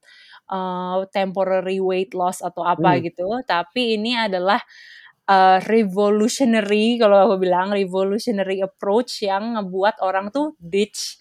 uh, 0.51 1.07
temporary 1.15 1.79
weight 1.79 2.19
loss 2.19 2.43
atau 2.43 2.67
apa 2.67 2.99
Hmm. 2.99 3.07
gitu, 3.07 3.31
tapi 3.47 3.95
ini 3.95 4.19
adalah 4.19 4.59
uh, 5.29 5.59
revolutionary 5.67 6.99
kalau 6.99 7.31
aku 7.31 7.45
bilang 7.45 7.75
revolutionary 7.75 8.63
approach 8.63 9.23
yang 9.23 9.59
ngebuat 9.59 10.01
orang 10.03 10.31
tuh 10.35 10.55
ditch 10.59 11.19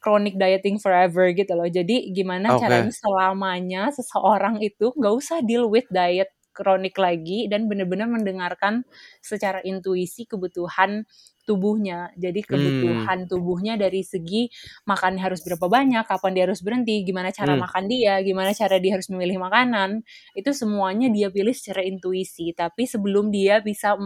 chronic 0.00 0.34
dieting 0.40 0.80
forever 0.80 1.28
gitu 1.36 1.52
loh. 1.52 1.68
Jadi 1.68 2.10
gimana 2.16 2.56
Oke. 2.56 2.64
caranya 2.64 2.92
selamanya 2.92 3.82
seseorang 3.92 4.58
itu 4.64 4.92
nggak 4.96 5.14
usah 5.14 5.44
deal 5.44 5.68
with 5.68 5.84
diet 5.92 6.32
kronik 6.60 6.92
lagi 7.00 7.48
dan 7.48 7.64
benar-benar 7.72 8.12
mendengarkan 8.12 8.84
secara 9.24 9.64
intuisi 9.64 10.28
kebutuhan 10.28 11.08
tubuhnya. 11.48 12.12
Jadi 12.20 12.44
Hmm. 12.48 13.08
kebutuhan 13.08 13.24
tubuhnya 13.26 13.74
dari 13.80 14.04
segi 14.04 14.52
makannya 14.86 15.24
harus 15.24 15.40
berapa 15.42 15.66
banyak, 15.66 16.04
kapan 16.06 16.30
dia 16.36 16.44
harus 16.46 16.60
berhenti, 16.60 17.02
gimana 17.02 17.32
cara 17.32 17.56
Hmm. 17.56 17.64
makan 17.64 17.88
dia, 17.90 18.20
gimana 18.22 18.52
cara 18.54 18.76
dia 18.78 19.00
harus 19.00 19.08
memilih 19.10 19.40
makanan. 19.42 20.04
Itu 20.36 20.52
semuanya 20.54 21.08
dia 21.10 21.32
pilih 21.32 21.56
secara 21.56 21.82
intuisi. 21.82 22.52
Tapi 22.54 22.84
sebelum 22.86 23.32
dia 23.34 23.58
bisa 23.64 23.96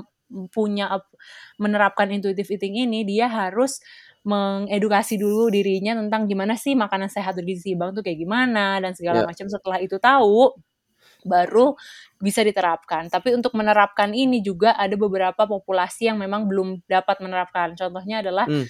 punya 0.55 0.88
ap- 0.90 1.12
menerapkan 1.61 2.09
intuitive 2.11 2.48
eating 2.57 2.74
ini, 2.88 3.05
dia 3.07 3.28
harus 3.28 3.78
mengedukasi 4.24 5.20
dulu 5.20 5.52
dirinya 5.52 5.92
tentang 6.00 6.24
gimana 6.24 6.57
sih 6.57 6.72
makanan 6.72 7.12
sehat 7.12 7.36
bergizi 7.36 7.76
seimbang 7.76 7.92
tuh 7.92 8.00
kayak 8.00 8.24
gimana 8.24 8.80
dan 8.80 8.96
segala 8.96 9.20
Ya. 9.20 9.26
macam. 9.26 9.46
Setelah 9.52 9.78
itu 9.84 10.00
tahu, 10.00 10.57
baru 11.25 11.75
bisa 12.20 12.45
diterapkan. 12.45 13.09
Tapi 13.09 13.35
untuk 13.35 13.57
menerapkan 13.57 14.12
ini 14.12 14.45
juga 14.45 14.77
ada 14.77 14.95
beberapa 14.95 15.49
populasi 15.49 16.12
yang 16.12 16.20
memang 16.20 16.47
belum 16.47 16.85
dapat 16.87 17.18
menerapkan. 17.25 17.75
Contohnya 17.75 18.20
adalah 18.22 18.47
Hmm. 18.47 18.66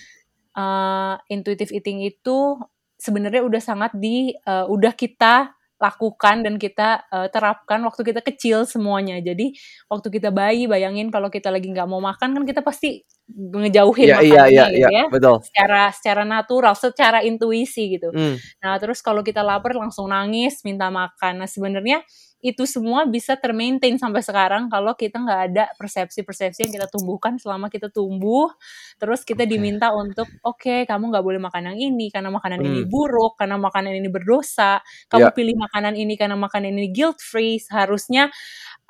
uh, 0.56 1.14
intuitive 1.28 1.74
eating 1.74 2.06
itu 2.06 2.56
sebenarnya 2.96 3.42
udah 3.42 3.60
sangat 3.62 3.92
di 3.98 4.32
uh, 4.46 4.70
udah 4.70 4.94
kita 4.94 5.52
lakukan 5.82 6.46
dan 6.46 6.54
kita 6.56 7.02
uh, 7.10 7.28
terapkan 7.28 7.82
waktu 7.84 8.00
kita 8.06 8.24
kecil 8.24 8.64
semuanya. 8.64 9.18
Jadi 9.20 9.52
waktu 9.90 10.08
kita 10.08 10.30
bayi 10.32 10.64
bayangin 10.70 11.10
kalau 11.10 11.28
kita 11.28 11.50
lagi 11.52 11.68
nggak 11.68 11.84
mau 11.90 12.00
makan 12.00 12.32
kan 12.40 12.44
kita 12.46 12.62
pasti 12.64 13.02
ngejauhin 13.28 14.06
Iya, 14.08 14.18
iya, 14.22 14.22
makanannya 14.22 14.52
iya, 14.54 14.64
gitu 14.70 14.78
iya, 14.80 14.88
ya. 14.88 15.04
betul. 15.10 15.36
Secara 15.44 15.82
secara 15.92 16.22
natural, 16.24 16.74
secara 16.78 17.18
intuisi 17.26 17.98
gitu. 17.98 18.08
Hmm. 18.14 18.36
Nah, 18.62 18.78
terus 18.80 19.02
kalau 19.02 19.20
kita 19.26 19.42
lapar 19.44 19.74
langsung 19.76 20.08
nangis, 20.08 20.62
minta 20.64 20.88
makan. 20.88 21.42
Nah, 21.44 21.48
sebenarnya 21.50 22.00
itu 22.44 22.68
semua 22.68 23.08
bisa 23.08 23.40
termaintain 23.40 23.96
sampai 23.96 24.20
sekarang 24.20 24.68
kalau 24.68 24.92
kita 24.92 25.16
nggak 25.16 25.40
ada 25.50 25.64
persepsi-persepsi 25.80 26.68
yang 26.68 26.72
kita 26.76 26.88
tumbuhkan 26.92 27.40
selama 27.40 27.72
kita 27.72 27.88
tumbuh. 27.88 28.52
Terus 29.00 29.24
kita 29.24 29.48
Oke. 29.48 29.52
diminta 29.56 29.88
untuk, 29.96 30.28
oke, 30.44 30.84
kamu 30.84 31.04
nggak 31.10 31.24
boleh 31.24 31.40
makan 31.40 31.72
yang 31.72 31.78
ini 31.96 32.12
karena 32.12 32.28
makanan 32.28 32.60
ini 32.60 32.84
Hmm. 32.84 32.90
buruk, 32.92 33.40
karena 33.40 33.56
makanan 33.56 33.96
ini 33.96 34.08
berdosa. 34.12 34.84
Kamu 35.08 35.32
Ya. 35.32 35.34
pilih 35.34 35.56
makanan 35.56 35.96
ini 35.96 36.14
karena 36.20 36.36
makanan 36.36 36.76
ini 36.76 36.92
guilt 36.92 37.18
free. 37.24 37.56
Seharusnya 37.58 38.28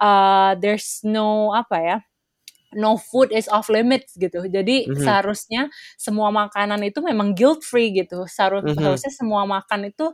uh, 0.02 0.54
there's 0.58 1.02
no 1.06 1.54
apa 1.54 1.78
ya? 1.82 1.98
no 2.74 2.98
food 2.98 3.30
is 3.30 3.46
off 3.48 3.70
limits 3.70 4.18
gitu. 4.18 4.44
Jadi 4.50 4.90
Mhm. 4.90 4.98
seharusnya 4.98 5.70
semua 5.96 6.34
makanan 6.34 6.82
itu 6.82 7.00
memang 7.06 7.32
guilt 7.32 7.62
free 7.62 7.94
gitu. 7.94 8.26
Seharu- 8.26 8.66
Mhm. 8.66 8.74
Seharusnya 8.74 9.12
semua 9.14 9.46
makan 9.46 9.94
itu 9.94 10.10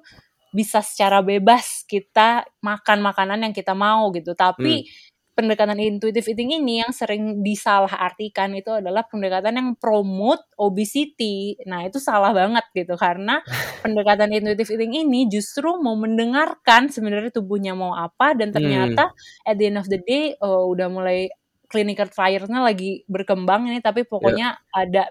bisa 0.54 0.82
secara 0.84 1.22
bebas 1.24 1.86
kita 1.88 2.44
makan 2.62 2.98
makanan 3.04 3.46
yang 3.48 3.54
kita 3.56 3.72
mau 3.76 4.10
gitu. 4.14 4.34
Tapi 4.36 4.84
Hmm. 4.86 5.10
pendekatan 5.36 5.80
intuitive 5.80 6.28
eating 6.36 6.52
ini 6.60 6.84
yang 6.84 6.92
sering 6.92 7.40
disalahartikan 7.40 8.52
itu 8.52 8.68
adalah 8.76 9.08
pendekatan 9.08 9.56
yang 9.56 9.68
promote 9.80 10.44
obesity. 10.60 11.56
Nah, 11.64 11.88
itu 11.88 11.96
salah 11.96 12.36
banget 12.36 12.64
gitu 12.76 12.92
karena 13.00 13.40
pendekatan 13.80 14.28
intuitive 14.36 14.68
eating 14.76 14.92
ini 15.08 15.30
justru 15.32 15.80
mau 15.80 15.96
mendengarkan 15.96 16.92
sebenarnya 16.92 17.32
tubuhnya 17.32 17.72
mau 17.72 17.96
apa 17.96 18.36
dan 18.36 18.52
Hmm. 18.54 19.00
ternyata 19.00 19.08
at 19.48 19.56
the 19.56 19.72
end 19.72 19.80
of 19.80 19.88
the 19.88 19.96
day 20.04 20.36
uh, 20.44 20.60
udah 20.68 20.92
mulai 20.92 21.32
clinical 21.70 22.10
trials-nya 22.10 22.60
lagi 22.60 23.06
berkembang 23.08 23.70
ini 23.70 23.78
tapi 23.80 24.02
Ya. 24.20 24.34
pokoknya 24.34 24.48
ada 24.74 25.08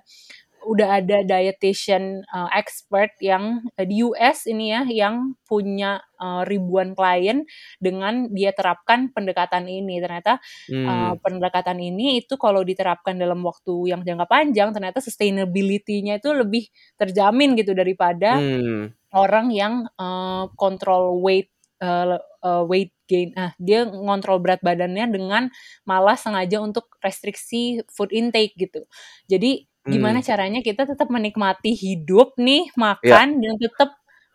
udah 0.66 1.02
ada 1.04 1.24
dietitian 1.24 2.24
uh, 2.32 2.50
expert 2.56 3.16
yang 3.24 3.64
uh, 3.80 3.86
di 3.86 4.04
US 4.04 4.48
ini 4.50 4.72
ya 4.76 4.82
yang 4.88 5.36
punya 5.48 6.04
uh, 6.20 6.44
ribuan 6.48 6.94
klien 6.98 7.46
dengan 7.80 8.28
dia 8.34 8.52
terapkan 8.52 9.12
pendekatan 9.14 9.66
ini 9.70 10.02
ternyata 10.04 10.40
uh, 10.84 11.14
Hmm. 11.16 11.22
pendekatan 11.22 11.78
ini 11.80 12.22
itu 12.26 12.36
kalau 12.40 12.62
diterapkan 12.66 13.16
dalam 13.18 13.42
waktu 13.46 13.92
yang 13.94 14.02
jangka 14.04 14.28
panjang 14.28 14.70
ternyata 14.76 15.00
sustainability-nya 15.04 16.20
itu 16.22 16.30
lebih 16.36 16.68
terjamin 17.00 17.56
gitu 17.60 17.72
daripada 17.78 18.40
Hmm. 18.40 18.94
orang 19.14 19.50
yang 19.54 19.74
uh, 19.98 20.50
kontrol 20.54 21.18
weight 21.22 21.50
uh, 21.82 22.20
uh, 22.46 22.64
weight 22.66 22.94
gain 23.10 23.34
ah 23.34 23.52
dia 23.58 23.90
ngontrol 23.90 24.38
berat 24.38 24.62
badannya 24.62 25.10
dengan 25.10 25.44
malah 25.88 26.14
sengaja 26.14 26.62
untuk 26.62 26.94
restriksi 27.02 27.82
food 27.90 28.14
intake 28.14 28.54
gitu 28.54 28.86
jadi 29.26 29.66
gimana 29.88 30.20
Hmm. 30.20 30.28
caranya 30.28 30.60
kita 30.66 30.84
tetap 30.90 31.08
menikmati 31.12 31.72
hidup 31.76 32.36
nih 32.40 32.68
Ya. 33.02 33.22
makan 33.24 33.40
dan 33.40 33.56
tetap 33.60 33.90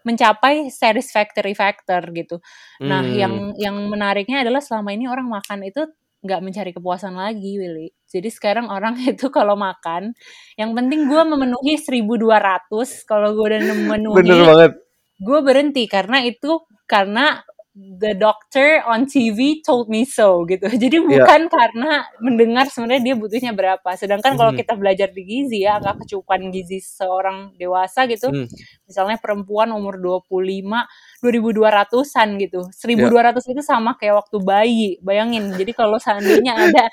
mencapai 0.05 0.69
satisfactory 0.69 1.53
factor 1.57 2.01
gitu 2.13 2.41
nah 2.85 3.05
Hmm. 3.05 3.17
yang 3.17 3.35
yang 3.57 3.77
menariknya 3.89 4.45
adalah 4.45 4.61
selama 4.65 4.93
ini 4.93 5.09
orang 5.09 5.29
makan 5.29 5.65
itu 5.65 5.85
nggak 6.25 6.41
mencari 6.45 6.71
kepuasan 6.73 7.15
lagi 7.17 7.57
Willy 7.61 7.93
jadi 8.09 8.29
sekarang 8.33 8.69
orang 8.73 8.95
itu 9.13 9.29
kalau 9.33 9.57
makan 9.57 10.13
yang 10.57 10.73
penting 10.77 11.09
gue 11.09 11.23
memenuhi 11.25 11.77
1200 11.81 13.05
kalau 13.09 13.33
gue 13.37 13.45
udah 13.53 13.61
Bener 14.17 14.39
memenuhi 14.41 14.45
banget. 14.45 14.73
gue 15.21 15.39
berhenti 15.45 15.85
karena 15.89 16.25
itu 16.25 16.65
karena 16.89 17.41
the 17.75 18.15
doctor 18.15 18.79
on 18.87 19.03
TV 19.11 19.59
told 19.67 19.91
me 19.91 20.07
so 20.07 20.47
gitu. 20.47 20.63
Jadi 20.83 21.03
Ya. 21.11 21.27
bukan 21.27 21.51
karena 21.51 22.07
mendengar 22.23 22.71
sebenarnya 22.71 23.03
dia 23.03 23.17
butuhnya 23.19 23.51
berapa. 23.51 23.91
Sedangkan 23.99 24.39
kalau 24.39 24.55
Mhm. 24.55 24.59
kita 24.63 24.73
belajar 24.79 25.11
di 25.11 25.23
gizi 25.27 25.67
ya, 25.67 25.83
angka 25.83 26.07
kecukupan 26.07 26.55
gizi 26.55 26.79
seorang 26.79 27.51
dewasa 27.59 28.07
gitu, 28.07 28.31
Hmm. 28.31 28.47
misalnya 28.87 29.19
perempuan 29.19 29.75
umur 29.75 29.99
25 29.99 30.87
2200-an 31.19 32.39
gitu. 32.39 32.63
Ya. 32.63 32.71
1200 32.79 33.45
itu 33.51 33.63
sama 33.67 33.99
kayak 33.99 34.23
waktu 34.23 34.37
bayi. 34.39 34.89
Bayangin. 35.03 35.51
Jadi 35.59 35.73
kalau 35.75 35.99
seandainya 35.99 36.55
ada 36.79 36.87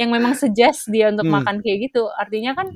yang 0.00 0.08
memang 0.12 0.32
suggest 0.32 0.88
dia 0.88 1.12
untuk 1.12 1.28
Hmm. 1.28 1.44
makan 1.44 1.60
kayak 1.60 1.92
gitu, 1.92 2.08
artinya 2.16 2.56
kan 2.56 2.72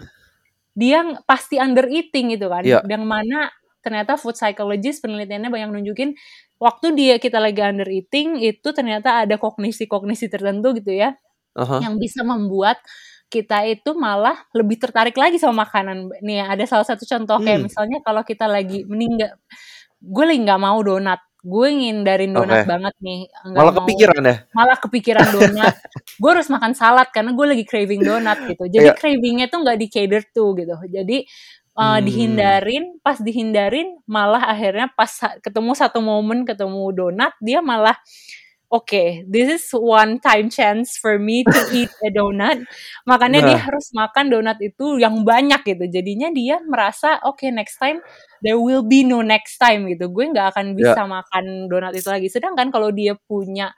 dia 0.76 1.02
pasti 1.26 1.56
under 1.60 1.88
eating 1.88 2.36
gitu 2.36 2.48
kan. 2.52 2.62
Ya. 2.64 2.80
Yang 2.84 3.04
mana 3.08 3.48
ternyata 3.86 4.18
food 4.18 4.34
psychologist 4.34 4.98
penelitiannya 5.06 5.46
banyak 5.46 5.70
nunjukin 5.70 6.18
waktu 6.58 6.86
dia 6.98 7.14
kita 7.22 7.38
lagi 7.38 7.62
under 7.62 7.86
eating 7.86 8.42
itu 8.42 8.68
ternyata 8.74 9.22
ada 9.22 9.38
kognisi-kognisi 9.38 10.26
tertentu 10.26 10.74
gitu 10.74 10.90
ya 10.90 11.14
Aha. 11.54 11.86
yang 11.86 11.94
bisa 11.96 12.26
membuat 12.26 12.82
kita 13.26 13.66
itu 13.66 13.90
malah 13.94 14.38
lebih 14.54 14.78
tertarik 14.78 15.18
lagi 15.18 15.34
sama 15.34 15.66
makanan. 15.66 16.14
Nih 16.22 16.46
ada 16.46 16.62
salah 16.62 16.86
satu 16.86 17.02
contoh 17.02 17.42
kayak 17.42 17.58
Hmm. 17.58 17.66
misalnya 17.66 17.98
kalau 18.06 18.22
kita 18.22 18.46
lagi 18.46 18.86
meninggal, 18.86 19.34
gue 19.98 20.24
lagi 20.30 20.40
nggak 20.46 20.62
mau 20.62 20.78
donat, 20.78 21.18
gue 21.42 21.68
ngindarin 21.74 22.30
donat 22.30 22.62
Oke. 22.62 22.70
banget 22.70 22.94
nih, 23.02 23.26
nggak 23.26 23.58
Malah 23.58 23.72
mau 23.74 23.78
kepikiran 23.82 24.22
ya? 24.22 24.36
malah 24.54 24.78
kepikiran 24.78 25.26
donat. 25.34 25.74
gue 26.22 26.30
harus 26.30 26.46
makan 26.46 26.72
salad 26.78 27.08
karena 27.10 27.34
gue 27.34 27.46
lagi 27.50 27.64
craving 27.66 28.02
donat 28.06 28.38
gitu. 28.46 28.62
Jadi 28.70 28.86
Iya. 28.86 28.94
cravingnya 28.94 29.46
tuh 29.50 29.58
nggak 29.66 29.78
di 29.82 29.86
cater 29.90 30.22
to 30.30 30.44
gitu. 30.54 30.74
Jadi 30.86 31.16
uh, 31.78 31.98
Hmm. 32.00 32.04
dihindarin, 32.04 32.84
pas 33.04 33.18
dihindarin 33.20 34.00
malah 34.08 34.42
akhirnya 34.52 34.88
pas 34.96 35.12
ketemu 35.44 35.72
satu 35.76 36.00
momen 36.02 36.44
ketemu 36.48 36.82
donat 36.96 37.32
dia 37.44 37.60
malah 37.64 37.96
Oke, 38.66 39.22
this 39.30 39.46
is 39.46 39.64
one 39.78 40.18
time 40.18 40.50
chance 40.50 40.98
for 40.98 41.22
me 41.22 41.46
to 41.46 41.54
eat 41.70 41.86
a 42.02 42.10
donut. 42.10 42.66
Makanya 43.06 43.38
dia 43.46 43.54
Nah. 43.54 43.62
harus 43.62 43.94
makan 43.94 44.26
donat 44.26 44.58
itu 44.58 44.98
yang 44.98 45.22
banyak 45.22 45.62
gitu. 45.62 45.86
Jadinya 45.86 46.34
dia 46.34 46.58
merasa 46.66 47.22
oke 47.22 47.46
next 47.54 47.78
time 47.78 48.02
there 48.42 48.58
will 48.58 48.82
be 48.82 49.06
no 49.06 49.22
next 49.22 49.62
time 49.62 49.86
gitu. 49.86 50.10
Gue 50.10 50.34
nggak 50.34 50.50
akan 50.58 50.74
Ya. 50.82 50.98
bisa 50.98 51.06
makan 51.06 51.70
donat 51.70 51.94
itu 51.94 52.10
lagi. 52.10 52.26
Sedangkan 52.26 52.74
kalau 52.74 52.90
dia 52.90 53.14
punya 53.30 53.70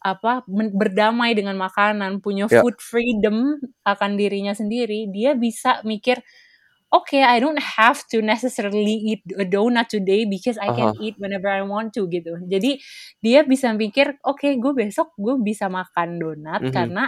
apa 0.00 0.46
berdamai 0.50 1.34
dengan 1.36 1.58
makanan, 1.60 2.22
punya 2.24 2.48
Ya. 2.48 2.62
food 2.62 2.78
freedom 2.80 3.60
akan 3.84 4.16
dirinya 4.16 4.54
sendiri, 4.56 5.10
dia 5.12 5.34
bisa 5.36 5.82
mikir 5.84 6.22
okay, 6.90 7.22
I 7.22 7.38
don't 7.38 7.58
have 7.58 8.02
to 8.10 8.18
necessarily 8.18 8.98
eat 8.98 9.22
a 9.38 9.46
donut 9.46 9.86
today 9.86 10.26
because 10.26 10.58
I 10.58 10.74
can 10.74 10.92
Aha. 10.94 10.98
eat 10.98 11.14
whenever 11.22 11.46
I 11.46 11.62
want 11.62 11.94
to 11.94 12.10
gitu. 12.10 12.34
Jadi 12.50 12.82
dia 13.22 13.46
bisa 13.46 13.70
mikir, 13.70 14.18
oke, 14.26 14.46
gue 14.58 14.72
besok 14.74 15.14
gue 15.14 15.38
bisa 15.38 15.70
makan 15.70 16.18
donat 16.18 16.60
Mhm. 16.66 16.74
karena 16.74 17.04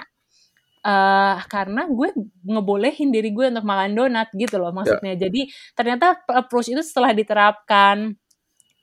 uh, 0.86 1.36
karena 1.50 1.90
gue 1.90 2.08
ngebolehin 2.46 3.10
diri 3.10 3.34
gue 3.34 3.50
untuk 3.50 3.66
makan 3.66 3.92
donat 3.98 4.30
gitu 4.34 4.62
loh 4.62 4.70
maksudnya. 4.70 5.18
Yeah. 5.18 5.26
Jadi 5.28 5.40
ternyata 5.74 6.22
approach 6.30 6.70
itu 6.70 6.82
setelah 6.86 7.10
diterapkan 7.10 8.14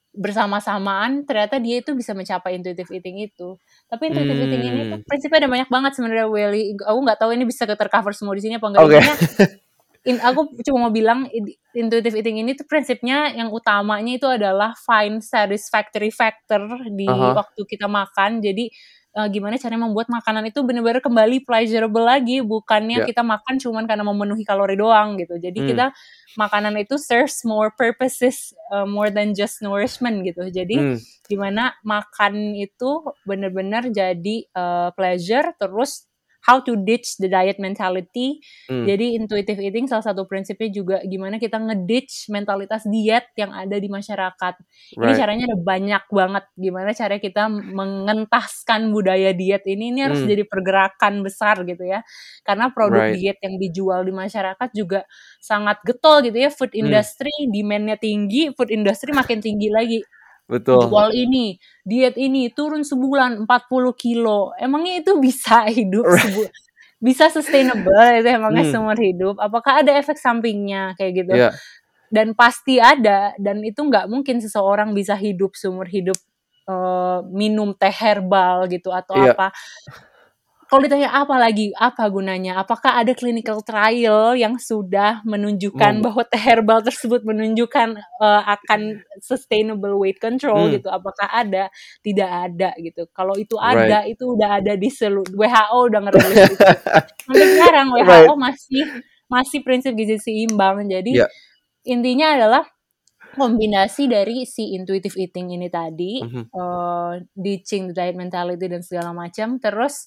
bersama-samaan 0.10 1.22
ternyata 1.24 1.62
dia 1.62 1.80
itu 1.80 1.94
bisa 1.94 2.12
mencapai 2.12 2.60
intuitive 2.60 2.92
eating 2.92 3.24
itu. 3.24 3.56
Tapi 3.88 4.12
intuitive 4.12 4.36
hmm. 4.36 4.46
eating 4.52 4.64
ini 4.68 4.82
tuh 4.92 4.98
hmm. 5.00 5.08
prinsipnya 5.08 5.48
ada 5.48 5.50
banyak 5.52 5.70
banget 5.72 5.92
sebenarnya 5.96 6.28
Welly. 6.28 6.76
Aku 6.76 7.00
nggak 7.08 7.20
tahu 7.24 7.32
ini 7.32 7.48
bisa 7.48 7.64
tercover 7.64 8.12
semua 8.12 8.36
di 8.36 8.44
sini 8.44 8.60
apa 8.60 8.68
enggak. 8.68 8.84
Okay. 8.84 9.04
in, 10.10 10.18
aku 10.18 10.50
cuma 10.66 10.90
mau 10.90 10.92
bilang 10.92 11.30
intuitive 11.78 12.18
eating 12.18 12.42
ini 12.42 12.58
tuh 12.58 12.66
prinsipnya 12.66 13.30
yang 13.38 13.54
utamanya 13.54 14.18
itu 14.18 14.26
adalah 14.26 14.74
find 14.82 15.22
satisfactory 15.22 16.10
factor 16.10 16.66
di 16.90 17.06
uh 17.06 17.14
-huh. 17.14 17.34
waktu 17.38 17.62
kita 17.70 17.86
makan. 17.86 18.42
Jadi 18.42 18.74
uh, 19.18 19.28
gimana 19.30 19.58
caranya 19.58 19.90
membuat 19.90 20.08
makanan 20.12 20.50
itu 20.50 20.62
benar-benar 20.62 21.02
kembali 21.02 21.46
pleasurable 21.46 22.06
lagi 22.06 22.42
bukannya 22.44 23.04
yeah. 23.04 23.08
kita 23.08 23.22
makan 23.26 23.56
cuman 23.58 23.84
karena 23.90 24.04
memenuhi 24.06 24.44
kalori 24.46 24.76
doang 24.78 25.18
gitu 25.18 25.40
jadi 25.42 25.58
hmm. 25.58 25.68
kita 25.74 25.86
makanan 26.38 26.78
itu 26.78 26.96
serves 27.02 27.42
more 27.46 27.74
purposes 27.74 28.54
uh, 28.70 28.86
more 28.86 29.10
than 29.10 29.34
just 29.34 29.64
nourishment 29.66 30.22
gitu 30.26 30.50
jadi 30.50 30.76
hmm. 30.78 30.98
gimana 31.26 31.74
makan 31.82 32.54
itu 32.58 33.06
benar-benar 33.26 33.90
jadi 33.90 34.46
uh, 34.54 34.94
pleasure 34.94 35.54
terus 35.58 36.09
how 36.44 36.64
to 36.64 36.80
ditch 36.80 37.20
the 37.20 37.28
diet 37.28 37.60
mentality. 37.60 38.40
Hmm. 38.72 38.88
Jadi 38.88 39.20
intuitive 39.20 39.60
eating 39.60 39.86
salah 39.92 40.06
satu 40.06 40.24
prinsipnya 40.24 40.70
juga 40.72 40.98
gimana 41.04 41.36
kita 41.38 41.60
ngeditch 41.60 42.32
mentalitas 42.32 42.88
diet 42.88 43.28
yang 43.36 43.52
ada 43.52 43.76
di 43.76 43.92
masyarakat. 43.92 44.54
Right. 44.96 45.04
Ini 45.04 45.12
caranya 45.20 45.44
ada 45.52 45.58
banyak 45.60 46.04
banget. 46.10 46.46
Gimana 46.56 46.90
cara 46.96 47.16
kita 47.20 47.44
mengentaskan 47.52 48.90
budaya 48.96 49.36
diet 49.36 49.64
ini 49.68 49.92
ini 49.92 50.00
harus 50.06 50.24
hmm. 50.24 50.30
jadi 50.32 50.44
pergerakan 50.48 51.22
besar 51.22 51.62
gitu 51.68 51.84
ya. 51.84 52.02
Karena 52.48 52.72
produk 52.72 53.12
right. 53.12 53.16
diet 53.20 53.38
yang 53.44 53.56
dijual 53.60 54.02
di 54.08 54.14
masyarakat 54.16 54.70
juga 54.72 55.04
sangat 55.44 55.84
getol 55.84 56.24
gitu 56.24 56.40
ya. 56.40 56.50
Food 56.50 56.72
hmm. 56.72 56.82
industry 56.88 57.34
hmm. 57.36 57.52
demandnya 57.52 57.98
tinggi, 58.00 58.56
food 58.56 58.72
industry 58.72 59.12
makin 59.12 59.44
tinggi 59.44 59.68
lagi. 59.68 60.00
Betul. 60.50 60.90
Jual 60.90 61.14
ini, 61.14 61.62
diet 61.86 62.18
ini 62.18 62.50
turun 62.50 62.82
sebulan 62.82 63.46
40 63.46 63.94
kilo. 63.94 64.50
Emangnya 64.58 65.06
itu 65.06 65.22
bisa 65.22 65.64
hidup 65.78 66.10
sebulan? 66.10 66.54
bisa 67.00 67.32
sustainable 67.32 67.96
itu 68.20 68.28
emangnya 68.28 68.68
hmm. 68.68 68.74
seumur 68.76 69.00
hidup? 69.00 69.36
Apakah 69.40 69.86
ada 69.86 69.96
efek 69.96 70.20
sampingnya 70.20 70.98
kayak 71.00 71.12
gitu? 71.24 71.32
Yeah. 71.32 71.56
Dan 72.12 72.36
pasti 72.36 72.82
ada 72.82 73.32
dan 73.40 73.64
itu 73.64 73.80
nggak 73.80 74.10
mungkin 74.12 74.44
seseorang 74.44 74.92
bisa 74.92 75.16
hidup 75.16 75.56
seumur 75.56 75.88
hidup 75.88 76.18
uh, 76.68 77.24
minum 77.30 77.72
teh 77.72 77.94
herbal 77.94 78.68
gitu 78.68 78.92
atau 78.92 79.16
yeah. 79.16 79.32
apa 79.32 79.56
kalau 80.70 80.86
ditanya 80.86 81.10
apa 81.10 81.34
lagi, 81.42 81.74
apa 81.74 82.06
gunanya? 82.14 82.62
Apakah 82.62 83.02
ada 83.02 83.18
clinical 83.18 83.66
trial 83.66 84.38
yang 84.38 84.62
sudah 84.62 85.26
menunjukkan 85.26 85.98
hmm. 85.98 86.06
bahwa 86.06 86.22
teh 86.30 86.38
herbal 86.38 86.86
tersebut 86.86 87.26
menunjukkan 87.26 87.98
uh, 88.22 88.42
akan 88.46 89.02
sustainable 89.18 89.98
weight 89.98 90.22
control 90.22 90.70
hmm. 90.70 90.78
gitu? 90.78 90.94
Apakah 90.94 91.26
ada? 91.26 91.74
Tidak 92.06 92.30
ada 92.30 92.78
gitu. 92.78 93.10
Kalau 93.10 93.34
itu 93.34 93.58
ada, 93.58 94.06
right. 94.06 94.14
itu 94.14 94.30
udah 94.30 94.62
ada 94.62 94.78
di 94.78 94.94
seluruh 94.94 95.34
WHO 95.34 95.80
udah 95.90 96.00
ngerilis 96.06 96.38
itu. 96.54 96.66
Sampai 97.26 97.48
sekarang 97.58 97.88
WHO 97.90 98.06
right. 98.06 98.38
masih 98.38 98.84
masih 99.26 99.60
prinsip 99.66 99.98
gizi 99.98 100.22
seimbang. 100.22 100.86
Jadi 100.86 101.18
yeah. 101.18 101.30
intinya 101.90 102.38
adalah 102.38 102.64
kombinasi 103.34 104.06
dari 104.06 104.46
si 104.46 104.78
intuitive 104.78 105.18
eating 105.18 105.50
ini 105.50 105.66
tadi, 105.74 106.22
mm 106.22 106.30
-hmm. 106.30 106.44
uh, 106.54 107.18
ditching 107.34 107.90
the 107.90 107.94
diet 107.98 108.14
mentality 108.14 108.70
dan 108.70 108.86
segala 108.86 109.18
macam, 109.18 109.58
terus 109.58 110.06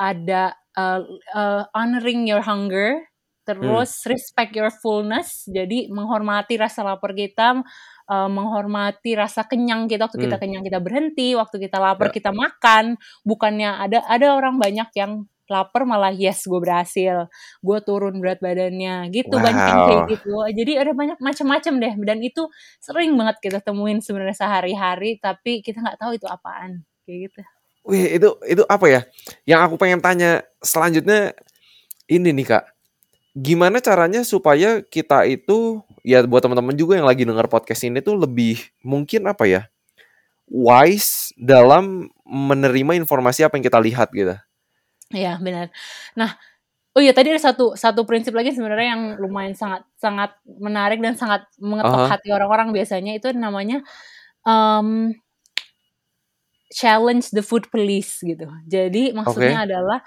ada 0.00 0.56
uh, 0.80 1.04
uh, 1.36 1.62
honoring 1.76 2.24
your 2.24 2.40
hunger, 2.40 3.04
terus 3.44 4.00
hmm. 4.00 4.16
respect 4.16 4.56
your 4.56 4.72
fullness, 4.72 5.44
jadi 5.44 5.92
menghormati 5.92 6.56
rasa 6.56 6.80
lapar 6.80 7.12
kita, 7.12 7.60
uh, 8.08 8.28
menghormati 8.32 9.12
rasa 9.12 9.44
kenyang 9.44 9.84
kita 9.84 10.08
waktu 10.08 10.16
hmm. 10.16 10.26
kita 10.32 10.36
kenyang 10.40 10.64
kita 10.64 10.80
berhenti, 10.80 11.36
waktu 11.36 11.60
kita 11.60 11.76
lapar 11.76 12.08
yeah. 12.08 12.16
kita 12.16 12.30
makan, 12.32 12.96
bukannya 13.28 13.76
ada 13.76 14.00
ada 14.08 14.32
orang 14.32 14.56
banyak 14.56 14.88
yang 14.96 15.28
lapar 15.50 15.82
malah 15.82 16.14
yes 16.14 16.46
gue 16.46 16.62
berhasil 16.62 17.26
gue 17.58 17.78
turun 17.82 18.22
berat 18.22 18.38
badannya 18.38 19.10
gitu 19.10 19.34
wow. 19.34 19.42
banyak 19.42 19.66
yang 19.66 19.82
kayak 19.82 20.02
gitu 20.14 20.34
jadi 20.54 20.72
ada 20.86 20.92
banyak 20.94 21.18
macam-macam 21.18 21.74
deh 21.82 21.94
dan 22.06 22.18
itu 22.22 22.46
sering 22.78 23.18
banget 23.18 23.36
kita 23.42 23.58
temuin 23.58 23.98
sebenarnya 23.98 24.46
sehari-hari 24.46 25.18
tapi 25.18 25.58
kita 25.58 25.82
nggak 25.82 25.98
tahu 25.98 26.14
itu 26.14 26.30
apaan 26.30 26.86
kayak 27.02 27.34
gitu 27.34 27.42
Wih, 27.86 28.20
itu 28.20 28.28
itu 28.44 28.62
apa 28.68 28.86
ya? 28.86 29.00
Yang 29.48 29.60
aku 29.66 29.74
pengen 29.80 30.00
tanya 30.04 30.44
selanjutnya 30.60 31.32
ini 32.10 32.30
nih, 32.34 32.46
Kak. 32.56 32.64
Gimana 33.34 33.78
caranya 33.80 34.26
supaya 34.26 34.82
kita 34.82 35.24
itu 35.24 35.80
ya 36.02 36.24
buat 36.26 36.42
teman-teman 36.44 36.74
juga 36.76 36.98
yang 36.98 37.08
lagi 37.08 37.22
dengar 37.24 37.46
podcast 37.46 37.86
ini 37.86 38.02
tuh 38.02 38.18
lebih 38.18 38.58
mungkin 38.84 39.28
apa 39.30 39.46
ya? 39.46 39.62
wise 40.50 41.30
dalam 41.38 42.10
menerima 42.26 42.98
informasi 42.98 43.46
apa 43.46 43.56
yang 43.56 43.64
kita 43.64 43.78
lihat 43.78 44.10
gitu. 44.10 44.34
Iya, 45.14 45.38
benar. 45.38 45.70
Nah, 46.18 46.34
oh 46.94 47.00
iya 47.00 47.14
tadi 47.14 47.30
ada 47.30 47.38
satu 47.38 47.78
satu 47.78 48.02
prinsip 48.02 48.34
lagi 48.34 48.50
sebenarnya 48.50 48.98
yang 48.98 49.02
lumayan 49.22 49.54
sangat 49.54 49.86
sangat 49.94 50.34
menarik 50.58 50.98
dan 50.98 51.14
sangat 51.14 51.46
mengetuk 51.62 51.94
uh 51.94 52.02
-huh. 52.06 52.10
hati 52.10 52.28
orang-orang 52.34 52.74
biasanya 52.74 53.14
itu 53.14 53.30
namanya 53.30 53.86
um, 54.42 55.14
challenge 56.70 57.34
the 57.34 57.42
food 57.42 57.66
police 57.68 58.22
gitu. 58.22 58.46
Jadi 58.70 59.10
maksudnya 59.10 59.62
okay. 59.62 59.66
adalah 59.70 60.00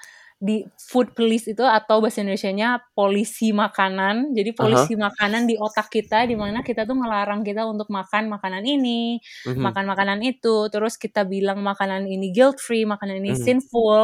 di 0.44 0.68
food 0.76 1.16
police 1.16 1.48
itu 1.48 1.64
atau 1.64 2.04
bahasa 2.04 2.20
Indonesia-nya 2.20 2.92
polisi 2.92 3.56
makanan. 3.56 4.36
Jadi 4.36 4.52
polisi 4.52 4.92
uh 4.92 5.00
-huh. 5.00 5.08
makanan 5.08 5.48
di 5.48 5.56
otak 5.56 5.88
kita 5.88 6.28
di 6.28 6.36
mana 6.36 6.60
kita 6.60 6.84
tuh 6.84 7.00
ngelarang 7.00 7.48
kita 7.48 7.64
untuk 7.64 7.88
makan 7.88 8.28
makanan 8.28 8.60
ini, 8.68 9.24
uh 9.48 9.56
mhm. 9.56 9.56
-huh. 9.56 9.64
makan 9.72 9.88
makanan 9.88 10.20
itu, 10.20 10.68
terus 10.68 11.00
kita 11.00 11.24
bilang 11.24 11.64
makanan 11.64 12.12
ini 12.12 12.36
guilt 12.36 12.60
free, 12.60 12.84
makanan 12.84 13.24
ini 13.24 13.32
uh 13.32 13.40
mhm. 13.40 13.40
-huh. 13.40 13.48
sinful, 13.48 14.02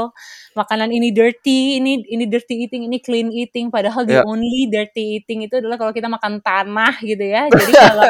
makanan 0.56 0.96
ini 0.96 1.12
dirty, 1.12 1.76
ini 1.84 2.08
ini 2.08 2.24
dirty 2.24 2.56
eating, 2.64 2.88
ini 2.88 3.04
clean 3.04 3.28
eating 3.36 3.68
padahal 3.68 4.08
yeah. 4.08 4.24
the 4.24 4.24
ya. 4.24 4.24
only 4.24 4.72
dirty 4.72 5.20
eating 5.20 5.44
itu 5.44 5.60
adalah 5.60 5.76
kalau 5.76 5.92
kita 5.92 6.08
makan 6.08 6.40
tanah 6.40 7.04
gitu 7.04 7.26
ya. 7.36 7.52
Jadi 7.60 7.74
kalau 7.76 8.08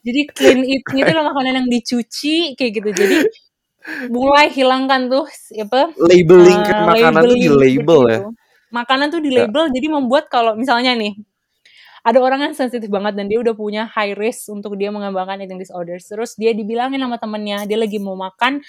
jadi 0.00 0.20
clean 0.32 0.60
eating 0.64 0.96
itu 1.04 1.10
adalah 1.12 1.28
makanan 1.28 1.60
yang 1.60 1.68
dicuci 1.68 2.56
kayak 2.56 2.72
gitu. 2.80 2.90
Jadi 3.04 3.16
mulai 4.10 4.50
hilangkan 4.50 5.06
tuh 5.06 5.24
apa 5.62 5.94
labeling 5.98 6.62
uh, 6.66 6.86
makanan 6.90 7.22
tuh 7.22 7.38
di 7.38 7.48
label 7.50 8.00
ya 8.10 8.20
makanan 8.74 9.06
tuh 9.14 9.20
di 9.22 9.30
ya. 9.30 9.46
label 9.46 9.70
ya. 9.70 9.72
jadi 9.78 9.86
membuat 9.90 10.24
kalau 10.26 10.58
misalnya 10.58 10.92
nih 10.98 11.14
ada 12.06 12.22
orang 12.22 12.50
yang 12.50 12.54
sensitif 12.54 12.86
banget 12.86 13.18
dan 13.18 13.26
dia 13.26 13.42
udah 13.42 13.54
punya 13.54 13.90
high 13.90 14.14
risk 14.14 14.46
untuk 14.50 14.78
dia 14.78 14.94
mengembangkan 14.94 15.42
eating 15.42 15.58
disorders 15.58 16.06
terus 16.06 16.38
dia 16.38 16.54
dibilangin 16.54 17.02
sama 17.02 17.18
temennya 17.18 17.66
dia 17.66 17.78
lagi 17.78 17.98
mau 17.98 18.14
makan 18.14 18.62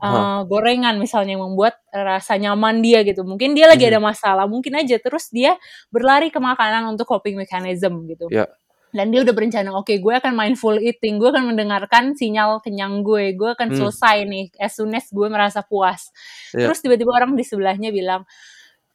uh, 0.00 0.40
gorengan 0.48 0.96
misalnya 0.96 1.36
yang 1.36 1.44
membuat 1.52 1.76
rasa 1.92 2.40
nyaman 2.40 2.80
dia 2.80 3.04
gitu 3.04 3.28
mungkin 3.28 3.52
dia 3.52 3.68
lagi 3.68 3.84
hmm. 3.84 3.92
ada 3.92 4.00
masalah 4.00 4.44
mungkin 4.48 4.72
aja 4.80 4.96
terus 5.00 5.28
dia 5.28 5.56
berlari 5.92 6.32
ke 6.32 6.40
makanan 6.40 6.88
untuk 6.88 7.08
coping 7.08 7.36
mechanism 7.36 8.08
gitu 8.08 8.28
yeah 8.32 8.48
dan 8.92 9.12
dia 9.12 9.20
udah 9.20 9.34
berencana 9.36 9.70
oke 9.76 9.88
okay, 9.88 9.96
gue 10.00 10.14
akan 10.16 10.32
mindful 10.32 10.76
eating 10.80 11.20
gue 11.20 11.28
akan 11.28 11.52
mendengarkan 11.52 12.16
sinyal 12.16 12.60
kenyang 12.64 13.04
gue 13.04 13.36
gue 13.36 13.50
akan 13.52 13.72
hmm. 13.72 13.78
selesai 13.78 14.16
nih 14.24 14.46
as 14.56 14.72
soon 14.76 14.92
as 14.96 15.08
gue 15.12 15.28
merasa 15.28 15.60
puas 15.60 16.08
yeah. 16.56 16.68
terus 16.68 16.80
tiba-tiba 16.80 17.12
orang 17.12 17.36
di 17.36 17.44
sebelahnya 17.44 17.92
bilang 17.92 18.24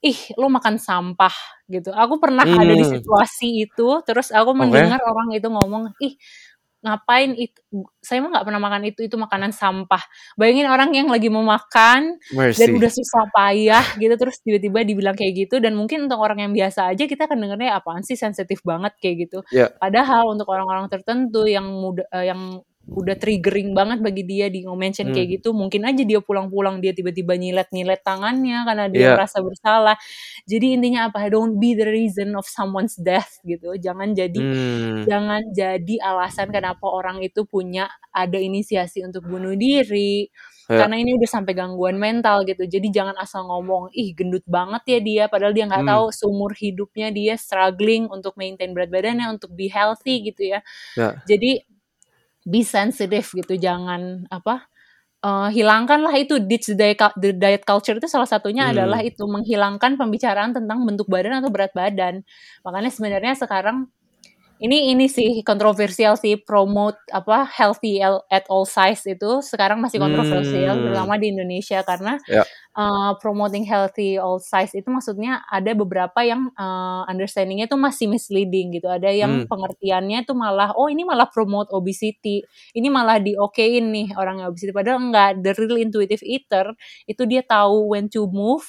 ih 0.04 0.20
lo 0.36 0.52
makan 0.52 0.76
sampah 0.82 1.32
gitu 1.72 1.96
aku 1.96 2.20
pernah 2.20 2.44
hmm. 2.44 2.60
ada 2.60 2.74
di 2.76 2.84
hmm. 2.84 2.94
situasi 3.00 3.50
itu 3.70 3.90
terus 4.04 4.34
aku 4.36 4.52
mendengar 4.52 5.00
okay. 5.00 5.10
orang 5.10 5.28
itu 5.32 5.48
ngomong 5.48 5.84
ih 6.04 6.14
ngapain 6.84 7.32
itu 7.40 7.88
saya 8.04 8.20
mah 8.20 8.36
nggak 8.36 8.46
pernah 8.46 8.62
makan 8.62 8.84
itu 8.92 9.00
itu 9.08 9.16
makanan 9.16 9.56
sampah 9.56 10.04
bayangin 10.36 10.68
orang 10.68 10.92
yang 10.92 11.08
lagi 11.08 11.32
mau 11.32 11.42
makan 11.42 12.20
Mercy. 12.36 12.60
dan 12.60 12.68
udah 12.76 12.92
susah 12.92 13.24
payah 13.32 13.86
gitu 13.96 14.14
terus 14.20 14.44
tiba-tiba 14.44 14.84
dibilang 14.84 15.16
kayak 15.16 15.48
gitu 15.48 15.64
dan 15.64 15.80
mungkin 15.80 16.12
untuk 16.12 16.20
orang 16.20 16.44
yang 16.44 16.52
biasa 16.52 16.92
aja 16.92 17.08
kita 17.08 17.26
akan 17.26 17.40
dengarnya 17.40 17.80
apaan 17.80 18.04
sih 18.04 18.20
sensitif 18.20 18.60
banget 18.68 18.92
kayak 19.00 19.32
gitu 19.32 19.40
yeah. 19.56 19.72
padahal 19.80 20.28
untuk 20.36 20.52
orang-orang 20.52 20.92
tertentu 20.92 21.48
yang 21.48 21.64
muda 21.64 22.04
uh, 22.12 22.26
yang 22.28 22.60
udah 22.84 23.16
triggering 23.16 23.72
banget 23.72 24.04
bagi 24.04 24.28
dia 24.28 24.52
di 24.52 24.68
mention 24.68 25.08
hmm. 25.10 25.16
kayak 25.16 25.28
gitu 25.40 25.56
mungkin 25.56 25.88
aja 25.88 26.04
dia 26.04 26.20
pulang-pulang 26.20 26.84
dia 26.84 26.92
tiba-tiba 26.92 27.40
nyilet-nyilet 27.40 28.04
tangannya 28.04 28.68
karena 28.68 28.86
dia 28.92 29.00
yeah. 29.00 29.16
merasa 29.16 29.40
bersalah 29.40 29.96
jadi 30.44 30.76
intinya 30.76 31.08
apa 31.08 31.32
don't 31.32 31.64
be 31.64 31.80
the 31.80 31.88
reason 31.88 32.36
of 32.36 32.44
someone's 32.44 33.00
death 33.00 33.40
gitu 33.48 33.72
jangan 33.80 34.12
jadi 34.12 34.36
hmm. 34.36 35.08
jangan 35.08 35.42
jadi 35.56 35.96
alasan 36.04 36.52
kenapa 36.52 36.84
orang 36.84 37.24
itu 37.24 37.48
punya 37.48 37.88
ada 38.12 38.36
inisiasi 38.36 39.00
untuk 39.08 39.32
bunuh 39.32 39.56
diri 39.56 40.28
yeah. 40.68 40.84
karena 40.84 41.00
ini 41.00 41.16
udah 41.16 41.30
sampai 41.40 41.56
gangguan 41.56 41.96
mental 41.96 42.44
gitu 42.44 42.68
jadi 42.68 42.88
jangan 42.92 43.16
asal 43.16 43.48
ngomong 43.48 43.96
ih 43.96 44.12
gendut 44.12 44.44
banget 44.44 44.84
ya 44.92 45.00
dia 45.00 45.24
padahal 45.32 45.56
dia 45.56 45.72
nggak 45.72 45.88
hmm. 45.88 45.92
tahu 45.96 46.06
seumur 46.12 46.52
hidupnya 46.52 47.16
dia 47.16 47.40
struggling 47.40 48.12
untuk 48.12 48.36
maintain 48.36 48.76
berat 48.76 48.92
badannya 48.92 49.32
untuk 49.32 49.56
be 49.56 49.72
healthy 49.72 50.20
gitu 50.28 50.52
ya 50.52 50.60
yeah. 51.00 51.16
jadi 51.24 51.64
be 52.48 52.62
sensitive 52.66 53.28
gitu 53.34 53.56
jangan 53.60 54.28
apa 54.32 54.68
uh, 55.24 55.50
hilangkanlah 55.50 56.14
itu 56.20 56.38
ditch 56.44 56.72
the 56.74 56.76
diet, 56.78 57.00
the 57.20 57.32
diet 57.34 57.64
culture 57.66 57.96
itu 57.98 58.08
salah 58.12 58.28
satunya 58.30 58.70
Hmm. 58.70 58.76
adalah 58.76 59.00
itu 59.02 59.24
menghilangkan 59.26 59.96
pembicaraan 59.98 60.52
tentang 60.54 60.84
bentuk 60.86 61.08
badan 61.10 61.40
atau 61.42 61.50
berat 61.54 61.72
badan. 61.74 62.22
Makanya 62.68 62.92
sebenarnya 62.92 63.34
sekarang 63.40 63.88
ini 64.64 64.96
ini 64.96 65.12
sih 65.12 65.44
kontroversial 65.44 66.16
sih 66.16 66.40
promote 66.40 66.96
apa 67.12 67.44
healthy 67.52 68.00
al- 68.00 68.24
at 68.32 68.48
all 68.48 68.64
size 68.64 69.04
itu 69.06 69.44
sekarang 69.44 69.84
masih 69.84 70.00
kontroversial 70.00 70.80
Hmm. 70.80 70.84
terutama 70.88 71.20
di 71.20 71.36
Indonesia 71.36 71.84
karena 71.84 72.16
Ya. 72.32 72.44
uh, 72.80 73.12
promoting 73.20 73.68
healthy 73.68 74.16
all 74.18 74.40
size 74.40 74.72
itu 74.74 74.88
maksudnya 74.88 75.44
ada 75.52 75.76
beberapa 75.76 76.24
yang 76.24 76.48
uh, 76.56 77.04
understandingnya 77.12 77.68
itu 77.68 77.78
masih 77.78 78.08
misleading 78.08 78.72
gitu 78.80 78.88
ada 78.88 79.12
yang 79.12 79.44
Hmm. 79.44 79.50
pengertiannya 79.52 80.24
itu 80.26 80.34
malah 80.38 80.72
oh 80.80 80.88
ini 80.88 81.04
malah 81.04 81.28
promote 81.28 81.70
obesity 81.76 82.48
ini 82.78 82.88
malah 82.88 83.20
diokein 83.20 83.92
nih 83.92 84.08
orang 84.16 84.42
yang 84.44 84.48
obesity 84.54 84.72
padahal 84.76 85.00
enggak 85.04 85.44
the 85.44 85.52
real 85.60 85.78
intuitive 85.80 86.24
eater 86.24 86.72
itu 87.10 87.24
dia 87.28 87.44
tahu 87.44 87.92
when 87.96 88.08
to 88.08 88.26
move 88.32 88.66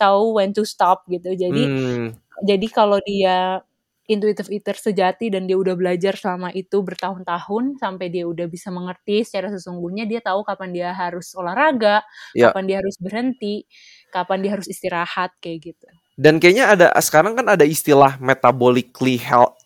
tahu 0.00 0.36
when 0.38 0.50
to 0.56 0.66
stop 0.66 1.06
gitu 1.08 1.32
jadi 1.38 1.70
Hmm. 1.70 2.16
jadi 2.44 2.66
kalau 2.72 2.98
dia 3.06 3.62
intuitive 4.06 4.48
eater 4.54 4.78
sejati 4.78 5.30
dan 5.34 5.46
dia 5.50 5.58
udah 5.58 5.74
belajar 5.74 6.14
selama 6.14 6.54
itu 6.54 6.78
bertahun-tahun 6.82 7.78
sampai 7.82 8.06
dia 8.10 8.24
udah 8.26 8.46
bisa 8.46 8.70
mengerti 8.70 9.26
secara 9.26 9.50
sesungguhnya 9.50 10.06
dia 10.06 10.22
tahu 10.22 10.46
kapan 10.46 10.70
dia 10.74 10.90
harus 10.94 11.34
olahraga, 11.34 12.06
Ya. 12.34 12.50
kapan 12.50 12.64
dia 12.70 12.76
harus 12.82 12.96
berhenti, 13.02 13.66
kapan 14.14 14.38
dia 14.46 14.50
harus 14.54 14.66
istirahat 14.70 15.34
kayak 15.42 15.74
gitu. 15.74 15.86
Dan 16.16 16.38
kayaknya 16.40 16.72
ada 16.72 16.86
sekarang 17.02 17.36
kan 17.36 17.46
ada 17.50 17.66
istilah 17.66 18.16
metabolically 18.22 19.18
health, 19.20 19.58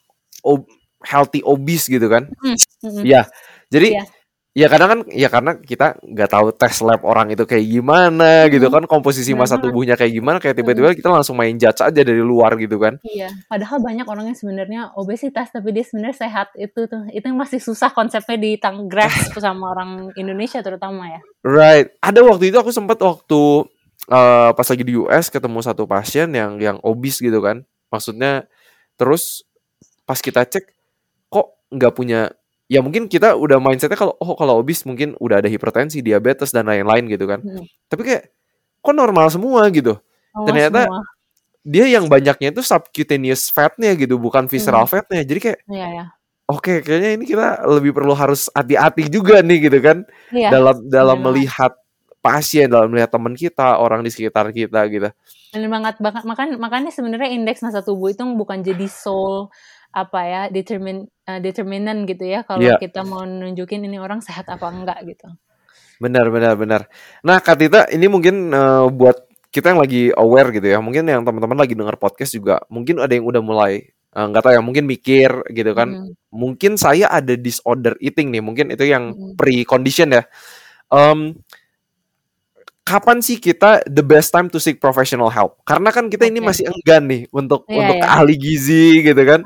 ob- 0.43 0.67
healthy 1.05 1.41
obese 1.45 1.87
gitu 1.89 2.09
kan? 2.09 2.29
Mm-mm. 2.43 3.05
Iya. 3.05 3.29
Jadi 3.71 3.97
Iya. 3.97 4.05
Ya 4.51 4.67
kadang 4.67 4.89
kan 4.91 5.01
ya 5.15 5.31
karena 5.31 5.55
kita 5.63 6.03
nggak 6.03 6.31
tahu 6.31 6.51
tes 6.51 6.83
lab 6.83 7.07
orang 7.07 7.31
itu 7.31 7.47
kayak 7.47 7.63
gimana 7.71 8.51
gitu 8.51 8.67
kan 8.67 8.83
komposisi 8.83 9.31
masa 9.31 9.63
tubuhnya 9.63 9.95
kayak 9.95 10.11
gimana 10.11 10.37
kayak 10.43 10.59
tiba-tiba 10.59 10.91
kita 10.91 11.07
langsung 11.07 11.39
main 11.39 11.55
judge 11.55 11.79
aja 11.79 12.03
dari 12.03 12.19
luar 12.19 12.59
gitu 12.59 12.75
kan. 12.83 12.99
Iya, 13.07 13.31
padahal 13.47 13.79
banyak 13.79 14.07
orang 14.11 14.35
yang 14.35 14.39
sebenarnya 14.39 14.81
obesitas 14.99 15.55
tapi 15.55 15.71
dia 15.71 15.87
sebenarnya 15.87 16.27
sehat 16.27 16.51
itu 16.59 16.91
tuh. 16.91 17.07
Itu 17.15 17.31
yang 17.31 17.39
masih 17.39 17.63
susah 17.63 17.95
konsepnya 17.95 18.37
ditang 18.43 18.91
grasp 18.91 19.39
sama 19.45 19.71
orang 19.71 20.11
Indonesia 20.19 20.59
terutama 20.67 21.07
ya. 21.07 21.21
Right. 21.47 21.95
Ada 22.03 22.27
waktu 22.27 22.51
itu 22.51 22.59
aku 22.59 22.75
sempat 22.75 22.99
waktu 22.99 23.71
eh, 24.11 24.51
pas 24.51 24.67
lagi 24.67 24.83
di 24.83 24.99
US 24.99 25.31
ketemu 25.31 25.59
satu 25.63 25.87
pasien 25.87 26.27
yang 26.35 26.59
yang 26.59 26.83
obes 26.83 27.23
gitu 27.23 27.39
kan. 27.39 27.63
Maksudnya 27.95 28.51
terus 28.99 29.47
pas 30.03 30.19
kita 30.19 30.43
cek 30.43 30.75
kok 31.31 31.55
nggak 31.71 31.95
punya 31.95 32.35
ya 32.71 32.79
mungkin 32.79 33.11
kita 33.11 33.35
udah 33.35 33.59
mindsetnya 33.59 33.99
kalau 33.99 34.15
oh 34.23 34.39
kalau 34.39 34.63
obes 34.63 34.87
mungkin 34.87 35.19
udah 35.19 35.43
ada 35.43 35.51
hipertensi, 35.51 35.99
diabetes 36.01 36.55
dan 36.55 36.71
lain-lain 36.71 37.11
gitu 37.11 37.27
kan. 37.27 37.43
Mm. 37.43 37.67
Tapi 37.91 38.03
kayak 38.07 38.25
kok 38.79 38.95
normal 38.95 39.27
semua 39.29 39.67
gitu. 39.75 39.99
Oh, 40.33 40.47
Ternyata 40.47 40.87
semua. 40.87 41.03
Dia 41.61 41.85
yang 41.93 42.09
banyaknya 42.09 42.57
itu 42.57 42.65
subcutaneous 42.65 43.53
fatnya 43.53 43.93
gitu, 43.93 44.17
bukan 44.17 44.49
visceral 44.49 44.89
Hmm. 44.89 44.93
fatnya. 44.97 45.21
Jadi 45.27 45.41
kayak 45.45 45.59
Iya 45.69 45.87
ya. 45.93 46.05
oke 46.49 46.81
kayaknya 46.81 47.11
ini 47.21 47.25
kita 47.29 47.69
lebih 47.69 47.93
perlu 47.93 48.17
harus 48.17 48.49
hati-hati 48.57 49.13
juga 49.13 49.45
nih 49.45 49.69
gitu 49.69 49.79
kan 49.85 50.07
Iya. 50.33 50.49
dalam 50.57 50.77
dalam 50.89 51.19
benar. 51.21 51.27
melihat 51.37 51.73
pasien, 52.21 52.65
dalam 52.65 52.89
melihat 52.89 53.13
teman 53.13 53.37
kita, 53.37 53.77
orang 53.77 54.01
di 54.01 54.09
sekitar 54.09 54.49
kita 54.57 54.81
gitu. 54.89 55.13
Bener 55.53 55.69
banget 55.69 55.95
banget 56.01 56.23
makan 56.25 56.47
makanya 56.57 56.89
sebenarnya 56.95 57.29
indeks 57.29 57.61
massa 57.61 57.85
tubuh 57.85 58.09
itu 58.09 58.25
bukan 58.25 58.65
jadi 58.65 58.87
sole 58.89 59.53
apa 59.91 60.21
ya 60.23 60.43
determin 60.51 61.07
eh, 61.27 61.41
determinan 61.43 62.07
gitu 62.07 62.23
ya 62.27 62.47
kalau 62.47 62.63
Iya. 62.63 62.79
kita 62.79 63.03
mau 63.03 63.23
nunjukin 63.27 63.83
ini 63.87 63.99
orang 63.99 64.23
sehat 64.23 64.47
apa 64.51 64.67
enggak 64.71 64.99
gitu. 65.07 65.27
Benar, 66.01 66.33
benar, 66.33 66.55
benar. 66.57 66.83
Nah, 67.21 67.45
Kak 67.45 67.61
Tita, 67.61 67.81
ini 67.93 68.09
mungkin 68.09 68.49
eh, 68.55 68.87
buat 68.89 69.29
kita 69.53 69.75
yang 69.75 69.81
lagi 69.83 70.03
aware 70.15 70.49
gitu 70.55 70.67
ya, 70.71 70.79
mungkin 70.81 71.05
yang 71.05 71.27
teman-teman 71.27 71.59
lagi 71.59 71.75
dengar 71.77 71.99
podcast 72.01 72.33
juga, 72.33 72.63
mungkin 72.71 73.03
ada 73.03 73.11
yang 73.13 73.27
udah 73.29 73.43
mulai 73.45 73.85
eh, 73.91 74.27
nggak 74.31 74.43
tahu 74.43 74.53
ya, 74.57 74.63
mungkin 74.65 74.85
mikir 74.89 75.31
gitu 75.53 75.71
kan, 75.77 75.89
Mm, 75.93 76.11
mungkin 76.33 76.73
saya 76.81 77.07
ada 77.11 77.35
disorder 77.37 77.95
eating 78.01 78.31
nih, 78.33 78.43
mungkin 78.43 78.73
itu 78.73 78.87
yang 78.89 79.13
mm, 79.15 79.35
pre-condition 79.39 80.15
ya. 80.17 80.23
Em, 80.91 81.37
kapan 82.91 83.23
sih 83.23 83.39
kita 83.39 83.87
the 83.87 84.03
best 84.03 84.35
time 84.35 84.51
to 84.51 84.59
seek 84.59 84.83
professional 84.83 85.31
help? 85.31 85.63
Karena 85.63 85.95
kan 85.95 86.11
kita 86.11 86.27
ini 86.27 86.43
Oke. 86.43 86.49
masih 86.51 86.65
enggan 86.67 87.07
nih 87.07 87.23
untuk 87.31 87.71
Iya, 87.71 87.79
untuk 87.87 87.97
ke 88.03 88.07
ahli 88.11 88.35
gizi 88.35 89.07
gitu 89.07 89.23
kan. 89.23 89.41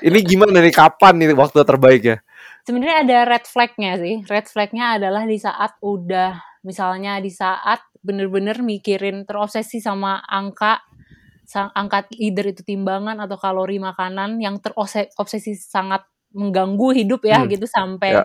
Ini 0.00 0.18
gimana 0.24 0.64
nih 0.64 0.72
kapan 0.72 1.20
nih 1.20 1.36
waktu 1.36 1.60
terbaiknya? 1.60 2.16
Sebenarnya 2.64 2.96
ada 3.04 3.18
red 3.28 3.44
flag-nya 3.44 3.92
sih. 4.00 4.24
Red 4.24 4.46
flag-nya 4.48 4.96
adalah 4.96 5.28
di 5.28 5.36
saat 5.36 5.76
udah 5.84 6.40
misalnya 6.64 7.20
di 7.20 7.28
saat 7.32 7.80
bener-bener 8.00 8.64
mikirin 8.64 9.28
terobsesi 9.28 9.80
sama 9.80 10.24
angka 10.24 10.80
sa- 11.44 11.72
angka 11.74 12.08
either 12.16 12.48
itu 12.48 12.62
timbangan 12.64 13.18
atau 13.20 13.36
kalori 13.36 13.76
makanan 13.82 14.38
yang 14.40 14.56
terobsesi 14.62 15.56
sangat 15.58 16.06
mengganggu 16.30 16.94
hidup 16.94 17.26
ya 17.26 17.42
Hmm, 17.42 17.50
gitu 17.50 17.66
sampai 17.66 18.22
ya. 18.22 18.24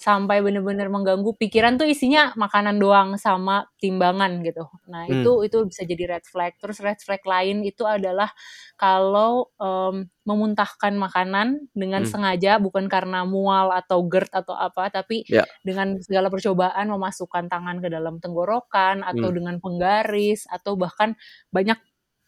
Sampai 0.00 0.40
bener-bener 0.40 0.88
mengganggu 0.88 1.36
pikiran 1.36 1.76
tuh 1.76 1.84
isinya 1.84 2.32
makanan 2.40 2.80
doang 2.80 3.20
sama 3.20 3.68
timbangan 3.76 4.40
gitu. 4.40 4.64
Nah, 4.88 5.04
Hmm. 5.04 5.20
itu 5.20 5.44
itu 5.44 5.58
bisa 5.68 5.82
jadi 5.84 6.16
red 6.16 6.24
flag. 6.24 6.56
Terus 6.56 6.80
red 6.80 6.96
flag 7.04 7.20
lain 7.28 7.60
itu 7.68 7.84
adalah 7.84 8.32
kalau 8.80 9.52
em, 9.60 10.08
memuntahkan 10.24 10.94
makanan 10.96 11.68
dengan 11.76 12.06
Hmm. 12.06 12.10
sengaja 12.10 12.56
bukan 12.62 12.86
karena 12.88 13.26
mual 13.28 13.74
atau 13.74 14.00
GERD 14.06 14.30
atau 14.32 14.54
apa, 14.56 14.88
tapi 14.88 15.26
Ya. 15.28 15.44
dengan 15.66 15.98
segala 16.00 16.30
percobaan 16.32 16.88
memasukkan 16.88 17.50
tangan 17.50 17.82
ke 17.84 17.88
dalam 17.92 18.16
tenggorokan 18.22 19.02
atau 19.04 19.28
Hmm. 19.28 19.36
dengan 19.36 19.56
penggaris 19.60 20.46
atau 20.48 20.78
bahkan 20.78 21.12
banyak 21.52 21.76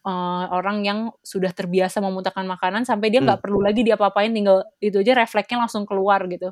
eh, 0.05 0.45
orang 0.51 0.77
yang 0.87 0.99
sudah 1.23 1.51
terbiasa 1.55 1.99
memuntahkan 2.03 2.43
makanan 2.47 2.83
sampai 2.87 3.07
dia 3.13 3.19
nggak 3.23 3.39
Hmm. 3.39 3.45
perlu 3.45 3.59
lagi 3.63 3.81
diapa-apain 3.87 4.31
tinggal 4.35 4.63
itu 4.83 4.97
aja 5.03 5.13
refleksnya 5.17 5.57
langsung 5.63 5.83
keluar 5.89 6.23
gitu. 6.31 6.51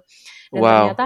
Dan 0.56 0.64
Wow. 0.64 0.70
ternyata 0.70 1.06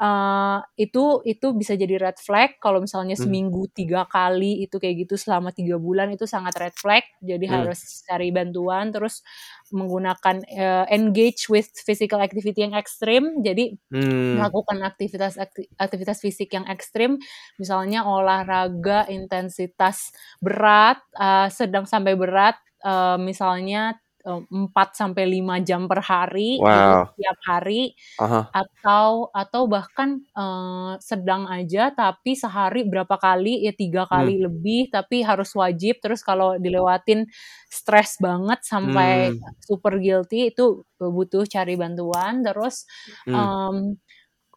eh, 0.00 0.58
itu 0.80 1.20
itu 1.24 1.46
bisa 1.56 1.72
jadi 1.78 1.96
red 2.00 2.18
flag 2.20 2.56
kalau 2.60 2.80
misalnya 2.84 3.16
Hmm. 3.18 3.24
seminggu 3.24 3.68
tiga 3.72 4.04
kali 4.10 4.64
itu 4.68 4.76
kayak 4.82 5.06
gitu 5.08 5.14
selama 5.20 5.50
tiga 5.56 5.76
bulan 5.80 6.12
itu 6.12 6.24
sangat 6.28 6.54
red 6.60 6.74
flag 6.76 7.04
jadi 7.24 7.46
Hmm. 7.48 7.66
harus 7.66 8.04
cari 8.08 8.28
bantuan 8.34 8.92
terus 8.92 9.24
menggunakan 9.72 10.44
eh, 10.48 10.84
engage 10.92 11.48
with 11.52 11.68
physical 11.84 12.20
activity 12.22 12.62
yang 12.66 12.74
ekstrim 12.76 13.40
jadi 13.42 13.74
Hmm. 13.90 14.36
melakukan 14.36 14.82
aktivitas 14.84 15.38
akti- 15.40 15.70
aktivitas 15.78 16.18
fisik 16.20 16.50
yang 16.52 16.66
ekstrim 16.68 17.16
misalnya 17.60 18.04
olahraga 18.04 19.06
intensitas 19.08 20.12
berat 20.42 21.00
eh, 21.16 21.48
sedang 21.52 21.86
sampai 21.88 22.14
berat 22.18 22.58
eh, 22.84 23.16
misalnya 23.22 23.96
4 24.26 24.88
sampai 24.98 25.24
5 25.30 25.62
jam 25.62 25.86
per 25.90 26.02
hari 26.02 26.58
gitu 26.62 26.92
Wow. 26.96 27.14
tiap 27.16 27.38
hari 27.46 27.94
Aha. 28.18 28.50
atau 28.54 29.28
atau 29.30 29.62
bahkan 29.70 30.20
eh, 30.34 30.92
sedang 31.04 31.46
aja 31.50 31.92
tapi 31.94 32.34
sehari 32.34 32.82
berapa 32.88 33.14
kali 33.20 33.62
ya 33.68 33.72
tiga 33.76 34.08
Hmm. 34.10 34.12
kali 34.26 34.34
lebih 34.42 34.88
tapi 34.90 35.20
harus 35.22 35.52
wajib 35.54 36.00
terus 36.02 36.24
kalau 36.26 36.56
dilewatin 36.58 37.28
stres 37.70 38.16
banget 38.22 38.60
sampai 38.64 39.30
Hmm. 39.36 39.54
super 39.62 39.98
guilty 40.00 40.50
itu 40.54 40.82
butuh 40.98 41.44
cari 41.46 41.74
bantuan 41.78 42.42
terus 42.46 42.86
Hmm. 43.28 43.34
em, 43.36 43.76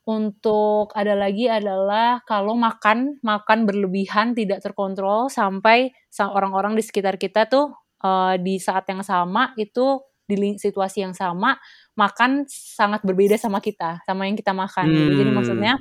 untuk 0.09 0.89
ada 0.97 1.13
lagi 1.13 1.45
adalah 1.45 2.25
kalau 2.25 2.57
makan 2.57 3.21
makan 3.21 3.69
berlebihan 3.69 4.33
tidak 4.33 4.65
terkontrol 4.65 5.29
sampai 5.29 5.93
sa- 6.09 6.33
orang-orang 6.33 6.73
di 6.73 6.81
sekitar 6.81 7.21
kita 7.21 7.45
tuh 7.45 7.69
eh, 8.03 8.35
di 8.41 8.55
saat 8.61 8.85
yang 8.91 9.01
sama 9.05 9.53
itu 9.59 10.01
di 10.29 10.55
situasi 10.61 11.01
yang 11.05 11.15
sama 11.17 11.57
makan 11.97 12.45
sangat 12.49 13.01
berbeda 13.01 13.33
sama 13.41 13.57
kita 13.65 13.99
sama 14.05 14.29
yang 14.29 14.37
kita 14.37 14.53
makan 14.53 14.93
gitu 14.93 15.09
jadi 15.17 15.29
Hmm. 15.29 15.35
maksudnya 15.35 15.73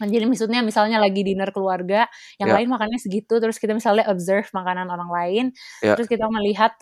jadi 0.00 0.24
maksudnya 0.28 0.60
misalnya 0.64 0.96
lagi 1.00 1.20
dinner 1.24 1.52
keluarga 1.52 2.08
yang 2.40 2.48
Ya. 2.48 2.54
lain 2.56 2.68
makannya 2.72 2.96
segitu 3.00 3.36
terus 3.40 3.60
kita 3.60 3.72
misalnya 3.76 4.08
observe 4.08 4.48
makanan 4.56 4.88
orang 4.88 5.10
lain 5.12 5.44
Ya. 5.82 5.96
terus 5.96 6.08
kita 6.08 6.24
melihat 6.32 6.72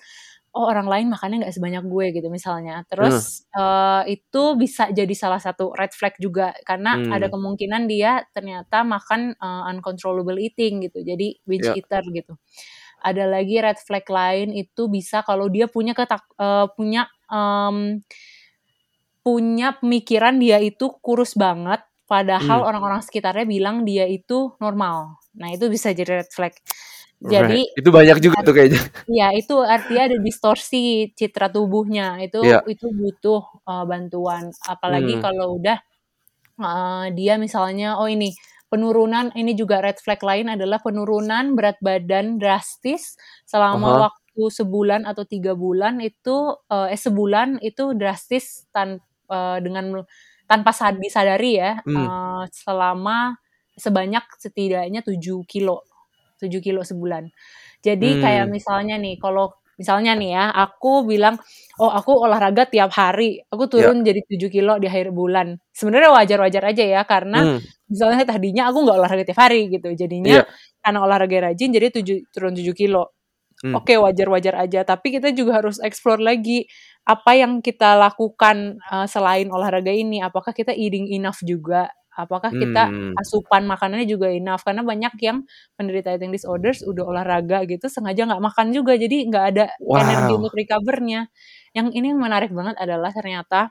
oh 0.56 0.66
orang 0.70 0.86
lain 0.90 1.06
makannya 1.12 1.44
nggak 1.46 1.54
sebanyak 1.56 1.84
gue 1.86 2.06
gitu 2.18 2.28
misalnya 2.32 2.82
Hmm. 2.82 2.86
terus 2.90 3.46
eh, 3.58 4.02
itu 4.18 4.42
bisa 4.58 4.90
jadi 4.94 5.14
salah 5.18 5.38
satu 5.42 5.74
red 5.76 5.92
flag 5.94 6.14
juga 6.22 6.54
karena 6.66 6.98
Hmm. 6.98 7.12
ada 7.12 7.26
kemungkinan 7.30 7.86
dia 7.90 8.24
ternyata 8.34 8.82
makan 8.86 9.34
eh, 9.38 9.62
uncontrollable 9.74 10.38
eating 10.40 10.86
gitu 10.88 11.02
jadi 11.06 11.36
binge 11.46 11.68
Ya. 11.68 11.74
eater 11.74 12.02
gitu 12.14 12.34
ada 13.02 13.24
lagi 13.28 13.56
red 13.62 13.78
flag 13.80 14.06
lain 14.08 14.48
itu 14.54 14.86
bisa 14.90 15.22
kalau 15.22 15.46
dia 15.50 15.66
punya 15.70 15.92
ketak 15.96 16.22
eh, 16.38 16.66
punya 16.74 17.06
em, 17.30 18.02
punya 19.22 19.76
pemikiran 19.76 20.40
dia 20.40 20.56
itu 20.62 20.88
kurus 21.04 21.36
banget 21.36 21.84
padahal 22.08 22.64
Hmm. 22.64 22.68
orang-orang 22.72 23.04
sekitarnya 23.04 23.44
bilang 23.44 23.84
dia 23.84 24.08
itu 24.08 24.56
normal 24.62 25.20
nah 25.36 25.52
itu 25.52 25.68
bisa 25.68 25.92
jadi 25.92 26.24
red 26.24 26.30
flag 26.32 26.54
Right. 27.18 27.34
jadi 27.34 27.60
itu 27.74 27.90
banyak 27.90 28.18
juga 28.22 28.38
tuh 28.46 28.54
kayaknya. 28.54 28.78
Ya, 29.10 29.34
itu 29.34 29.58
artinya 29.58 30.06
ada 30.06 30.18
distorsi 30.22 31.10
citra 31.18 31.50
tubuhnya. 31.50 32.22
Itu 32.22 32.46
Iya. 32.46 32.62
itu 32.70 32.86
butuh 32.94 33.42
uh, 33.66 33.82
bantuan. 33.90 34.54
Apalagi 34.62 35.18
Hmm. 35.18 35.26
kalau 35.26 35.58
udah 35.58 35.82
uh, 36.62 37.10
dia 37.10 37.34
misalnya 37.34 37.98
oh 37.98 38.06
ini 38.06 38.30
penurunan 38.72 39.32
ini 39.36 39.52
juga 39.56 39.80
red 39.84 39.98
flag 40.02 40.20
lain 40.22 40.52
adalah 40.52 40.78
penurunan 40.84 41.56
berat 41.56 41.76
badan 41.82 42.36
drastis 42.40 43.16
selama 43.48 43.88
Aha. 43.88 44.08
waktu 44.08 44.48
sebulan 44.52 45.04
atau 45.08 45.24
tiga 45.28 45.52
bulan 45.58 45.98
itu 46.04 46.56
eh 46.70 46.94
eh, 46.94 47.00
sebulan 47.00 47.58
itu 47.64 47.92
drastis 47.98 48.68
tan 48.74 49.00
eh, 49.32 49.58
dengan 49.64 50.04
tanpa 50.48 50.70
sad 50.76 50.96
disadari 51.02 51.58
ya 51.60 51.80
Hmm. 51.86 52.08
eh, 52.08 52.44
selama 52.52 53.36
sebanyak 53.78 54.24
setidaknya 54.42 55.00
7 55.06 55.42
kilo 55.48 55.86
7 56.40 56.60
kilo 56.62 56.82
sebulan. 56.86 57.30
Jadi 57.82 58.18
kayak 58.20 58.46
Hmm. 58.46 58.52
misalnya 58.52 58.96
nih 59.00 59.18
kalau 59.22 59.54
misalnya 59.80 60.12
nih 60.18 60.30
ya 60.36 60.44
aku 60.52 61.06
bilang, 61.08 61.38
"Oh 61.80 61.90
aku 61.94 62.12
olahraga 62.26 62.66
tiap 62.68 62.90
hari, 62.94 63.40
aku 63.50 63.64
Ya. 63.76 63.94
turun 63.94 64.02
jadi 64.06 64.20
7 64.26 64.50
kilo 64.52 64.76
di 64.82 64.86
akhir 64.90 65.10
bulan." 65.14 65.56
Sebenarnya 65.74 66.10
wajar-wajar 66.18 66.62
aja 66.74 66.84
ya 66.84 67.00
karena 67.08 67.46
Hmm. 67.46 67.58
misalnya 67.90 68.22
tadinya 68.28 68.68
aku 68.70 68.78
nggak 68.84 68.96
olahraga 69.00 69.24
tiap 69.30 69.40
hari 69.46 69.70
gitu, 69.72 69.88
jadinya 69.96 70.42
Iya. 70.42 70.44
karena 70.84 70.98
olahraga 71.06 71.38
rajin 71.52 71.70
jadi 71.74 71.88
7 71.94 72.26
turun 72.34 72.52
7 72.58 72.74
kilo. 72.76 73.14
Hmm. 73.64 73.82
Oke 73.82 73.96
wajar-wajar 74.00 74.54
aja, 74.68 74.82
tapi 74.86 75.12
kita 75.18 75.30
juga 75.36 75.60
harus 75.62 75.78
explore 75.82 76.22
lagi 76.22 76.64
apa 77.08 77.34
yang 77.38 77.60
kita 77.64 77.96
lakukan, 77.98 78.78
eee, 78.80 79.06
selain 79.10 79.48
olahraga 79.52 79.90
ini. 79.92 80.22
Apakah 80.24 80.52
kita 80.56 80.72
eating 80.76 81.10
enough 81.12 81.40
juga? 81.44 81.90
Apakah 82.18 82.52
kita 82.58 82.90
Hmm. 82.90 83.18
asupan 83.18 83.64
makanannya 83.70 84.06
juga 84.10 84.28
enough? 84.34 84.66
Karena 84.66 84.82
banyak 84.82 85.14
yang 85.22 85.46
penderita 85.78 86.10
eating 86.18 86.34
disorders 86.34 86.82
udah 86.82 87.06
olahraga 87.06 87.62
gitu 87.70 87.86
sengaja 87.86 88.26
nggak 88.26 88.42
makan 88.42 88.74
juga, 88.74 88.98
jadi 88.98 89.16
nggak 89.30 89.44
ada 89.54 89.64
energi 89.94 90.34
Wow. 90.34 90.42
untuk 90.42 90.52
recover-nya. 90.58 91.30
Yang 91.78 91.88
ini 91.98 92.06
yang 92.14 92.20
menarik 92.22 92.50
banget 92.52 92.74
adalah 92.82 93.14
ternyata 93.14 93.70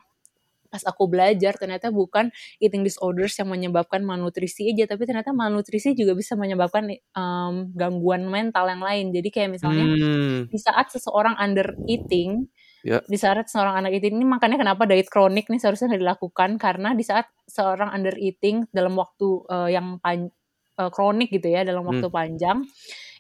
pas 0.72 0.84
aku 0.84 1.08
belajar 1.08 1.56
ternyata 1.56 1.90
bukan 1.96 2.28
eating 2.60 2.84
disorders 2.84 3.34
yang 3.40 3.48
menyebabkan 3.52 4.04
malnutrisi 4.04 4.68
aja, 4.74 4.86
tapi 4.92 5.08
ternyata 5.08 5.32
malnutrisi 5.36 5.96
juga 5.96 6.14
bisa 6.18 6.36
menyebabkan, 6.36 6.92
mmm, 6.92 7.76
gangguan 7.78 8.28
mental 8.28 8.68
yang 8.72 8.84
lain. 8.84 9.06
Jadi 9.16 9.30
kayak 9.32 9.52
misalnya 9.56 9.88
Hmm. 9.88 10.48
di 10.52 10.58
saat 10.62 10.90
seseorang 10.94 11.36
under 11.40 11.76
eating, 11.88 12.48
Ya. 12.88 13.02
di 13.08 13.16
saat 13.20 13.48
seorang 13.52 13.80
under 13.84 13.92
eating 13.96 14.20
ini 14.20 14.28
makanya 14.28 14.60
kenapa 14.60 14.84
diet 14.88 15.08
kronik 15.12 15.48
nih 15.48 15.60
seharusnya 15.64 15.92
nggak 15.96 16.04
dilakukan 16.04 16.50
karena 16.60 16.92
di 16.96 17.04
saat 17.08 17.28
seorang 17.48 17.92
under 17.96 18.16
eating 18.20 18.68
dalam 18.76 18.96
waktu, 19.00 19.48
eee, 19.48 19.70
yang 19.80 20.00
pan 20.04 20.28
eee, 20.80 20.90
kronik 20.96 21.30
gitu 21.32 21.48
ya, 21.52 21.64
dalam 21.68 21.84
waktu 21.88 22.06
Hmm. 22.06 22.12
panjang, 22.12 22.68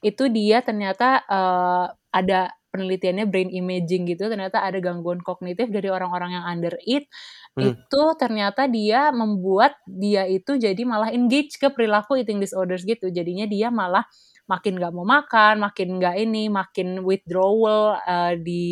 itu 0.03 0.27
dia 0.31 0.61
ternyata, 0.65 1.23
eee, 1.27 1.85
ada 2.13 2.41
penelitiannya 2.73 3.25
brain 3.31 3.49
imaging 3.53 4.05
gitu, 4.11 4.27
ternyata 4.29 4.61
ada 4.63 4.77
gangguan 4.83 5.19
kognitif 5.23 5.69
dari 5.73 5.89
orang-orang 5.91 6.37
yang 6.39 6.45
under 6.47 6.75
eat, 6.85 7.07
Hmm. 7.55 7.87
itu 7.87 8.03
ternyata 8.21 8.67
dia 8.69 9.09
membuat 9.15 9.77
dia 9.89 10.25
itu 10.29 10.57
jadi 10.61 10.79
malah 10.85 11.09
engage 11.15 11.57
ke 11.61 11.69
perilaku 11.73 12.19
eating 12.21 12.37
disorders 12.43 12.83
gitu. 12.85 13.09
Jadinya 13.13 13.45
dia 13.49 13.69
malah 13.73 14.05
makin 14.49 14.79
nggak 14.79 14.93
mau 14.95 15.03
makan, 15.07 15.59
makin 15.63 15.99
nggak 15.99 16.15
ini, 16.23 16.47
makin 16.51 17.03
withdrawal, 17.05 17.99
eee, 18.07 18.33
di 18.43 18.63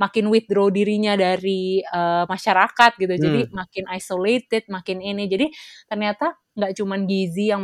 makin 0.00 0.30
withdraw 0.32 0.70
dirinya 0.72 1.14
dari, 1.18 1.82
eee, 1.82 2.24
masyarakat 2.30 2.90
gitu. 3.02 3.14
Jadi 3.18 3.40
Hmm. 3.40 3.50
makin 3.54 3.84
isolated, 3.94 4.64
makin 4.70 4.98
ini. 5.02 5.26
Jadi 5.30 5.46
ternyata 5.90 6.34
nggak 6.56 6.72
cuman 6.78 7.00
gizi 7.10 7.52
yang 7.52 7.62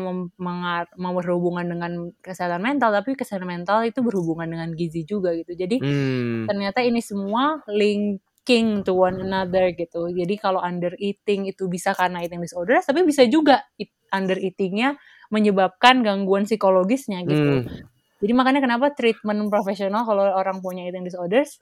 mau 0.98 1.12
berhubungan 1.16 1.64
dengan 1.66 1.92
kesehatan 2.20 2.60
mental, 2.62 2.90
tapi 2.92 3.16
kesehatan 3.16 3.48
mental 3.48 3.82
itu 3.88 4.02
berhubungan 4.04 4.46
dengan 4.52 4.70
gizi 4.76 5.02
juga 5.08 5.32
gitu. 5.38 5.54
Jadi 5.56 5.80
Hmm. 5.80 6.48
ternyata 6.48 6.80
ini 6.84 7.00
semua 7.04 7.62
linking 7.70 8.82
to 8.86 8.92
one 8.98 9.18
another 9.22 9.70
gitu. 9.76 10.10
Jadi 10.12 10.34
kalau 10.40 10.60
under 10.62 10.92
eating 11.00 11.46
itu 11.50 11.66
bisa 11.70 11.94
karena 11.96 12.20
eating 12.26 12.42
disorders, 12.44 12.84
tapi 12.88 13.02
bisa 13.06 13.24
juga 13.30 13.64
under 14.12 14.36
eating-nya 14.40 14.96
menyebabkan 15.35 16.05
gangguan 16.07 16.45
psikologisnya 16.49 17.24
gitu. 17.26 17.59
Hmm. 17.59 17.89
Jadi 18.22 18.33
makanya 18.37 18.61
kenapa 18.64 18.93
treatment 18.97 19.49
profesional 19.53 20.05
kalau 20.09 20.24
orang 20.33 20.61
punya 20.64 20.87
eating 20.89 21.05
disorders, 21.07 21.59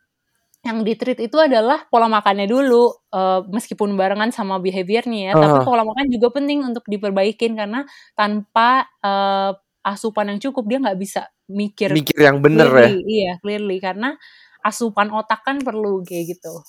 yang 0.67 0.85
di-treat 0.85 1.19
itu 1.23 1.37
adalah 1.41 1.87
pola 1.89 2.09
makannya 2.13 2.47
dulu, 2.51 2.93
eee, 3.15 3.41
meskipun 3.53 3.97
barengan 3.97 4.31
sama 4.35 4.59
behavior-nya 4.61 5.33
ya, 5.33 5.35
tapi 5.41 5.57
Heeh. 5.57 5.65
pola 5.65 5.85
makan 5.89 6.07
juga 6.13 6.29
penting 6.37 6.61
untuk 6.67 6.85
diperbaikin 6.91 7.57
karena 7.59 7.87
tanpa, 8.19 8.89
eee, 9.05 9.53
asupan 9.87 10.35
yang 10.37 10.41
cukup 10.43 10.65
dia 10.69 10.79
nggak 10.83 10.99
bisa 11.01 11.23
mikir 11.49 11.97
Mikir 11.97 12.17
yang 12.21 12.39
bener 12.45 12.69
ya? 12.77 12.91
iya, 13.09 13.41
clearly 13.43 13.79
karena 13.81 14.17
asupan 14.65 15.09
otak 15.13 15.41
kan 15.47 15.57
perlu 15.65 16.05
kayak 16.05 16.37
gitu. 16.37 16.61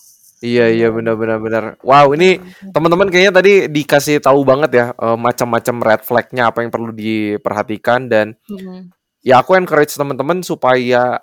Iya 0.41 0.73
iya, 0.73 0.87
Gitu. 0.89 0.97
benar 0.97 1.13
benar 1.21 1.37
benar. 1.37 1.63
Wow, 1.85 2.17
ini 2.17 2.41
Mhm. 2.41 2.73
teman-teman 2.73 3.07
kayaknya 3.13 3.33
tadi 3.37 3.53
dikasih 3.69 4.17
tahu 4.25 4.41
banget 4.41 4.71
ya, 4.73 4.85
eee, 4.97 5.17
macam-macam 5.21 5.75
red 5.85 6.01
flag-nya 6.01 6.49
apa 6.49 6.65
yang 6.65 6.73
perlu 6.73 6.89
diperhatikan 6.89 8.09
dan 8.09 8.33
Mhm. 8.49 8.89
ya 9.25 9.41
aku 9.41 9.53
encourage 9.57 9.93
teman-teman 9.97 10.41
supaya 10.45 11.21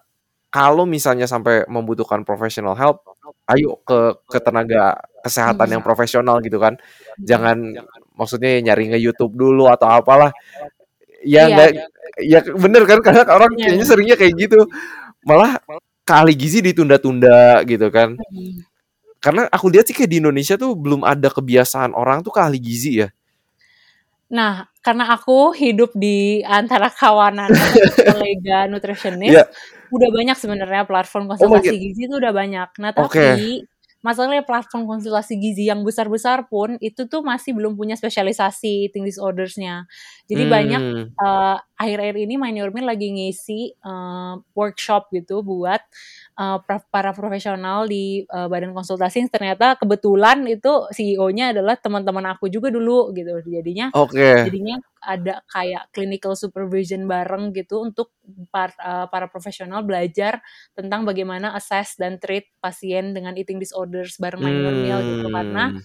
kalau 0.55 0.87
misalnya 0.87 1.27
sampai 1.31 1.66
membutuhkan 1.71 2.23
professional 2.27 2.75
help, 2.79 3.03
ayo 3.51 3.79
ke 3.87 4.19
ke 4.31 4.39
tenaga 4.43 4.99
kesehatan 5.27 5.69
yang 5.79 5.83
Mhm. 5.83 5.89
profesional 5.89 6.39
gitu 6.43 6.59
kan. 6.62 6.79
Jangan 7.23 7.59
maksudnya 8.19 8.59
nyari 8.62 8.95
nge-YouTube 8.97 9.35
dulu 9.39 9.66
atau 9.71 9.89
apalah. 10.03 10.31
Ya 11.27 11.47
Iya. 11.49 11.55
nggak 11.55 11.71
ya 12.23 12.41
bener 12.57 12.83
kan 12.91 12.99
karena 13.05 13.23
orang 13.31 13.53
Iya 13.59 13.62
kayaknya 13.75 13.85
iya. 13.87 13.91
seringnya 13.91 14.16
kayak 14.21 14.35
gitu. 14.39 14.61
Malah 15.27 15.59
ke 16.07 16.12
ahli 16.14 16.35
gizi 16.39 16.61
ditunda-tunda 16.64 17.62
gitu 17.69 17.89
kan. 17.95 18.16
Karena 19.19 19.51
aku 19.51 19.66
lihat 19.71 19.91
sih 19.91 19.95
kayak 19.95 20.11
di 20.14 20.19
Indonesia 20.23 20.55
tuh 20.55 20.79
belum 20.79 21.03
ada 21.03 21.27
kebiasaan 21.27 21.91
orang 21.95 22.23
tuh 22.23 22.31
ke 22.31 22.41
ahli 22.41 22.59
gizi 22.62 23.03
ya. 23.03 23.09
Nah, 24.29 24.69
karena 24.85 25.09
aku 25.16 25.57
hidup 25.57 25.97
di 25.97 26.45
antara 26.45 26.93
kawanan 26.93 27.49
kolega 28.07 28.69
nutritionist, 28.69 29.33
Iya. 29.33 29.45
udah 29.89 30.09
banyak 30.12 30.37
sebenarnya 30.37 30.85
platform 30.85 31.25
Oh 31.27 31.29
konsultasi 31.35 31.73
makin 31.73 31.81
gizi 31.81 32.01
itu 32.07 32.14
udah 32.14 32.33
banyak. 32.37 32.69
Nah, 32.77 32.93
tapi 32.93 33.64
masalahnya 34.05 34.45
platform 34.45 34.85
konsultasi 34.85 35.35
gizi 35.41 35.66
yang 35.66 35.81
besar-besar 35.83 36.47
pun 36.47 36.77
itu 36.79 37.09
tuh 37.09 37.25
masih 37.25 37.57
belum 37.57 37.75
punya 37.75 37.97
spesialisasi 37.97 38.93
eating 38.93 39.09
disorders-nya. 39.09 39.89
Jadi 40.29 40.45
banyak 40.45 40.83
Mmm. 40.85 41.05
Akhir-akhir 41.79 42.16
ini 42.29 42.35
My 42.37 42.51
New 42.53 42.66
Meal 42.74 42.87
lagi 42.91 43.09
ngisi, 43.14 43.72
eee, 43.79 44.35
workshop 44.59 45.09
gitu 45.14 45.41
buat, 45.47 45.81
pra 46.66 46.79
para 46.93 47.11
profesional 47.16 47.87
di, 47.91 48.22
eee, 48.26 48.47
badan 48.51 48.74
konsultasi 48.76 49.24
yang 49.26 49.31
ternyata 49.33 49.79
kebetulan 49.81 50.43
itu 50.51 50.87
CEO-nya 50.95 51.55
adalah 51.57 51.74
teman-teman 51.81 52.26
aku 52.35 52.51
juga 52.53 52.68
dulu 52.74 53.11
gitu. 53.16 53.39
Jadinya 53.49 53.91
Oke. 53.93 54.45
jadinya 54.45 54.76
ada 55.03 55.43
kayak 55.51 55.91
clinical 55.95 56.35
supervision 56.39 57.07
bareng 57.11 57.51
gitu 57.57 57.83
untuk 57.87 58.11
par 58.55 58.74
eee, 58.79 59.07
para 59.11 59.26
profesional 59.31 59.83
belajar 59.87 60.43
tentang 60.79 61.03
bagaimana 61.09 61.55
assess 61.59 61.95
dan 61.99 62.18
treat 62.22 62.47
pasien 62.62 63.14
dengan 63.16 63.35
eating 63.39 63.59
disorders 63.62 64.18
bareng 64.22 64.43
My 64.43 64.53
New 64.55 64.74
Meal 64.79 65.03
gitu. 65.07 65.26
Karena 65.33 65.70
Mmm. 65.74 65.83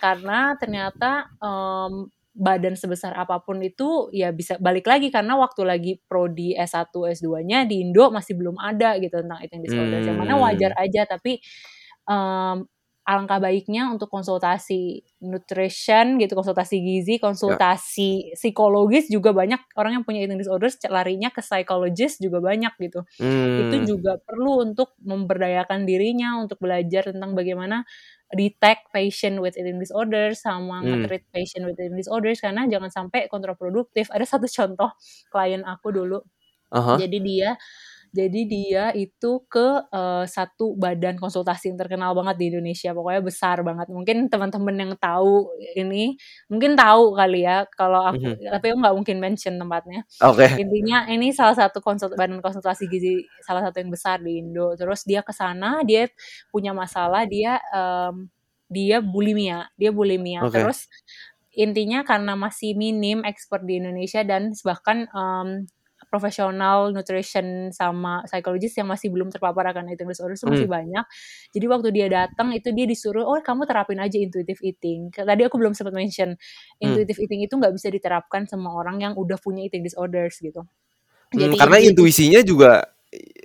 karena 0.00 0.38
ternyata, 0.60 1.10
mmm, 1.42 2.08
badan 2.34 2.74
sebesar 2.78 3.14
apa 3.16 3.40
pun 3.46 3.62
itu 3.62 4.10
ya 4.14 4.30
bisa 4.34 4.58
balik 4.58 4.86
lagi 4.90 5.08
karena 5.14 5.38
waktu 5.38 5.62
lagi 5.66 5.92
prodi 6.10 6.54
S1, 6.58 6.90
S2-nya 6.92 7.64
di 7.70 7.82
Indo 7.86 8.10
masih 8.10 8.34
belum 8.38 8.58
ada 8.60 8.98
gitu 9.02 9.22
tentang 9.22 9.40
eating 9.46 9.62
disorders, 9.64 10.04
yang 10.10 10.18
mana 10.20 10.34
wajar 10.38 10.74
aja 10.78 11.06
tapi, 11.08 11.38
mmm, 12.10 12.66
alangkah 13.04 13.36
baiknya 13.42 13.92
untuk 13.92 14.08
konsultasi 14.12 15.04
nutrition 15.24 16.16
gitu, 16.22 16.32
konsultasi 16.38 16.80
gizi, 16.80 17.16
Ya. 17.46 17.58
konsultasi 17.58 18.32
psikologis 18.36 19.12
juga 19.12 19.32
banyak 19.36 19.60
orang 19.76 20.00
yang 20.00 20.04
punya 20.08 20.24
eating 20.24 20.40
disorders 20.40 20.80
larinya 20.88 21.28
ke 21.34 21.40
psychologist 21.44 22.20
juga 22.24 22.40
banyak 22.44 22.72
gitu. 22.80 23.04
Itu 23.58 23.76
Mmm. 23.82 23.94
juga 23.96 24.18
perlu 24.24 24.64
untuk 24.72 24.96
memberdayakan 25.04 25.84
dirinya 25.88 26.40
untuk 26.42 26.58
belajar 26.64 27.10
tentang 27.14 27.34
bagaimana 27.38 27.84
detect 28.36 28.90
patient 28.94 29.40
with 29.42 29.54
eating 29.58 29.78
disorders 29.82 30.42
sama 30.44 30.82
Mmm. 30.82 31.08
nge-treat 31.08 31.24
patient 31.34 31.64
with 31.68 31.78
eating 31.80 31.96
disorders 31.98 32.38
karena 32.42 32.66
jangan 32.70 32.90
sampai 32.92 33.26
kontraproduktif. 33.32 34.10
Ada 34.12 34.26
satu 34.38 34.46
contoh 34.50 34.90
klien 35.32 35.62
aku 35.66 35.90
dulu, 35.94 36.20
Ah 36.70 36.82
hah. 36.86 37.00
jadi 37.00 37.18
dia 37.22 37.50
jadi 38.14 38.40
dia 38.46 38.84
itu 38.94 39.42
ke, 39.50 39.82
eee, 39.90 40.24
satu 40.30 40.78
badan 40.78 41.18
konsultasi 41.18 41.74
yang 41.74 41.78
terkenal 41.82 42.14
banget 42.14 42.36
di 42.40 42.44
Indonesia, 42.54 42.94
pokoknya 42.94 43.22
besar 43.26 43.58
banget. 43.66 43.90
Mungkin 43.90 44.30
teman-teman 44.32 44.76
yang 44.78 44.92
tahu 45.02 45.50
ini, 45.74 46.14
mungkin 46.50 46.78
tahu 46.78 47.12
kali 47.18 47.42
ya 47.46 47.66
kalau 47.74 48.06
aku 48.14 48.38
Mhm. 48.38 48.48
tapi 48.54 48.66
aku 48.72 48.78
nggak 48.82 48.96
mungkin 49.02 49.18
mention 49.22 49.54
tempatnya. 49.58 50.00
Oke. 50.20 50.48
Intinya 50.58 51.06
ini 51.10 51.34
salah 51.34 51.56
satu 51.58 51.82
konsul 51.82 52.14
badan 52.14 52.38
konsultasi 52.44 52.86
gizi 52.90 53.26
salah 53.42 53.62
satu 53.66 53.82
yang 53.82 53.90
besar 53.94 54.22
di 54.22 54.38
Indo. 54.42 54.74
Terus 54.78 55.02
dia 55.08 55.22
ke 55.26 55.32
sana, 55.34 55.82
dia 55.86 56.06
punya 56.54 56.70
masalah, 56.76 57.26
dia, 57.26 57.58
mmm, 57.74 58.30
dia 58.70 58.98
bulimia 59.04 59.68
dia 59.78 59.90
bulimia. 59.94 60.46
Oke. 60.46 60.64
Terus 60.64 60.86
intinya 61.54 62.02
karena 62.06 62.34
masih 62.38 62.74
minim 62.78 63.22
ekspor 63.26 63.62
di 63.66 63.78
Indonesia 63.82 64.22
dan 64.26 64.52
bahkan, 64.66 65.06
mmm, 65.10 65.66
profesional 66.14 66.94
nutrition 66.94 67.74
sama 67.74 68.22
psikologis 68.30 68.78
yang 68.78 68.86
masih 68.86 69.10
belum 69.10 69.34
terpapar 69.34 69.66
akan 69.74 69.90
eating 69.90 70.06
disorder 70.06 70.38
itu 70.38 70.46
masih 70.46 70.66
Hmm. 70.66 70.70
banyak. 70.70 71.04
Jadi 71.50 71.66
waktu 71.66 71.88
dia 71.90 72.06
datang 72.06 72.54
itu 72.54 72.70
dia 72.70 72.86
disuruh, 72.86 73.26
"Oh, 73.26 73.38
kamu 73.42 73.66
terapin 73.66 73.98
aja 73.98 74.14
intuitive 74.22 74.60
eating." 74.62 75.10
Tadi 75.10 75.42
aku 75.46 75.58
belum 75.58 75.74
sempat 75.74 75.94
mention, 75.98 76.38
Hmm. 76.82 77.02
intuitive 77.02 77.18
eating 77.18 77.42
itu 77.46 77.54
nggak 77.58 77.74
bisa 77.74 77.90
diterapkan 77.90 78.46
sama 78.46 78.70
orang 78.70 79.02
yang 79.02 79.12
udah 79.18 79.36
punya 79.42 79.66
eating 79.66 79.82
disorders 79.82 80.38
gitu. 80.38 80.62
Hmm, 81.32 81.50
Jadi 81.50 81.56
karena 81.58 81.78
intuitive 81.80 81.82
intuisinya 81.82 82.40
juga 82.46 82.84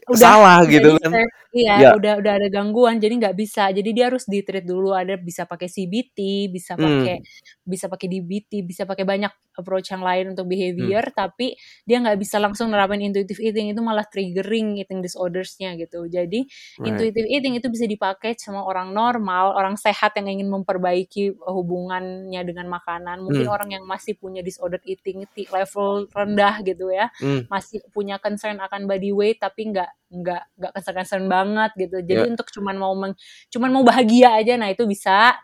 udah 0.09 0.19
salah 0.19 0.59
gitu 0.69 0.89
kan. 1.01 1.11
iya, 1.55 1.73
Ya. 1.81 1.89
udah 1.97 2.13
udah 2.21 2.33
ada 2.37 2.47
gangguan 2.53 3.01
jadi 3.01 3.13
nggak 3.17 3.35
bisa. 3.37 3.73
Jadi 3.73 3.89
dia 3.97 4.09
harus 4.13 4.25
di-treat 4.29 4.65
dulu, 4.65 4.93
ada 4.93 5.17
bisa 5.17 5.45
pakai 5.49 5.65
CBT, 5.69 6.49
bisa 6.53 6.77
pakai 6.77 7.21
Hmm. 7.21 7.25
bisa 7.65 7.85
pakai 7.89 8.07
DBT, 8.09 8.51
bisa 8.65 8.83
pakai 8.89 9.05
banyak 9.05 9.29
approach 9.57 9.89
yang 9.93 10.01
lain 10.05 10.33
untuk 10.33 10.45
Hmm. 10.49 10.53
behavior, 10.53 11.03
tapi 11.13 11.53
dia 11.85 11.97
nggak 12.01 12.17
bisa 12.21 12.37
langsung 12.41 12.69
nerapin 12.73 13.01
intuitive 13.01 13.37
eating, 13.41 13.73
itu 13.73 13.81
malah 13.81 14.05
triggering 14.09 14.77
eating 14.81 15.01
disorders-nya 15.05 15.73
gitu. 15.77 16.05
Jadi 16.09 16.45
Right. 16.77 16.87
intuitive 16.93 17.27
eating 17.29 17.53
itu 17.61 17.67
bisa 17.69 17.85
dipakai 17.89 18.33
sama 18.37 18.65
orang 18.65 18.93
normal, 18.93 19.53
orang 19.57 19.75
sehat 19.77 20.13
yang 20.17 20.29
ingin 20.29 20.49
memperbaiki 20.49 21.33
hubungannya 21.45 22.41
dengan 22.45 22.67
makanan. 22.71 23.21
Mungkin 23.25 23.45
Hmm. 23.45 23.53
orang 23.53 23.69
yang 23.77 23.83
masih 23.85 24.17
punya 24.17 24.41
disordered 24.41 24.81
eating 24.85 25.25
ti 25.33 25.45
level 25.51 26.09
rendah 26.13 26.61
gitu 26.65 26.89
ya, 26.93 27.09
Hmm. 27.21 27.45
masih 27.51 27.81
punya 27.93 28.17
concern 28.21 28.57
akan 28.61 28.85
body 28.89 29.11
weight 29.13 29.37
tapi 29.41 29.69
nggak 29.73 29.89
nggak 30.13 30.43
nggak 30.59 30.71
concern-concern 30.75 31.25
banget 31.31 31.71
gitu. 31.79 31.97
Jadi 32.03 32.21
Ya. 32.21 32.29
untuk 32.31 32.47
cuman 32.53 32.75
mau 32.79 32.93
meng 32.97 33.13
cuman 33.53 33.69
mau 33.75 33.83
bahagia 33.87 34.35
aja, 34.39 34.55
nah 34.59 34.69
itu 34.71 34.85
bisa. 34.89 35.35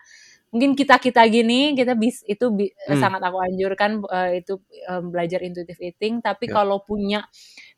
Mungkin 0.55 0.73
kita-kita 0.79 1.21
gini, 1.29 1.75
kita 1.77 1.93
bis 1.99 2.23
itu 2.29 2.47
bi 2.53 2.71
Hmm. 2.87 3.07
sangat 3.07 3.19
aku 3.25 3.37
anjurkan, 3.43 3.99
eee, 4.07 4.41
itu, 4.45 4.57
mmm, 4.87 5.11
belajar 5.13 5.41
intuitive 5.43 5.79
eating. 5.83 6.23
Tapi 6.23 6.47
Ya. 6.47 6.53
kalau 6.53 6.79
punya 6.85 7.27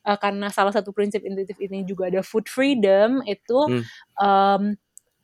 eee, 0.08 0.18
karena 0.22 0.50
salah 0.54 0.72
satu 0.76 0.92
prinsip 0.96 1.24
intuitive 1.26 1.60
eating 1.62 1.84
juga 1.90 2.10
ada 2.14 2.22
food 2.26 2.48
freedom, 2.52 3.22
itu, 3.28 3.60
Hmm. 3.66 3.88
mmm, 4.22 4.78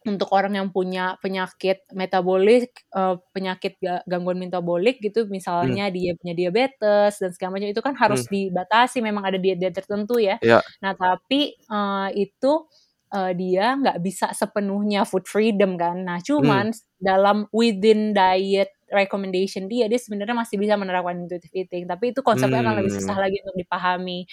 untuk 0.10 0.30
orang 0.36 0.54
yang 0.60 0.70
punya 0.74 1.16
penyakit 1.24 1.84
metabolik, 1.96 2.72
eee, 2.94 3.16
penyakit 3.36 3.78
ga 3.82 4.02
gangguan 4.10 4.38
metabolik 4.42 5.00
gitu, 5.04 5.26
Hmm. 5.62 5.78
misalnya 5.78 5.90
dia 5.94 6.14
punya 6.20 6.34
diabetes 6.38 7.20
dan 7.22 7.32
segala 7.36 7.60
macam, 7.60 7.70
itu 7.72 7.82
kan 7.84 7.96
harus 7.98 8.22
Hmm. 8.22 8.34
dibatasi, 8.34 9.00
memang 9.04 9.24
ada 9.28 9.38
diet-diet 9.42 9.74
tertentu 9.76 10.20
ya. 10.22 10.38
Ya. 10.42 10.64
Nah 10.84 10.94
tapi, 10.98 11.56
eee, 11.58 12.10
itu, 12.30 12.54
eee, 13.14 13.32
dia 13.40 13.76
nggak 13.80 13.98
bisa 14.04 14.32
sepenuhnya 14.36 15.04
food 15.08 15.26
freedom 15.30 15.76
kan. 15.80 16.04
Nah 16.08 16.20
Hmm. 16.38 16.64
cuman 16.64 16.72
dalam 17.02 17.48
within 17.56 18.12
diet 18.16 18.72
recommendation 18.94 19.66
dia, 19.68 19.90
dia 19.92 19.98
sebenarnya 20.00 20.38
masih 20.38 20.56
bisa 20.62 20.78
menerapkan 20.80 21.18
intuitive 21.26 21.52
eating, 21.54 21.84
tapi 21.90 22.14
itu 22.16 22.22
konsepnya 22.22 22.62
akan 22.64 22.78
lebih 22.80 22.94
susah 22.94 23.16
Hmm. 23.16 23.24
lagi 23.24 23.42
untuk 23.44 23.58
dipahami. 23.60 24.26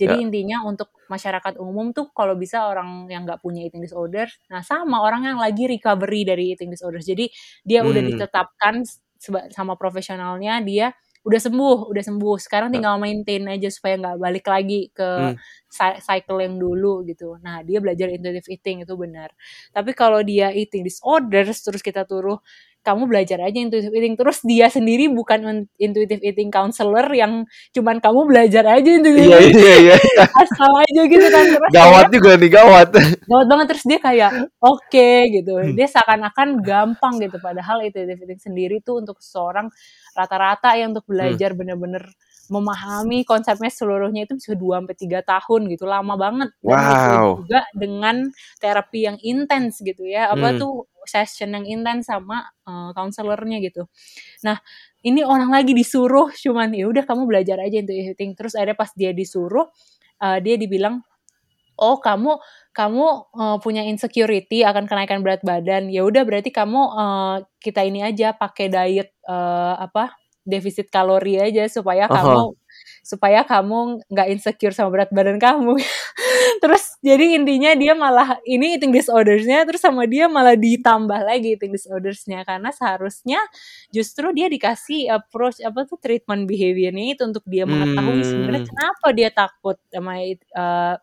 Jadi 0.00 0.14
Ya. 0.14 0.26
intinya 0.26 0.64
untuk 0.66 0.90
masyarakat 1.12 1.56
umum 1.62 1.92
tuh 1.94 2.10
kalau 2.16 2.34
bisa 2.34 2.66
orang 2.68 3.06
yang 3.12 3.24
nggak 3.28 3.40
punya 3.44 3.62
eating 3.68 3.84
disorder, 3.84 4.26
nah 4.50 4.60
sama 4.64 5.00
orang 5.04 5.28
yang 5.28 5.38
lagi 5.38 5.68
recovery 5.70 6.24
dari 6.26 6.56
eating 6.56 6.72
disorders. 6.72 7.06
Jadi 7.06 7.28
dia 7.62 7.84
udah 7.86 8.00
Hmm. 8.00 8.06
ditetapkan 8.06 8.82
s 8.84 9.00
seba 9.16 9.48
sama 9.54 9.74
profesionalnya, 9.80 10.60
dia 10.64 10.92
udah 11.26 11.40
sembuh 11.42 11.78
udah 11.92 12.04
sembuh, 12.06 12.36
sekarang 12.38 12.70
Ya. 12.70 12.74
tinggal 12.78 12.96
maintain 13.02 13.42
aja 13.50 13.68
supaya 13.74 13.98
nggak 13.98 14.16
balik 14.22 14.46
lagi 14.46 14.88
ke 14.94 15.08
Hmm. 15.08 15.34
cy 15.68 15.98
cycle 16.00 16.38
yang 16.40 16.56
dulu 16.62 17.02
gitu. 17.04 17.36
Nah 17.42 17.60
dia 17.66 17.82
belajar 17.82 18.08
intuitive 18.14 18.46
eating 18.48 18.86
itu 18.86 18.94
benar. 18.96 19.34
Tapi 19.74 19.90
kalau 19.98 20.22
dia 20.24 20.54
eating 20.54 20.86
disorders 20.86 21.60
terus 21.66 21.82
kita 21.84 22.06
suruh, 22.08 22.38
"Kamu 22.86 23.10
belajar 23.10 23.42
aja 23.42 23.58
intuitive 23.58 23.90
eating," 23.92 24.14
terus 24.16 24.40
dia 24.46 24.70
sendiri 24.70 25.10
bukan 25.10 25.66
intuitive 25.82 26.22
eating 26.22 26.48
counselor 26.54 27.04
yang 27.12 27.44
cuman, 27.74 27.98
"Kamu 28.00 28.24
belajar 28.30 28.64
aja 28.70 28.86
intuitive 28.88 29.26
Iya 29.26 29.38
eating," 29.42 29.56
iya 29.58 29.74
iya 29.82 29.96
iya. 30.06 30.24
asal 30.42 30.70
aja 30.86 31.02
gitu 31.10 31.26
kan. 31.34 31.44
Terus 31.50 31.74
Gawat 31.74 32.06
kayak 32.06 32.14
juga 32.14 32.30
nih, 32.40 32.50
gawat. 32.52 32.88
gawat 33.28 33.46
banget, 33.50 33.66
terus 33.74 33.84
dia 33.90 33.98
kayak, 33.98 34.32
"Oke," 34.62 35.10
gitu. 35.34 35.54
Hmm. 35.58 35.74
Dia 35.74 35.88
seakan-akan 35.90 36.48
gampang 36.62 37.14
gitu, 37.22 37.38
padahal 37.42 37.82
intuitive 37.82 38.22
eating 38.22 38.38
sendiri 38.42 38.76
tuh 38.86 39.02
untuk 39.02 39.18
seseorang 39.18 39.66
rata-rata 40.16 40.74
ya 40.80 40.88
untuk 40.90 41.04
Hmm. 41.20 41.36
belajar 41.36 41.52
bener-bener 41.58 42.04
memahami 42.50 43.26
konsepnya 43.28 43.70
seluruhnya 43.74 44.24
itu 44.30 44.34
bisa 44.38 44.54
2 44.58 44.78
sampai 44.82 44.96
3 44.98 45.20
tahun 45.26 45.68
gitu, 45.72 45.84
lama 45.90 46.14
banget. 46.18 46.50
Dan 46.64 46.80
itu 46.86 47.12
Wow. 47.14 47.38
juga 47.38 47.62
dengan 47.76 48.30
terapi 48.62 49.00
yang 49.10 49.18
intens 49.22 49.82
gitu 49.84 50.02
ya, 50.06 50.32
apa 50.34 50.54
Hmm. 50.54 50.58
tuh, 50.58 50.86
session 51.06 51.54
yang 51.54 51.66
intens 51.68 52.10
sama, 52.10 52.46
eee, 52.66 52.90
counselor-nya 52.96 53.58
gitu. 53.62 53.86
Nah, 54.46 54.58
ini 55.06 55.22
orang 55.26 55.50
lagi 55.54 55.72
disuruh 55.76 56.30
cuman, 56.34 56.72
"Ya 56.76 56.86
udah 56.90 57.04
kamu 57.08 57.24
belajar 57.30 57.58
aja 57.62 57.80
eating," 57.82 58.34
terus 58.38 58.54
akhirnya 58.58 58.76
pas 58.78 58.92
dia 58.96 59.12
disuruh, 59.16 59.66
eee, 60.22 60.38
dia 60.44 60.56
dibilang, 60.60 61.02
"Oh 61.80 62.00
kamu 62.02 62.36
kamu, 62.76 63.04
eee, 63.36 63.56
punya 63.64 63.82
insecurity 63.88 64.60
akan 64.66 64.84
kenaikan 64.90 65.20
berat 65.24 65.40
badan, 65.46 65.88
ya 65.92 66.04
udah 66.04 66.22
berarti 66.28 66.50
kamu, 66.52 66.80
eee, 66.96 67.36
kita 67.64 67.80
ini 67.88 68.00
aja 68.04 68.32
pakai 68.36 68.68
diet, 68.72 69.10
eee, 69.28 69.74
apa, 69.80 70.12
defisit 70.46 70.88
kalori 70.94 71.40
aja 71.42 71.66
supaya 71.72 72.06
Aha. 72.08 72.46
kamu 72.46 72.54
supaya 73.02 73.42
kamu 73.48 74.04
nggak 74.12 74.28
insecure 74.36 74.72
sama 74.76 74.90
berat 74.94 75.10
badan 75.14 75.38
kamu." 75.40 75.76
Terus 76.64 76.96
jadi 77.04 77.36
intinya 77.40 77.72
dia 77.78 77.94
malah 77.98 78.38
ini 78.48 78.76
eating 78.78 78.92
disorders-nya, 78.94 79.64
terus 79.68 79.82
sama 79.84 80.04
dia 80.10 80.26
malah 80.30 80.54
ditambah 80.58 81.20
lagi 81.26 81.56
eating 81.58 81.72
disorders-nya, 81.76 82.42
karena 82.48 82.70
seharusnya 82.74 83.40
justru 83.94 84.32
dia 84.36 84.48
dikasih 84.52 85.10
approach, 85.12 85.60
apa 85.64 85.84
tuh, 85.88 85.98
treatment 86.02 86.46
behavior-nya 86.50 87.16
itu 87.18 87.22
untuk 87.28 87.44
dia 87.48 87.64
mengetahui 87.68 88.22
sebenarnya 88.26 88.62
Hmm. 88.62 88.66
kenapa 88.66 89.08
dia 89.16 89.30
takut 89.34 89.76
sama 89.92 90.20
eee, 90.24 90.94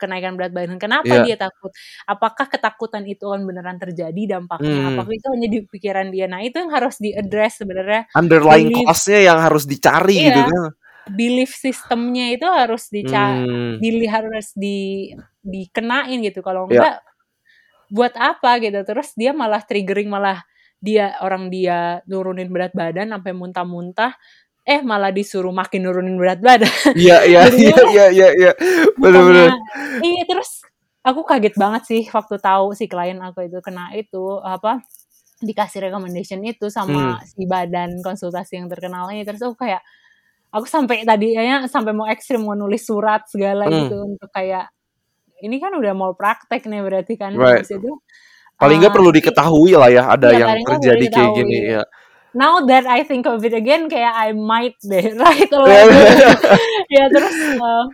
kenaikan 0.00 0.34
berat 0.40 0.56
badan, 0.56 0.80
kenapa 0.80 1.20
Iya. 1.20 1.22
dia 1.22 1.36
takut, 1.36 1.70
apakah 2.08 2.48
ketakutan 2.48 3.04
itu 3.04 3.28
akan 3.28 3.44
beneran 3.44 3.76
terjadi 3.76 4.40
dampaknya, 4.40 4.80
Hmm. 4.80 4.90
apakah 4.96 5.12
itu 5.12 5.26
hanya 5.36 5.48
di 5.52 5.58
pikiran 5.68 6.08
dia. 6.08 6.26
Nah 6.26 6.40
itu 6.40 6.56
yang 6.58 6.72
harus 6.72 6.96
di-address 6.98 7.60
sebenarnya, 7.62 8.02
Underlying 8.16 8.72
cause-nya 8.88 9.20
yang 9.28 9.38
harus 9.44 9.64
dicari 9.68 10.16
gitu 10.32 10.40
iya, 10.40 10.48
kan. 10.48 10.72
belief 11.12 11.52
system-nya 11.56 12.32
itu 12.38 12.46
harus 12.48 12.88
dica 12.88 13.44
Hmm. 13.44 13.76
dili 13.82 14.06
harus 14.08 14.52
di 14.56 15.10
dikenain 15.44 16.18
gitu, 16.24 16.40
kalau 16.44 16.64
Ya. 16.70 16.80
enggak 16.80 16.96
buat 17.90 18.14
apa 18.16 18.60
gitu. 18.62 18.80
Terus 18.86 19.12
dia 19.18 19.32
malah 19.36 19.62
triggering, 19.66 20.08
malah 20.10 20.42
dia 20.80 21.16
orang 21.24 21.50
dia 21.52 22.00
nurunin 22.08 22.48
berat 22.52 22.72
badan 22.76 23.12
sampai 23.12 23.32
muntah-muntah, 23.36 24.14
eh 24.68 24.80
malah 24.84 25.10
disuruh 25.14 25.52
makin 25.54 25.84
nurunin 25.88 26.16
berat 26.20 26.40
badan. 26.44 26.70
Iya 26.96 27.16
iya 27.28 27.42
iya 27.62 27.76
iya 27.92 28.04
iya 28.10 28.28
iya. 28.40 28.50
Bukannya 28.98 29.46
iya, 30.02 30.22
terus 30.28 30.62
aku 31.06 31.22
kaget 31.28 31.54
banget 31.56 31.82
sih 31.86 32.02
waktu 32.12 32.36
tahu 32.42 32.74
si 32.76 32.86
klien 32.90 33.18
aku 33.22 33.46
itu 33.48 33.58
kena 33.64 33.92
itu, 33.96 34.40
apa, 34.42 34.82
dikasih 35.44 35.88
recommendation 35.90 36.40
itu 36.46 36.66
Hmm. 36.66 36.74
sama 36.74 37.22
si 37.26 37.44
badan 37.48 38.00
konsultasi 38.04 38.60
yang 38.60 38.68
terkenal 38.72 39.08
ini, 39.14 39.22
terus 39.28 39.40
aku 39.44 39.56
kayak 39.66 39.82
aku 40.54 40.66
sampai 40.68 41.04
tadinya 41.08 41.64
sampai 41.70 41.92
mau 41.96 42.06
ekstrim, 42.10 42.42
mau 42.46 42.54
nulis 42.58 42.82
surat 42.86 43.24
segala 43.30 43.68
gitu 43.72 43.94
Hmm. 43.96 44.16
untuk 44.16 44.30
kayak, 44.34 44.68
ini 45.44 45.56
kan 45.62 45.72
udah 45.78 45.94
mau 45.96 46.12
praktek 46.18 46.66
nih 46.70 46.82
berarti 46.84 47.14
kan, 47.20 47.34
Right. 47.36 47.64
itu, 47.66 47.90
Paling 48.60 48.78
nggak 48.84 48.92
eee, 48.92 48.96
perlu 48.96 49.10
diketahui 49.14 49.72
lah 49.76 49.90
ya, 49.92 50.04
ada 50.12 50.28
iya 50.36 50.46
yang 50.48 50.52
terjadi 50.66 51.04
kayak 51.12 51.30
gini, 51.36 51.58
ya. 51.78 51.82
Now 52.34 52.62
that 52.70 52.86
I 52.86 53.02
think 53.02 53.26
of 53.26 53.42
it 53.42 53.50
again, 53.50 53.90
kayak 53.90 54.14
I 54.14 54.30
might 54.38 54.78
deh 54.86 55.10
letter. 55.18 55.82
Ya 56.94 57.10
terus, 57.10 57.34
eee, 57.58 57.84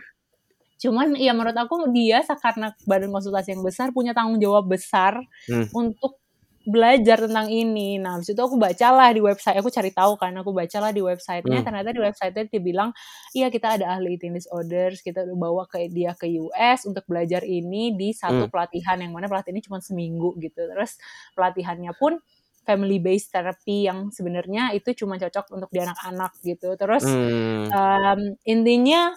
cuman 0.83 1.15
ya 1.19 1.33
menurut 1.37 1.57
aku 1.57 1.89
dia 1.93 2.21
karena 2.41 2.73
badan 2.87 3.11
konsultasi 3.13 3.55
yang 3.57 3.63
besar, 3.65 3.91
punya 3.95 4.13
tanggung 4.17 4.39
jawab 4.41 4.67
besar 4.71 5.17
Hmm. 5.47 5.67
untuk 5.73 6.19
belajar 6.67 7.23
tentang 7.29 7.49
ini. 7.51 7.97
Nah, 8.01 8.19
habis 8.19 8.29
itu 8.33 8.39
aku 8.41 8.57
bacalah 8.59 9.09
di 9.15 9.21
website, 9.23 9.57
aku 9.59 9.69
cari 9.73 9.91
tahu 9.95 10.15
kan, 10.19 10.33
aku 10.37 10.51
bacalah 10.55 10.91
di 10.93 11.01
website-nya, 11.03 11.61
Hmm. 11.61 11.65
ternyata 11.65 11.91
di 11.95 12.01
website-nya 12.03 12.45
dia 12.51 12.61
bilang, 12.63 12.91
"Iya 13.37 13.49
kita 13.53 13.79
ada 13.81 13.97
ahli 13.97 14.15
eating 14.19 14.33
disorders, 14.37 15.01
kita 15.05 15.25
udah 15.27 15.37
bawa 15.39 15.63
ke 15.71 15.89
dia 15.93 16.13
ke 16.17 16.27
US 16.43 16.85
untuk 16.89 17.03
belajar 17.09 17.41
ini 17.47 17.95
di 17.97 18.13
satu 18.13 18.45
Hmm. 18.45 18.51
pelatihan," 18.51 18.99
yang 19.01 19.13
mana 19.15 19.27
pelatihan 19.31 19.55
ini 19.57 19.63
cuma 19.65 19.79
seminggu 19.83 20.35
gitu. 20.43 20.61
Terus 20.69 20.99
pelatihannya 21.37 21.93
pun 21.97 22.19
family 22.67 22.99
based 22.99 23.31
therapy 23.33 23.87
yang 23.87 24.11
sebenarnya 24.11 24.75
itu 24.77 24.91
cuma 25.05 25.15
cocok 25.21 25.47
untuk 25.55 25.71
di 25.71 25.79
anak-anak 25.85 26.33
gitu. 26.43 26.75
Terus, 26.75 27.15
Hmm. 27.15 27.71
mmm, 27.71 28.37
intinya 28.47 29.15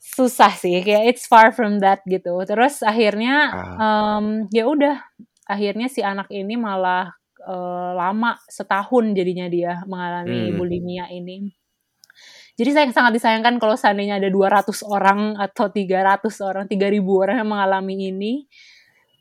susah 0.00 0.52
sih, 0.58 0.80
kayak 0.86 1.04
it's 1.16 1.26
far 1.30 1.50
from 1.54 1.80
that 1.84 2.00
gitu. 2.08 2.34
Terus 2.48 2.82
akhirnya, 2.86 3.58
mmm, 3.78 4.48
ya 4.54 4.64
udah, 4.70 4.96
akhirnya 5.50 5.88
si 5.92 6.00
anak 6.04 6.28
ini 6.34 6.56
malah, 6.60 7.12
eee, 7.44 7.90
lama, 7.98 8.38
setahun 8.50 9.12
jadinya 9.18 9.46
dia 9.52 9.82
mengalami 9.90 10.50
Hmm. 10.50 10.58
bulimia 10.58 11.08
ini. 11.14 11.54
Jadi 12.58 12.70
sayang 12.70 12.94
sangat 12.94 13.12
disayangkan 13.18 13.58
kalau 13.58 13.74
seandainya 13.74 14.22
ada 14.22 14.30
200 14.30 14.86
orang 14.86 15.34
atau 15.42 15.66
300 15.74 16.38
orang, 16.38 16.70
3.000 16.70 17.18
orang 17.18 17.42
yang 17.42 17.50
mengalami 17.50 18.14
ini, 18.14 18.46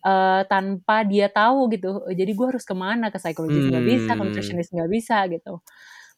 eee, 0.05 0.41
tanpa 0.51 1.03
dia 1.07 1.27
tahu 1.31 1.71
gitu, 1.73 2.03
jadi 2.13 2.31
gue 2.35 2.47
harus 2.55 2.65
ke 2.67 2.75
mana, 2.77 3.09
ke 3.13 3.19
psikologis 3.21 3.65
nggak 3.71 3.85
bisa, 3.87 4.15
ke 4.19 4.21
Hmm. 4.21 4.27
nutritionist 4.27 4.71
nggak 4.75 4.91
bisa 4.91 5.25
gitu. 5.31 5.59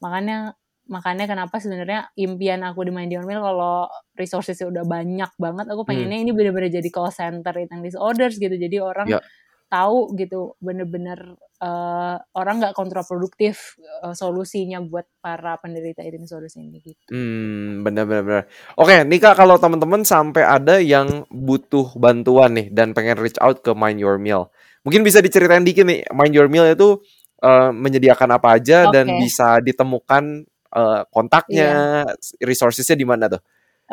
Makanya 0.04 0.56
makanya 0.90 1.26
kenapa 1.32 1.58
sebenarnya 1.64 2.12
impian 2.20 2.62
aku 2.68 2.86
di 2.88 2.92
Mind 2.96 3.10
Your 3.14 3.26
Meal 3.28 3.42
kalau 3.46 3.90
resourcesnya 4.20 4.70
udah 4.72 4.86
banyak 4.88 5.32
banget, 5.42 5.66
aku 5.72 5.84
Hmm. 5.88 6.10
pengennya 6.10 6.18
ini 6.22 6.32
bener-bener 6.36 6.70
jadi 6.74 6.90
call 6.94 7.10
center 7.14 7.54
eating 7.58 7.82
disorders 7.86 8.38
gitu. 8.42 8.54
Jadi 8.58 8.78
orang 8.84 9.12
Ya. 9.12 9.22
Tahu 9.70 10.14
gitu 10.16 10.54
bener-bener 10.62 11.36
eh, 11.62 12.16
orang 12.38 12.56
nggak 12.62 12.76
kontraproduktif 12.78 13.80
eh, 14.04 14.16
solusinya 14.16 14.80
buat 14.84 15.08
para 15.20 15.58
penderita 15.60 16.06
eating 16.06 16.26
disorders 16.28 16.56
ini 16.60 16.80
gitu. 16.84 17.02
Hmm, 17.10 17.82
benar 17.82 18.06
benar 18.06 18.24
benar. 18.24 18.44
Oke, 18.78 19.04
Nika 19.08 19.34
kalau 19.34 19.58
teman-teman 19.58 20.06
sampai 20.06 20.44
ada 20.46 20.78
yang 20.80 21.26
butuh 21.32 21.96
bantuan 21.98 22.56
nih 22.56 22.68
dan 22.72 22.94
pengen 22.94 23.18
reach 23.18 23.40
out 23.42 23.64
ke 23.66 23.72
Mind 23.74 23.98
Your 23.98 24.22
Meal. 24.22 24.52
Mungkin 24.86 25.02
bisa 25.02 25.20
diceritain 25.24 25.66
dikit 25.66 25.88
nih, 25.88 26.06
Mind 26.14 26.34
Your 26.36 26.48
Meal 26.48 26.70
itu 26.70 27.02
eh, 27.42 27.72
menyediakan 27.74 28.30
apa 28.38 28.62
aja 28.62 28.92
dan 28.94 29.10
Oke. 29.10 29.20
bisa 29.26 29.58
ditemukan 29.64 30.46
eh, 30.76 31.02
kontaknya, 31.10 32.06
resourcesnya 32.44 33.00
di 33.00 33.08
mana 33.08 33.32
tuh? 33.32 33.42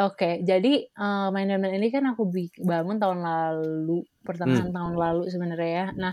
Oke, 0.00 0.40
jadi 0.40 0.88
uh, 0.96 1.28
Your 1.36 1.60
Meal 1.60 1.76
ini 1.76 1.92
kan 1.92 2.00
aku 2.08 2.24
bangun 2.64 2.96
tahun 2.96 3.20
lalu, 3.20 4.00
pertengahan 4.24 4.72
tahun 4.72 4.96
lalu 4.96 5.28
sebenarnya 5.28 5.68
ya. 5.68 5.86
Nah, 5.92 6.12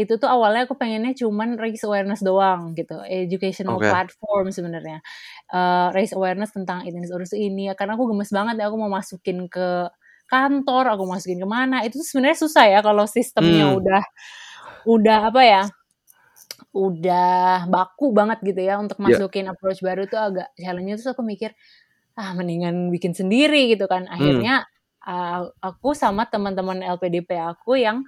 itu 0.00 0.16
tuh 0.16 0.24
awalnya 0.32 0.64
aku 0.64 0.80
pengennya 0.80 1.12
cuman 1.12 1.60
raise 1.60 1.84
awareness 1.84 2.24
doang 2.24 2.72
gitu, 2.72 2.96
educational 3.04 3.84
Oke. 3.84 3.84
platform 3.84 4.48
sebenarnya. 4.48 5.04
Uh, 5.52 5.92
raise 5.92 6.16
awareness 6.16 6.56
tentang 6.56 6.88
eating 6.88 7.04
disorders 7.04 7.36
ini, 7.36 7.68
karena 7.76 8.00
aku 8.00 8.08
gemes 8.16 8.32
banget 8.32 8.56
ya, 8.64 8.72
aku 8.72 8.80
mau 8.80 8.88
masukin 8.96 9.44
ke 9.52 9.92
kantor, 10.32 10.84
aku 10.96 11.04
masukin 11.04 11.36
ke 11.44 11.48
mana, 11.48 11.84
itu 11.84 12.00
tuh 12.00 12.08
sebenarnya 12.08 12.38
susah 12.48 12.64
ya 12.72 12.80
kalau 12.80 13.04
sistemnya 13.04 13.68
Hmm. 13.68 13.76
udah 13.76 14.00
udah 14.88 15.18
apa 15.32 15.42
ya, 15.44 15.62
udah 16.76 17.66
baku 17.72 18.12
banget 18.16 18.38
gitu 18.46 18.60
ya 18.64 18.78
untuk 18.80 18.98
Ya. 19.04 19.18
masukin 19.18 19.48
approach 19.50 19.80
baru 19.84 20.06
tuh 20.10 20.20
agak 20.20 20.48
challenge 20.60 21.00
terus 21.00 21.10
aku 21.12 21.22
mikir 21.26 21.52
ah 22.18 22.34
mendingan 22.34 22.90
bikin 22.90 23.14
sendiri 23.14 23.70
gitu 23.72 23.86
kan 23.86 24.04
Hmm. 24.10 24.14
akhirnya 24.18 24.54
uh, 25.06 25.48
aku 25.62 25.94
sama 25.94 26.26
teman-teman 26.26 26.82
LPDP 26.82 27.38
aku 27.38 27.78
yang 27.78 28.02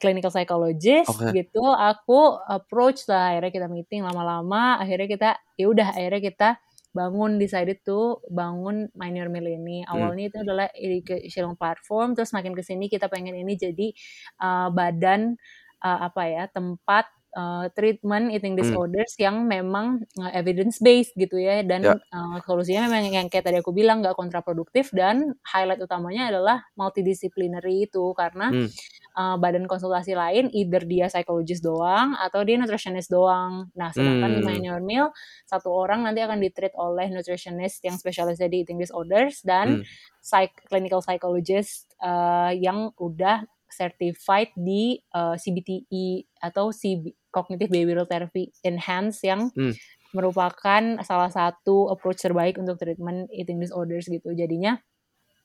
clinical 0.00 0.32
psychologist 0.32 1.12
Oke. 1.12 1.36
gitu 1.36 1.60
aku 1.68 2.40
approach 2.48 3.04
lah 3.12 3.36
akhirnya 3.36 3.52
kita 3.52 3.68
meeting 3.68 4.00
lama-lama 4.08 4.80
akhirnya 4.80 5.04
kita 5.04 5.30
ya 5.60 5.66
udah 5.68 5.92
akhirnya 5.92 6.22
kita 6.24 6.48
bangun 6.96 7.36
decided 7.36 7.84
tuh 7.84 8.24
bangun 8.32 8.88
Mind 8.96 9.20
Your 9.20 9.28
Meal 9.28 9.44
ini 9.52 9.84
Hmm. 9.84 9.92
awalnya 9.92 10.32
itu 10.32 10.38
adalah 10.40 10.72
educational 10.72 11.52
platform 11.60 12.16
terus 12.16 12.32
makin 12.32 12.56
ke 12.56 12.64
sini 12.64 12.88
kita 12.88 13.12
pengen 13.12 13.36
ini 13.36 13.52
jadi 13.52 13.92
uh, 14.40 14.72
badan 14.72 15.36
uh, 15.84 15.98
apa 16.08 16.22
ya 16.24 16.44
tempat 16.48 17.04
uh, 17.36 17.68
treatment 17.76 18.32
eating 18.32 18.56
Hmm. 18.56 18.58
disorders 18.58 19.12
yang 19.20 19.44
memang 19.44 20.02
evidence 20.32 20.80
based 20.80 21.12
gitu 21.14 21.36
ya 21.36 21.60
dan 21.62 21.84
Ya. 21.84 21.94
uh, 22.10 22.40
solusinya 22.48 22.88
memang 22.88 23.12
yang 23.12 23.28
kayak 23.28 23.44
tadi 23.46 23.60
aku 23.60 23.70
bilang 23.76 24.00
nggak 24.02 24.16
kontraproduktif 24.16 24.90
dan 24.96 25.36
highlight 25.44 25.78
utamanya 25.84 26.32
adalah 26.32 26.64
multidisciplinary 26.74 27.86
itu 27.86 28.16
karena 28.16 28.50
Hmm. 28.50 28.68
uh, 29.16 29.36
badan 29.40 29.68
konsultasi 29.68 30.16
lain 30.16 30.48
either 30.52 30.82
dia 30.84 31.06
psychologist 31.12 31.62
doang 31.64 32.16
atau 32.18 32.40
dia 32.46 32.56
nutritionist 32.60 33.08
doang. 33.12 33.68
Nah, 33.76 33.90
sedangkan 33.92 34.32
di 34.32 34.40
Hmm. 34.40 34.46
Mind 34.46 34.64
Your 34.64 34.82
Meal 34.84 35.12
satu 35.48 35.68
orang 35.72 36.04
nanti 36.04 36.20
akan 36.24 36.38
ditreat 36.42 36.74
oleh 36.76 37.08
nutritionist 37.12 37.82
yang 37.84 37.96
spesialisnya 38.00 38.48
di 38.50 38.64
eating 38.64 38.80
disorders 38.80 39.40
dan 39.44 39.80
Hmm. 39.80 39.84
psych 40.20 40.52
clinical 40.68 41.00
psychologist 41.04 41.86
uh, 42.02 42.50
yang 42.52 42.90
udah 42.98 43.46
certified 43.70 44.50
di 44.56 44.98
uh, 45.14 45.34
CBTE 45.36 46.26
atau 46.40 46.70
CB, 46.70 47.12
Cognitive 47.30 47.70
Behavioral 47.70 48.08
Therapy 48.08 48.52
Enhanced 48.64 49.22
yang 49.26 49.50
Hmm. 49.56 49.74
merupakan 50.16 50.82
salah 51.04 51.28
satu 51.28 51.92
approach 51.92 52.24
terbaik 52.24 52.56
untuk 52.56 52.80
treatment 52.80 53.28
eating 53.34 53.60
disorders 53.60 54.08
gitu. 54.08 54.32
Jadinya 54.32 54.80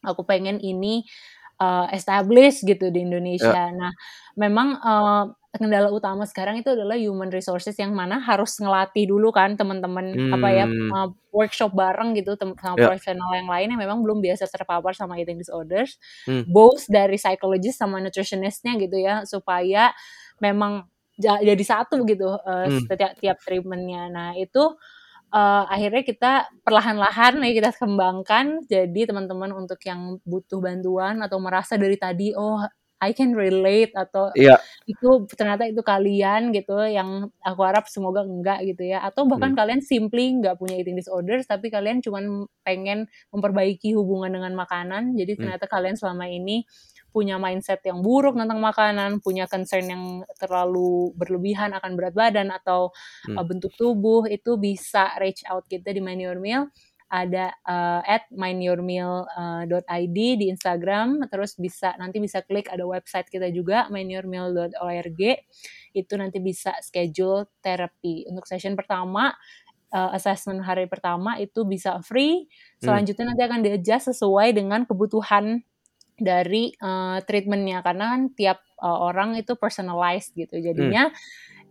aku 0.06 0.24
pengen 0.26 0.58
ini 0.64 1.04
uh, 1.62 1.88
establish 1.94 2.64
gitu 2.66 2.90
di 2.90 3.04
Indonesia. 3.06 3.70
Nah, 3.74 3.92
memang 4.40 4.80
uh, 4.82 5.26
kendala 5.52 5.92
utama 5.92 6.24
sekarang 6.24 6.64
itu 6.64 6.72
adalah 6.72 6.96
human 6.96 7.28
resources 7.28 7.76
yang 7.76 7.92
mana 7.92 8.24
harus 8.24 8.56
ngelatih 8.56 9.04
dulu 9.12 9.36
kan 9.36 9.60
teman-teman 9.60 10.16
apa 10.32 10.48
ya 10.48 10.66
Hmm. 10.68 10.92
uh, 10.96 11.10
workshop 11.36 11.76
bareng 11.76 12.16
gitu 12.16 12.40
sama 12.40 12.76
Ya. 12.80 12.88
profesional 12.88 13.30
yang 13.36 13.48
lain 13.52 13.68
yang 13.76 13.82
memang 13.84 14.00
belum 14.04 14.24
biasa 14.24 14.48
terpapar 14.48 14.96
sama 14.96 15.20
eating 15.20 15.40
disorders, 15.40 16.00
Hmm. 16.28 16.48
both 16.48 16.88
dari 16.88 17.20
psychologist 17.20 17.80
sama 17.84 18.00
nutritionistnya 18.00 18.80
gitu 18.80 18.96
ya 19.00 19.28
supaya 19.28 19.92
memang 20.40 20.88
ja- 21.20 21.44
jadi 21.44 21.64
satu 21.64 22.04
gitu 22.08 22.32
uh, 22.32 22.68
Hmm. 22.72 22.88
setiap 22.88 23.12
tiap 23.20 23.38
treatmentnya. 23.44 24.08
Nah 24.12 24.30
itu 24.40 24.76
uh, 25.36 25.64
akhirnya 25.68 26.04
kita 26.08 26.32
perlahan-lahan 26.64 27.40
ya 27.44 27.52
kita 27.56 27.72
kembangkan 27.76 28.64
jadi 28.68 29.02
teman-teman 29.08 29.52
untuk 29.56 29.80
yang 29.88 30.20
butuh 30.28 30.60
bantuan 30.64 31.20
atau 31.24 31.40
merasa 31.44 31.76
dari 31.80 31.96
tadi 32.00 32.32
oh 32.36 32.60
I 33.02 33.12
can 33.18 33.34
relate 33.34 33.92
atau 33.98 34.30
Iya. 34.38 34.62
itu 34.86 35.26
ternyata 35.34 35.66
itu 35.66 35.82
kalian 35.82 36.54
gitu 36.54 36.78
yang 36.86 37.30
aku 37.42 37.62
harap 37.66 37.86
semoga 37.90 38.22
enggak 38.22 38.62
gitu 38.66 38.86
ya 38.94 39.02
atau 39.02 39.26
bahkan 39.30 39.54
kalian 39.58 39.82
simply 39.82 40.30
nggak 40.38 40.58
punya 40.62 40.78
eating 40.78 40.98
disorders 40.98 41.46
tapi 41.50 41.74
kalian 41.74 42.02
cuman 42.06 42.46
pengen 42.66 43.10
memperbaiki 43.34 43.94
hubungan 43.98 44.30
dengan 44.38 44.54
makanan 44.54 45.18
jadi 45.18 45.34
Hmm. 45.38 45.42
ternyata 45.58 45.66
kalian 45.66 45.98
selama 45.98 46.30
ini 46.30 46.66
punya 47.12 47.36
mindset 47.36 47.84
yang 47.84 48.00
buruk 48.00 48.40
tentang 48.40 48.64
makanan 48.64 49.20
punya 49.20 49.44
concern 49.50 49.84
yang 49.92 50.04
terlalu 50.40 51.12
berlebihan 51.20 51.76
akan 51.76 52.00
berat 52.00 52.16
badan 52.16 52.54
atau 52.56 52.94
Hmm. 53.28 53.36
uh, 53.36 53.46
bentuk 53.46 53.74
tubuh 53.76 54.24
itu 54.32 54.56
bisa 54.56 55.12
reach 55.20 55.44
out 55.50 55.68
kita 55.68 55.92
di 55.92 56.00
Mind 56.00 56.24
Your 56.24 56.40
Meal 56.40 56.72
ada 57.12 57.52
uh, 57.68 58.00
at 58.08 58.24
mindyourmeal.id 58.32 60.18
di 60.40 60.48
Instagram. 60.48 61.28
Terus 61.28 61.60
bisa 61.60 61.92
nanti 62.00 62.24
bisa 62.24 62.40
klik 62.48 62.72
ada 62.72 62.88
website 62.88 63.28
kita 63.28 63.52
juga 63.52 63.92
mindyourmeal.org 63.92 65.22
itu 65.92 66.14
nanti 66.16 66.40
bisa 66.40 66.72
schedule 66.80 67.52
terapi. 67.60 68.32
Untuk 68.32 68.48
session 68.48 68.80
pertama 68.80 69.36
uh, 69.92 70.12
assessment 70.16 70.64
hari 70.64 70.88
pertama 70.88 71.36
itu 71.38 71.68
bisa 71.68 72.00
free. 72.00 72.48
Selanjutnya 72.80 73.36
nanti 73.36 73.44
akan 73.44 73.60
di-adjust 73.60 74.16
sesuai 74.16 74.56
dengan 74.56 74.88
kebutuhan 74.88 75.60
dari 76.16 76.72
uh, 76.80 77.20
treatmentnya. 77.28 77.84
Karena 77.84 78.16
kan 78.16 78.32
tiap 78.32 78.64
uh, 78.80 79.00
orang 79.12 79.36
itu 79.36 79.60
personalized 79.60 80.32
gitu. 80.34 80.58
Jadinya 80.64 81.12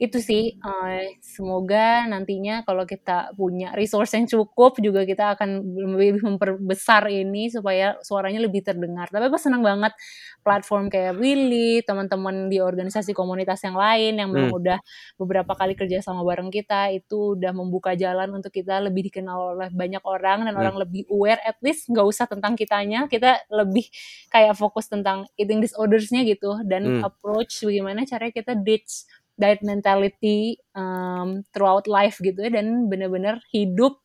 itu 0.01 0.17
sih 0.17 0.57
uh, 0.65 1.05
semoga 1.21 2.09
nantinya 2.09 2.65
kalau 2.65 2.89
kita 2.89 3.37
punya 3.37 3.77
resource 3.77 4.17
yang 4.17 4.25
cukup 4.25 4.81
juga 4.81 5.05
kita 5.05 5.37
akan 5.37 5.61
lebih 5.77 6.25
memperbesar 6.25 7.05
ini 7.13 7.53
supaya 7.53 8.01
suaranya 8.01 8.41
lebih 8.41 8.65
terdengar 8.65 9.13
tapi 9.13 9.29
aku 9.29 9.37
senang 9.37 9.61
banget 9.61 9.93
platform 10.41 10.89
kayak 10.89 11.21
Willy 11.21 11.85
teman-teman 11.85 12.49
di 12.49 12.65
organisasi 12.65 13.13
komunitas 13.13 13.61
yang 13.61 13.77
lain 13.77 14.17
yang 14.17 14.33
memang 14.33 14.49
Hmm. 14.51 14.57
udah 14.57 14.79
beberapa 15.21 15.53
kali 15.53 15.77
kerja 15.77 16.01
sama 16.01 16.25
bareng 16.25 16.49
kita 16.49 16.89
itu 16.97 17.37
udah 17.37 17.53
membuka 17.53 17.93
jalan 17.93 18.33
untuk 18.33 18.57
kita 18.57 18.81
lebih 18.81 19.13
dikenal 19.13 19.53
oleh 19.61 19.69
banyak 19.69 20.01
orang 20.01 20.49
dan 20.49 20.57
Hmm. 20.57 20.63
orang 20.65 20.81
lebih 20.81 21.05
aware 21.13 21.45
at 21.45 21.61
least 21.61 21.93
nggak 21.93 22.07
usah 22.09 22.25
tentang 22.25 22.57
kitanya 22.57 23.05
kita 23.05 23.37
lebih 23.53 23.85
kayak 24.33 24.57
fokus 24.57 24.89
tentang 24.89 25.29
eating 25.37 25.61
disorders-nya 25.61 26.25
gitu 26.25 26.57
dan 26.65 26.89
Hmm. 26.89 27.05
approach 27.05 27.61
bagaimana 27.69 28.09
caranya 28.09 28.33
kita 28.33 28.53
ditch 28.57 29.05
diet 29.39 29.63
mentality 29.67 30.59
um, 30.75 31.43
throughout 31.55 31.87
life 31.91 32.19
gitu 32.23 32.39
ya 32.41 32.51
dan 32.61 32.89
benar-benar 32.91 33.41
hidup 33.53 33.99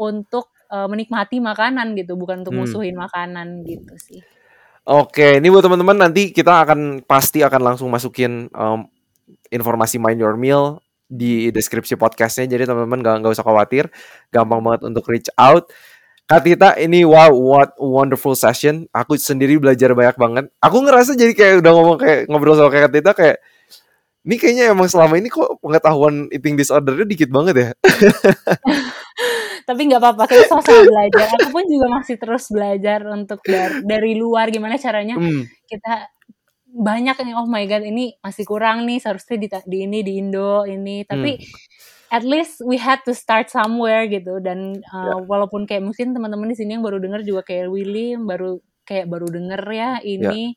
untuk 0.00 0.48
uh, 0.72 0.86
menikmati 0.88 1.38
makanan 1.42 1.94
gitu 1.98 2.16
bukan 2.16 2.42
untuk 2.46 2.54
Hmm. 2.54 2.64
musuhin 2.64 2.96
makanan 2.96 3.64
gitu 3.66 3.94
sih. 4.00 4.22
Oke, 4.88 5.38
ini 5.38 5.46
buat 5.52 5.62
teman-teman 5.62 6.08
nanti 6.08 6.32
kita 6.34 6.64
akan 6.66 7.04
pasti 7.06 7.44
akan 7.44 7.60
langsung 7.62 7.92
masukin 7.92 8.48
em, 8.50 8.80
informasi 9.52 10.00
Mind 10.02 10.18
Your 10.18 10.34
Meal 10.40 10.80
di 11.06 11.52
deskripsi 11.52 11.94
podcastnya. 12.00 12.48
Jadi 12.50 12.66
teman-teman 12.66 12.98
gak, 13.04 13.16
nggak 13.22 13.32
usah 13.36 13.46
khawatir, 13.46 13.84
gampang 14.34 14.58
banget 14.64 14.82
untuk 14.88 15.04
reach 15.10 15.28
out. 15.38 15.68
Kak 16.26 16.46
Tita, 16.46 16.78
ini 16.78 17.02
wow, 17.04 17.30
what 17.34 17.74
wonderful 17.78 18.34
session. 18.38 18.86
Aku 18.94 19.18
sendiri 19.18 19.58
belajar 19.60 19.92
banyak 19.94 20.16
banget. 20.16 20.44
Aku 20.62 20.80
ngerasa 20.82 21.14
jadi 21.18 21.34
kayak 21.34 21.54
udah 21.62 21.72
ngomong 21.74 21.98
kayak 22.00 22.20
ngobrol 22.30 22.54
sama 22.56 22.70
Kak 22.72 22.90
Tita 22.94 23.12
kayak 23.14 23.38
ini 24.20 24.36
kayaknya 24.36 24.64
emang 24.76 24.88
selama 24.88 25.16
ini 25.16 25.32
kok 25.32 25.60
pengetahuan 25.64 26.28
eating 26.28 26.52
disordernya 26.60 27.08
dikit 27.08 27.32
banget 27.32 27.54
ya. 27.56 27.68
Tapi 29.68 29.80
nggak 29.86 30.02
apa-apa, 30.02 30.28
kita 30.28 30.44
sama-sama 30.50 30.82
belajar. 30.84 31.26
Aku 31.40 31.48
pun 31.54 31.64
juga 31.64 31.86
masih 31.88 32.16
terus 32.20 32.44
belajar 32.52 33.00
untuk 33.08 33.40
dari, 33.46 33.80
dari 33.86 34.12
luar 34.18 34.50
gimana 34.50 34.76
caranya 34.76 35.16
Hmm, 35.16 35.46
kita 35.64 36.10
banyak 36.70 37.16
nih 37.26 37.34
oh 37.34 37.50
my 37.50 37.66
god 37.66 37.82
ini 37.82 38.14
masih 38.22 38.46
kurang 38.46 38.86
nih 38.86 39.02
seharusnya 39.02 39.36
di, 39.40 39.48
di 39.66 39.78
ini 39.88 39.98
di 40.04 40.12
Indo 40.20 40.68
ini. 40.68 41.06
Tapi 41.06 41.40
at 42.12 42.26
least 42.26 42.60
we 42.60 42.76
had 42.76 43.00
to 43.08 43.16
start 43.16 43.48
somewhere 43.48 44.04
gitu. 44.04 44.36
Dan 44.42 44.84
uh, 44.90 45.22
walaupun 45.24 45.64
kayak 45.64 45.80
mungkin 45.80 46.12
teman-teman 46.12 46.50
di 46.50 46.60
sini 46.60 46.76
yang 46.76 46.84
baru 46.84 47.00
denger 47.00 47.24
juga 47.24 47.40
kayak 47.48 47.72
Willy 47.72 48.20
yang 48.20 48.28
baru 48.28 48.60
kayak 48.84 49.06
baru 49.08 49.32
denger 49.32 49.62
ya. 49.70 49.90
ini 50.04 50.52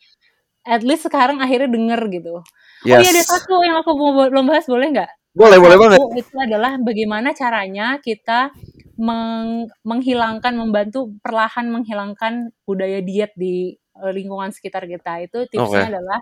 at 0.63 0.81
least 0.81 1.07
sekarang 1.07 1.43
akhirnya 1.43 1.69
denger 1.69 2.01
gitu 2.11 2.39
oh 2.83 2.99
iya 2.99 3.09
ada 3.09 3.21
yes. 3.23 3.29
satu 3.31 3.55
yang 3.63 3.79
aku 3.79 3.91
belum 3.95 4.45
bahas 4.49 4.65
boleh 4.67 4.87
nggak 4.93 5.11
Boleh, 5.33 5.57
boleh 5.57 5.77
banget. 5.81 5.97
Satu 5.97 6.13
itu 6.13 6.35
adalah 6.37 6.77
bagaimana 6.77 7.33
caranya 7.33 7.97
kita 7.97 8.53
meng 9.01 9.65
menghilangkan, 9.81 10.53
membantu 10.53 11.09
perlahan 11.25 11.73
menghilangkan 11.73 12.53
budaya 12.69 13.01
diet 13.01 13.33
di 13.33 13.73
uh, 13.97 14.13
lingkungan 14.13 14.53
sekitar 14.53 14.85
kita. 14.85 15.25
Itu 15.25 15.49
tipsnya 15.49 15.89
Oke. 15.89 15.91
adalah 15.97 16.21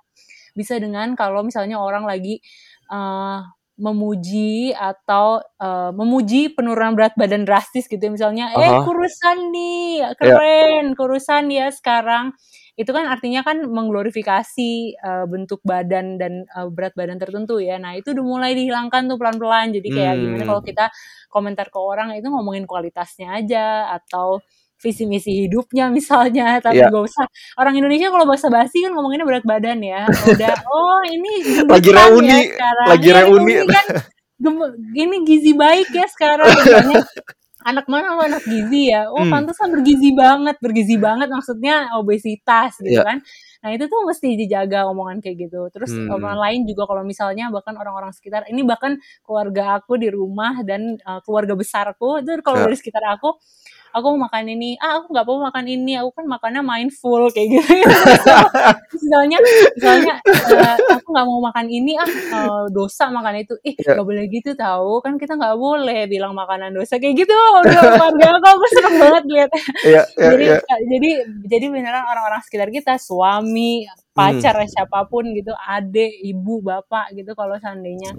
bisa 0.56 0.80
dengan 0.80 1.12
kalau 1.20 1.44
misalnya 1.44 1.76
orang 1.76 2.08
lagi 2.08 2.40
uh, 2.88 3.44
memuji 3.76 4.72
atau 4.72 5.44
uh, 5.60 5.92
memuji 5.92 6.54
penurunan 6.56 6.96
berat 6.96 7.12
badan 7.20 7.44
drastis 7.44 7.92
gitu 7.92 8.00
ya. 8.00 8.12
misalnya 8.14 8.46
eh 8.56 8.64
Aha. 8.68 8.86
kurusan 8.86 9.50
nih 9.52 10.06
Iya. 10.06 10.10
keren 10.16 10.86
kurusan 10.96 11.50
ya 11.50 11.68
sekarang 11.74 12.32
itu 12.82 12.90
kan 12.92 13.06
artinya 13.06 13.46
kan 13.46 13.62
mengglorifikasi 13.64 14.72
uh, 14.98 15.26
bentuk 15.30 15.62
badan 15.62 16.18
dan 16.18 16.50
uh, 16.52 16.66
berat 16.68 16.98
badan 16.98 17.22
tertentu 17.22 17.62
ya. 17.62 17.78
Nah 17.78 17.94
itu 17.94 18.12
udah 18.12 18.26
mulai 18.26 18.52
dihilangkan 18.58 19.06
tuh 19.06 19.22
pelan-pelan. 19.22 19.70
Jadi 19.72 19.88
kayak 19.88 20.16
gimana 20.18 20.42
Hmm. 20.42 20.50
kalau 20.50 20.62
kita 20.66 20.86
komentar 21.30 21.70
ke 21.70 21.78
orang 21.78 22.18
itu 22.18 22.26
ngomongin 22.26 22.66
kualitasnya 22.66 23.38
aja 23.38 23.66
atau 23.94 24.42
visi 24.82 25.06
misi 25.06 25.46
hidupnya 25.46 25.88
misalnya. 25.88 26.58
Tapi 26.66 26.82
Iya. 26.82 26.90
gak 26.90 27.06
usah. 27.06 27.26
Orang 27.56 27.78
Indonesia 27.78 28.10
kalau 28.10 28.26
bahasa 28.26 28.50
basi 28.50 28.82
kan 28.82 28.92
ngomonginnya 28.92 29.30
berat 29.30 29.46
badan 29.46 29.80
ya. 29.80 30.10
Udah 30.10 30.54
oh 30.74 31.00
ini 31.06 31.32
Lagi 31.70 31.86
gendutan 31.86 32.18
reuni, 32.18 32.28
ya 32.28 32.40
sekarang. 32.50 32.88
lagi 32.90 33.08
Iya, 33.08 33.16
reuni. 33.22 33.54
kan 33.70 33.86
gem- 34.42 34.76
gini 34.90 35.18
gizi 35.22 35.54
baik 35.54 35.94
ya 35.94 36.10
sekarang 36.10 36.50
anak 37.64 37.86
mana 37.86 38.18
lo 38.18 38.22
anak 38.26 38.44
gizi 38.44 38.90
ya 38.90 39.08
oh 39.10 39.22
Hmm. 39.22 39.32
pantesan 39.32 39.70
bergizi 39.70 40.10
banget 40.14 40.56
bergizi 40.58 40.96
banget 40.98 41.30
maksudnya 41.30 41.94
obesitas 41.98 42.78
gitu 42.82 42.98
Iya. 42.98 43.06
kan 43.06 43.18
nah 43.62 43.70
itu 43.70 43.86
tuh 43.86 44.02
mesti 44.10 44.34
dijaga 44.34 44.90
omongan 44.90 45.22
kayak 45.22 45.38
gitu 45.50 45.70
terus 45.70 45.94
Hmm. 45.94 46.10
omongan 46.10 46.40
lain 46.42 46.62
juga 46.66 46.90
kalau 46.90 47.06
misalnya 47.06 47.54
bahkan 47.54 47.78
orang-orang 47.78 48.10
sekitar 48.10 48.50
ini 48.50 48.66
bahkan 48.66 48.98
keluarga 49.22 49.78
aku 49.78 50.02
di 50.02 50.10
rumah 50.10 50.66
dan 50.66 50.98
uh, 51.06 51.22
keluarga 51.22 51.54
besarku 51.54 52.20
itu 52.26 52.30
kalau 52.42 52.58
Ya. 52.58 52.66
dari 52.66 52.78
sekitar 52.82 53.06
aku 53.06 53.38
aku 53.92 54.06
mau 54.16 54.28
makan 54.28 54.44
ini. 54.50 54.76
Ah 54.80 55.00
aku 55.00 55.12
nggak 55.14 55.26
mau 55.28 55.40
makan 55.48 55.66
ini. 55.68 55.92
Aku 56.00 56.10
kan 56.16 56.26
makannya 56.28 56.62
mindful 56.64 57.28
kayak 57.30 57.48
gitu. 57.60 57.72
Misalnya 59.02 59.38
misalnya 59.76 60.14
eh, 60.26 60.78
aku 60.98 61.08
nggak 61.12 61.28
mau 61.28 61.40
makan 61.44 61.66
ini 61.68 61.92
ah 62.00 62.08
eh, 62.08 62.64
dosa 62.72 63.08
makan 63.12 63.44
itu. 63.44 63.56
Ih 63.64 63.76
Iya. 63.82 63.98
nggak 63.98 64.08
boleh 64.08 64.26
gitu 64.30 64.52
tahu 64.54 65.02
kan 65.02 65.16
kita 65.18 65.34
nggak 65.36 65.56
boleh 65.58 66.00
bilang 66.06 66.34
makanan 66.38 66.72
dosa. 66.76 66.98
Kayak 67.02 67.26
gitu 67.26 67.34
udah 67.34 67.82
keluarga 67.82 68.28
aku 68.38 68.48
aku 68.56 68.66
seneng 68.76 68.96
banget 69.00 69.24
lihat. 69.28 69.50
Iya, 69.82 70.02
iya, 70.06 70.30
jadi 70.32 70.46
iya. 70.46 70.58
jadi 70.88 71.10
jadi 71.48 71.66
beneran 71.72 72.04
orang-orang 72.06 72.42
sekitar 72.46 72.70
kita 72.70 72.96
suami 72.98 73.84
Hmm. 74.12 74.44
pacar 74.44 74.60
siapa 74.68 75.08
pun 75.08 75.24
gitu 75.32 75.56
adik 75.56 76.12
ibu 76.28 76.60
bapak 76.60 77.16
gitu 77.16 77.32
kalau 77.32 77.56
seandainya 77.56 78.12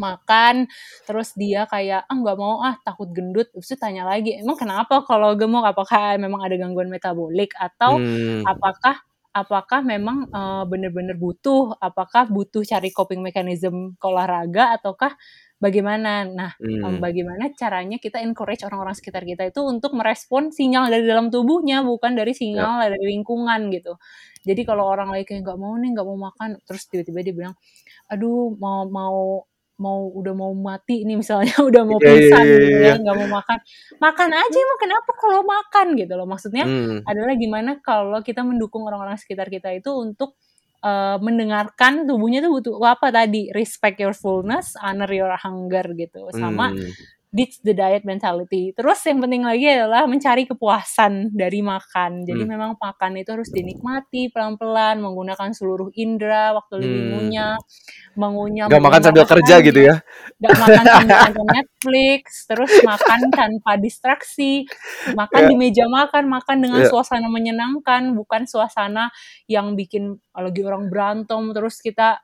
makan 0.00 0.68
terus 1.08 1.34
dia 1.36 1.64
kayak 1.68 2.04
ah 2.08 2.16
nggak 2.16 2.36
mau 2.38 2.60
ah 2.64 2.76
takut 2.86 3.08
gendut 3.12 3.48
terus 3.52 3.72
tanya 3.80 4.04
lagi 4.08 4.36
emang 4.40 4.56
kenapa 4.60 5.02
kalau 5.04 5.34
gemuk 5.36 5.64
apakah 5.66 6.16
memang 6.20 6.40
ada 6.44 6.56
gangguan 6.60 6.88
metabolik 6.92 7.52
atau 7.58 8.00
Hmm. 8.00 8.42
apakah 8.46 8.96
apakah 9.32 9.80
memang 9.84 10.28
eh, 10.28 10.64
benar-benar 10.68 11.16
butuh 11.16 11.76
apakah 11.80 12.28
butuh 12.28 12.62
cari 12.68 12.92
coping 12.92 13.20
mechanism 13.24 13.96
ke 13.96 14.04
olahraga 14.08 14.76
ataukah 14.76 15.16
bagaimana 15.62 16.26
nah 16.28 16.52
em, 16.84 16.98
Hmm. 16.98 17.00
bagaimana 17.00 17.48
caranya 17.56 17.96
kita 18.02 18.18
encourage 18.20 18.60
orang-orang 18.66 18.92
sekitar 18.98 19.22
kita 19.24 19.46
itu 19.48 19.60
untuk 19.64 19.94
merespon 19.96 20.50
sinyal 20.52 20.90
dari 20.92 21.06
dalam 21.08 21.30
tubuhnya 21.32 21.80
bukan 21.86 22.12
dari 22.18 22.34
Ya. 22.54 22.66
sinyal 22.66 22.92
dari 22.92 23.04
lingkungan 23.16 23.70
gitu 23.72 23.96
jadi 24.44 24.60
kalau 24.68 24.84
orang 24.90 25.08
lagi 25.14 25.24
kayak 25.32 25.46
nggak 25.46 25.58
mau 25.60 25.74
nih 25.78 25.90
nggak 25.96 26.06
mau 26.08 26.18
makan 26.28 26.48
terus 26.66 26.82
tiba-tiba 26.90 27.20
dia 27.24 27.34
bilang 27.36 27.54
aduh 28.10 28.54
mau 28.60 28.84
mau 28.90 29.44
mau 29.82 30.06
udah 30.14 30.30
mau 30.32 30.54
mati 30.54 31.02
nih 31.02 31.18
misalnya 31.18 31.50
udah 31.68 31.82
mau 31.82 31.98
Iya, 31.98 32.06
iya, 32.06 32.14
pingsan 32.14 32.44
iya, 32.46 32.54
gitu 32.54 32.66
iya, 32.70 32.78
ya 32.78 32.86
iya. 32.86 32.94
nggak 33.02 33.16
mau 33.18 33.28
makan 33.42 33.58
makan 33.98 34.30
aja 34.30 34.56
emang 34.62 34.78
kenapa 34.78 35.10
kalau 35.18 35.40
makan 35.42 35.86
gitu 35.98 36.12
loh 36.14 36.26
maksudnya 36.30 36.64
Hmm. 36.64 37.02
adalah 37.02 37.34
gimana 37.34 37.70
kalau 37.82 38.22
kita 38.22 38.46
mendukung 38.46 38.86
orang-orang 38.86 39.18
sekitar 39.18 39.50
kita 39.50 39.74
itu 39.74 39.90
untuk 39.90 40.38
uh, 40.86 41.18
mendengarkan 41.18 42.06
tubuhnya 42.06 42.38
tuh 42.40 42.52
butuh 42.54 42.74
apa 42.86 43.10
tadi 43.10 43.50
respect 43.50 43.98
your 43.98 44.14
fullness, 44.14 44.78
honor 44.78 45.10
your 45.10 45.34
hunger 45.34 45.82
gitu, 45.94 46.30
sama 46.34 46.70
Hmm. 46.70 46.90
Ditch 47.32 47.64
the 47.64 47.72
diet 47.72 48.04
mentality. 48.04 48.76
Terus 48.76 49.00
yang 49.08 49.24
penting 49.24 49.42
lagi 49.48 49.64
adalah 49.72 50.04
mencari 50.04 50.44
kepuasan 50.44 51.32
dari 51.32 51.64
makan. 51.64 52.28
Jadi 52.28 52.44
Hmm. 52.44 52.52
memang 52.52 52.70
makan 52.76 53.12
itu 53.16 53.32
harus 53.32 53.48
dinikmati 53.48 54.28
pelan-pelan, 54.28 55.00
menggunakan 55.00 55.50
seluruh 55.56 55.88
indera 55.96 56.52
waktu 56.52 56.84
Hmm. 56.84 57.08
ngunyah, 57.08 57.56
mengunyah, 58.20 58.66
Nggak 58.68 58.84
makan 58.84 59.02
sambil 59.02 59.24
kerja 59.24 59.54
gitu 59.64 59.80
ya? 59.80 59.96
nggak 60.40 60.56
makan 60.60 60.86
sambil 60.92 61.16
nonton 61.24 61.48
Netflix, 61.56 62.22
terus 62.48 62.72
makan 62.84 63.20
tanpa 63.32 63.72
distraksi, 63.80 64.68
makan 65.16 65.42
Iya. 65.42 65.50
di 65.50 65.54
meja 65.56 65.84
makan, 65.88 66.24
makan 66.28 66.56
dengan 66.60 66.84
Iya. 66.84 66.90
suasana 66.92 67.28
menyenangkan, 67.32 68.12
bukan 68.16 68.44
suasana 68.44 69.08
yang 69.48 69.72
bikin 69.78 70.20
lagi 70.36 70.62
orang 70.64 70.88
berantem 70.92 71.52
terus 71.56 71.80
kita 71.80 72.20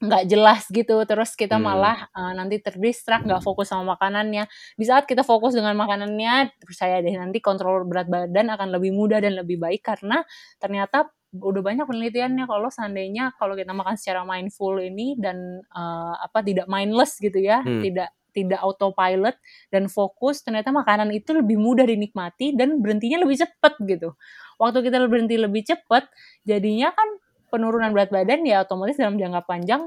nggak 0.00 0.24
jelas 0.32 0.64
gitu, 0.72 0.96
terus 1.04 1.36
kita 1.36 1.60
Hmm. 1.60 1.68
malah 1.68 2.08
uh, 2.16 2.32
nanti 2.32 2.56
terdistrak, 2.60 3.20
nggak 3.28 3.44
fokus 3.44 3.68
sama 3.68 3.96
makanannya. 3.96 4.48
Di 4.80 4.84
saat 4.88 5.04
kita 5.04 5.20
fokus 5.22 5.52
dengan 5.52 5.76
makanannya, 5.76 6.56
percaya 6.64 7.04
deh 7.04 7.12
nanti 7.20 7.38
kontrol 7.44 7.84
berat 7.84 8.08
badan 8.08 8.48
akan 8.56 8.68
lebih 8.72 8.96
mudah 8.96 9.20
dan 9.20 9.36
lebih 9.36 9.60
baik 9.60 9.84
karena 9.84 10.24
ternyata 10.56 11.12
udah 11.30 11.62
banyak 11.62 11.86
penelitiannya 11.86 12.42
kalau 12.50 12.72
seandainya 12.74 13.30
kalau 13.38 13.54
kita 13.54 13.70
makan 13.70 13.94
secara 13.94 14.26
mindful 14.26 14.74
ini 14.82 15.14
dan 15.20 15.62
uh, 15.70 16.16
apa 16.18 16.42
tidak 16.42 16.66
mindless 16.66 17.20
gitu 17.20 17.38
ya, 17.38 17.60
Hmm. 17.62 17.84
tidak 17.84 18.10
tidak 18.30 18.62
autopilot 18.62 19.34
dan 19.74 19.90
fokus, 19.90 20.40
ternyata 20.46 20.70
makanan 20.70 21.10
itu 21.10 21.34
lebih 21.34 21.58
mudah 21.58 21.82
dinikmati 21.82 22.54
dan 22.54 22.78
berhentinya 22.78 23.26
lebih 23.26 23.42
cepat 23.42 23.74
gitu. 23.84 24.14
Waktu 24.62 24.86
kita 24.86 25.02
berhenti 25.10 25.34
lebih 25.34 25.66
cepat, 25.66 26.06
jadinya 26.46 26.94
kan 26.94 27.08
penurunan 27.52 27.90
berat 27.94 28.10
badan 28.14 28.42
ya 28.46 28.64
otomatis 28.64 28.96
dalam 29.00 29.18
jangka 29.20 29.42
panjang 29.46 29.82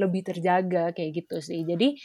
lebih 0.00 0.22
terjaga 0.26 0.94
kayak 0.96 1.10
gitu 1.24 1.38
sih. 1.42 1.62
Jadi 1.66 1.98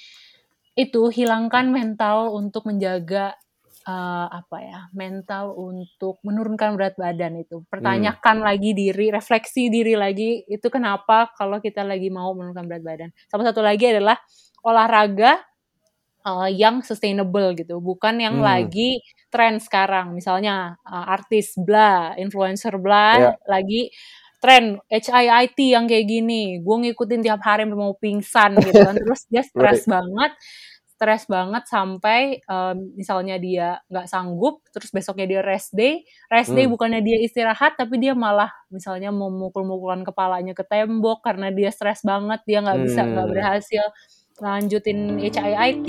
itu 0.74 1.02
hilangkan 1.14 1.70
mental 1.70 2.34
untuk 2.34 2.66
menjaga 2.66 3.38
eh, 3.86 4.28
apa 4.30 4.58
ya 4.64 4.80
mental 4.98 5.54
untuk 5.54 6.18
menurunkan 6.26 6.74
berat 6.80 6.96
badan 6.98 7.38
itu 7.42 7.62
pertanyakan 7.70 8.42
lagi 8.42 8.74
diri 8.74 9.14
refleksi 9.14 9.70
diri 9.70 9.94
lagi 10.00 10.42
itu 10.50 10.68
kenapa 10.74 11.30
kalau 11.38 11.62
kita 11.62 11.86
lagi 11.86 12.10
mau 12.10 12.34
menurunkan 12.38 12.66
berat 12.70 12.84
badan 12.86 13.10
sama 13.30 13.46
satu 13.46 13.62
lagi 13.62 13.86
adalah 13.94 14.18
olahraga 14.66 15.42
eh, 16.28 16.50
yang 16.58 16.82
sustainable 16.86 17.54
gitu 17.58 17.80
bukan 17.84 18.18
yang 18.22 18.40
Hmm. 18.40 18.44
lagi 18.44 19.00
tren 19.34 19.60
sekarang 19.62 20.16
misalnya 20.18 20.78
eh, 20.88 21.06
artis 21.16 21.56
bla 21.60 22.16
influencer 22.20 22.76
bla 22.82 23.20
Ya. 23.20 23.38
lagi 23.50 23.92
tren 24.44 24.84
HIIT 24.92 25.56
yang 25.72 25.88
kayak 25.88 26.04
gini 26.04 26.60
gue 26.60 26.76
ngikutin 26.84 27.24
tiap 27.24 27.40
hari 27.40 27.64
mau 27.64 27.96
pingsan 27.96 28.60
gitu 28.60 28.84
kan 28.84 28.96
terus 29.08 29.24
dia 29.32 29.40
stres 29.40 29.88
banget 29.88 30.36
stres 30.94 31.24
banget 31.28 31.64
sampai 31.68 32.40
em, 32.40 32.78
misalnya 32.96 33.36
dia 33.36 33.80
nggak 33.88 34.08
sanggup 34.08 34.60
terus 34.72 34.92
besoknya 34.92 35.26
dia 35.28 35.42
rest 35.44 35.72
day 35.72 36.04
rest 36.28 36.52
day 36.52 36.64
Hmm. 36.64 36.76
bukannya 36.76 37.00
dia 37.00 37.18
istirahat 37.20 37.76
tapi 37.76 38.00
dia 38.00 38.12
malah 38.16 38.52
misalnya 38.68 39.12
memukul-mukulan 39.12 40.04
kepalanya 40.04 40.52
ke 40.52 40.64
tembok 40.64 41.24
karena 41.24 41.48
dia 41.52 41.72
stres 41.72 42.04
banget 42.04 42.40
dia 42.44 42.60
nggak 42.64 42.80
bisa 42.84 43.02
nggak 43.04 43.26
Hmm. 43.26 43.34
berhasil 43.36 43.84
lanjutin 44.42 45.22
HIIT 45.22 45.88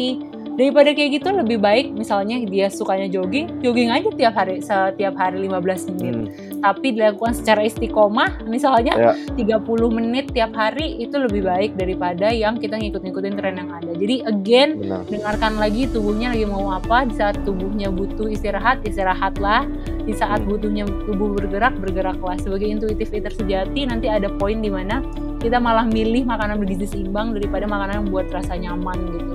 daripada 0.54 0.92
kayak 0.92 1.10
gitu 1.18 1.28
lebih 1.32 1.58
baik 1.58 1.90
misalnya 1.96 2.38
dia 2.44 2.68
sukanya 2.68 3.08
jogging 3.08 3.48
jogging 3.64 3.88
aja 3.90 4.08
tiap 4.14 4.34
hari 4.36 4.60
setiap 4.60 5.14
hari 5.16 5.48
15 5.48 5.88
menit 5.94 6.14
Hmm. 6.14 6.53
Tapi 6.64 6.96
dilakukan 6.96 7.36
secara 7.36 7.60
istiqomah 7.62 8.40
misalnya 8.48 8.96
Ya. 8.96 9.12
30 9.36 9.60
menit 9.92 10.32
tiap 10.32 10.56
hari 10.56 10.96
itu 10.96 11.12
lebih 11.14 11.44
baik 11.44 11.76
daripada 11.76 12.32
yang 12.32 12.56
kita 12.56 12.80
ngikut-ngikutin 12.80 13.34
tren 13.36 13.60
yang 13.60 13.68
ada 13.68 13.92
jadi 13.92 14.24
again 14.24 14.80
Benar. 14.80 15.04
dengarkan 15.04 15.52
lagi 15.60 15.84
tubuhnya 15.86 16.32
lagi 16.32 16.48
mau 16.48 16.72
apa 16.72 17.04
di 17.04 17.12
saat 17.12 17.36
tubuhnya 17.44 17.92
butuh 17.92 18.32
istirahat 18.32 18.80
istirahatlah 18.82 19.68
di 20.04 20.16
saat 20.16 20.40
Hmm. 20.40 20.48
butuhnya 20.48 20.84
tubuh 21.04 21.28
bergerak 21.32 21.76
bergeraklah 21.76 22.40
sebagai 22.40 22.64
intuitif 22.64 23.12
eater 23.12 23.30
sejati 23.30 23.84
nanti 23.84 24.08
ada 24.08 24.32
poin 24.32 24.56
di 24.56 24.72
mana 24.72 25.04
kita 25.38 25.60
malah 25.60 25.84
milih 25.84 26.24
makanan 26.24 26.56
bergizi 26.56 26.88
seimbang 26.88 27.36
daripada 27.36 27.68
makanan 27.68 28.00
yang 28.00 28.08
buat 28.08 28.32
rasa 28.32 28.56
nyaman 28.56 28.96
gitu 29.12 29.34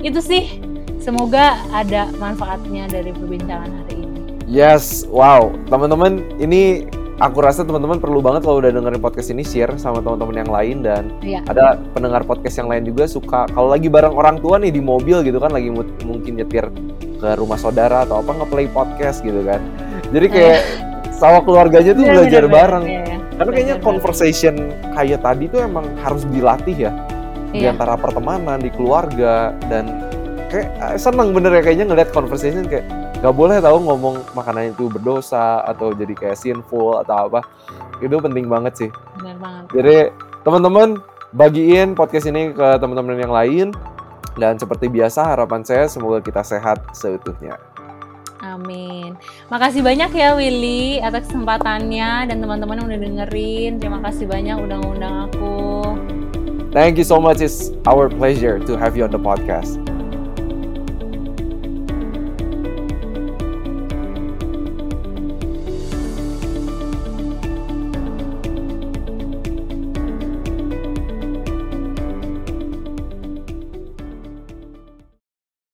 itu 0.00 0.20
sih 0.22 0.44
semoga 0.96 1.52
ada 1.70 2.08
manfaatnya 2.16 2.88
dari 2.88 3.12
perbincangan 3.12 3.68
hari 3.68 3.94
ini 4.00 4.15
Yes, 4.46 5.02
wow, 5.10 5.50
teman-teman, 5.66 6.22
ini 6.38 6.86
aku 7.18 7.42
rasa 7.42 7.66
teman-teman 7.66 7.98
perlu 7.98 8.22
banget 8.22 8.46
kalau 8.46 8.62
udah 8.62 8.70
dengerin 8.70 9.02
podcast 9.02 9.34
ini 9.34 9.42
share 9.42 9.74
sama 9.74 9.98
teman-teman 9.98 10.36
yang 10.38 10.50
lain 10.52 10.76
dan 10.86 11.10
Iya. 11.18 11.42
ada 11.46 11.74
pendengar 11.90 12.22
podcast 12.22 12.54
yang 12.56 12.70
lain 12.70 12.86
juga 12.86 13.10
suka 13.10 13.50
kalau 13.50 13.66
lagi 13.66 13.90
bareng 13.90 14.14
orang 14.14 14.38
tua 14.38 14.62
nih 14.62 14.70
di 14.70 14.78
mobil 14.78 15.24
gitu 15.24 15.42
kan 15.42 15.50
lagi 15.50 15.66
mu- 15.66 15.90
mungkin 16.04 16.38
nyetir 16.38 16.70
ke 17.16 17.28
rumah 17.34 17.58
saudara 17.58 18.06
atau 18.06 18.22
apa 18.22 18.38
nge-play 18.38 18.70
podcast 18.70 19.18
gitu 19.20 19.42
kan. 19.42 19.58
Jadi 20.14 20.26
kayak 20.28 20.58
sama 21.10 21.42
keluarganya 21.42 21.90
tuh 21.90 22.04
Bener, 22.04 22.14
belajar 22.14 22.42
bener, 22.44 22.54
bareng. 22.54 22.84
bener, 22.84 22.94
iya, 22.94 23.02
iya. 23.02 23.18
Karena 23.34 23.50
kayaknya 23.50 23.66
Bener, 23.72 23.82
bener. 23.82 23.88
conversation 23.98 24.54
kayak 24.94 25.20
tadi 25.20 25.44
tuh 25.48 25.60
emang 25.60 25.86
harus 25.98 26.22
dilatih 26.24 26.76
ya 26.78 26.92
di 27.50 27.64
Iya. 27.64 27.74
antara 27.74 27.98
pertemanan, 27.98 28.62
di 28.62 28.70
keluarga 28.70 29.50
dan 29.66 30.06
kayak 30.46 30.68
eh, 30.70 30.94
seneng 30.94 31.34
bener 31.34 31.50
ya 31.50 31.62
kayaknya 31.64 31.86
ngeliat 31.88 32.14
conversation 32.14 32.62
kayak 32.62 32.84
gak 33.16 33.34
boleh 33.34 33.58
tahu 33.58 33.78
ngomong 33.80 34.16
makanan 34.36 34.72
itu 34.72 34.86
berdosa 34.86 35.64
atau 35.64 35.90
jadi 35.92 36.12
kayak 36.12 36.38
sinful 36.38 37.00
atau 37.00 37.32
apa 37.32 37.40
itu 37.98 38.12
penting 38.20 38.46
banget 38.46 38.72
sih 38.76 38.90
Benar 39.18 39.36
banget. 39.40 39.64
jadi 39.72 39.96
teman-teman 40.44 41.00
bagiin 41.32 41.96
podcast 41.96 42.28
ini 42.28 42.52
ke 42.52 42.68
teman-teman 42.78 43.16
yang 43.18 43.32
lain 43.32 43.66
dan 44.36 44.60
seperti 44.60 44.92
biasa 44.92 45.24
harapan 45.32 45.64
saya 45.64 45.88
semoga 45.88 46.20
kita 46.20 46.44
sehat 46.44 46.80
seutuhnya 46.92 47.56
Amin. 48.36 49.16
Makasih 49.48 49.80
banyak 49.80 50.12
ya 50.12 50.36
Willy 50.36 51.00
atas 51.00 51.24
kesempatannya 51.28 52.28
dan 52.30 52.36
teman-teman 52.38 52.78
yang 52.78 52.86
udah 52.88 53.00
dengerin. 53.00 53.72
Terima 53.80 53.98
kasih 54.04 54.28
banyak 54.28 54.56
udah 54.60 54.76
ngundang 54.80 55.16
aku. 55.28 55.82
thank 56.70 57.00
you 57.00 57.04
so 57.04 57.16
much 57.16 57.40
it's 57.40 57.72
our 57.88 58.06
pleasure 58.08 58.60
to 58.60 58.76
have 58.76 58.92
you 58.92 59.02
on 59.02 59.10
the 59.10 59.18
podcast 59.18 59.80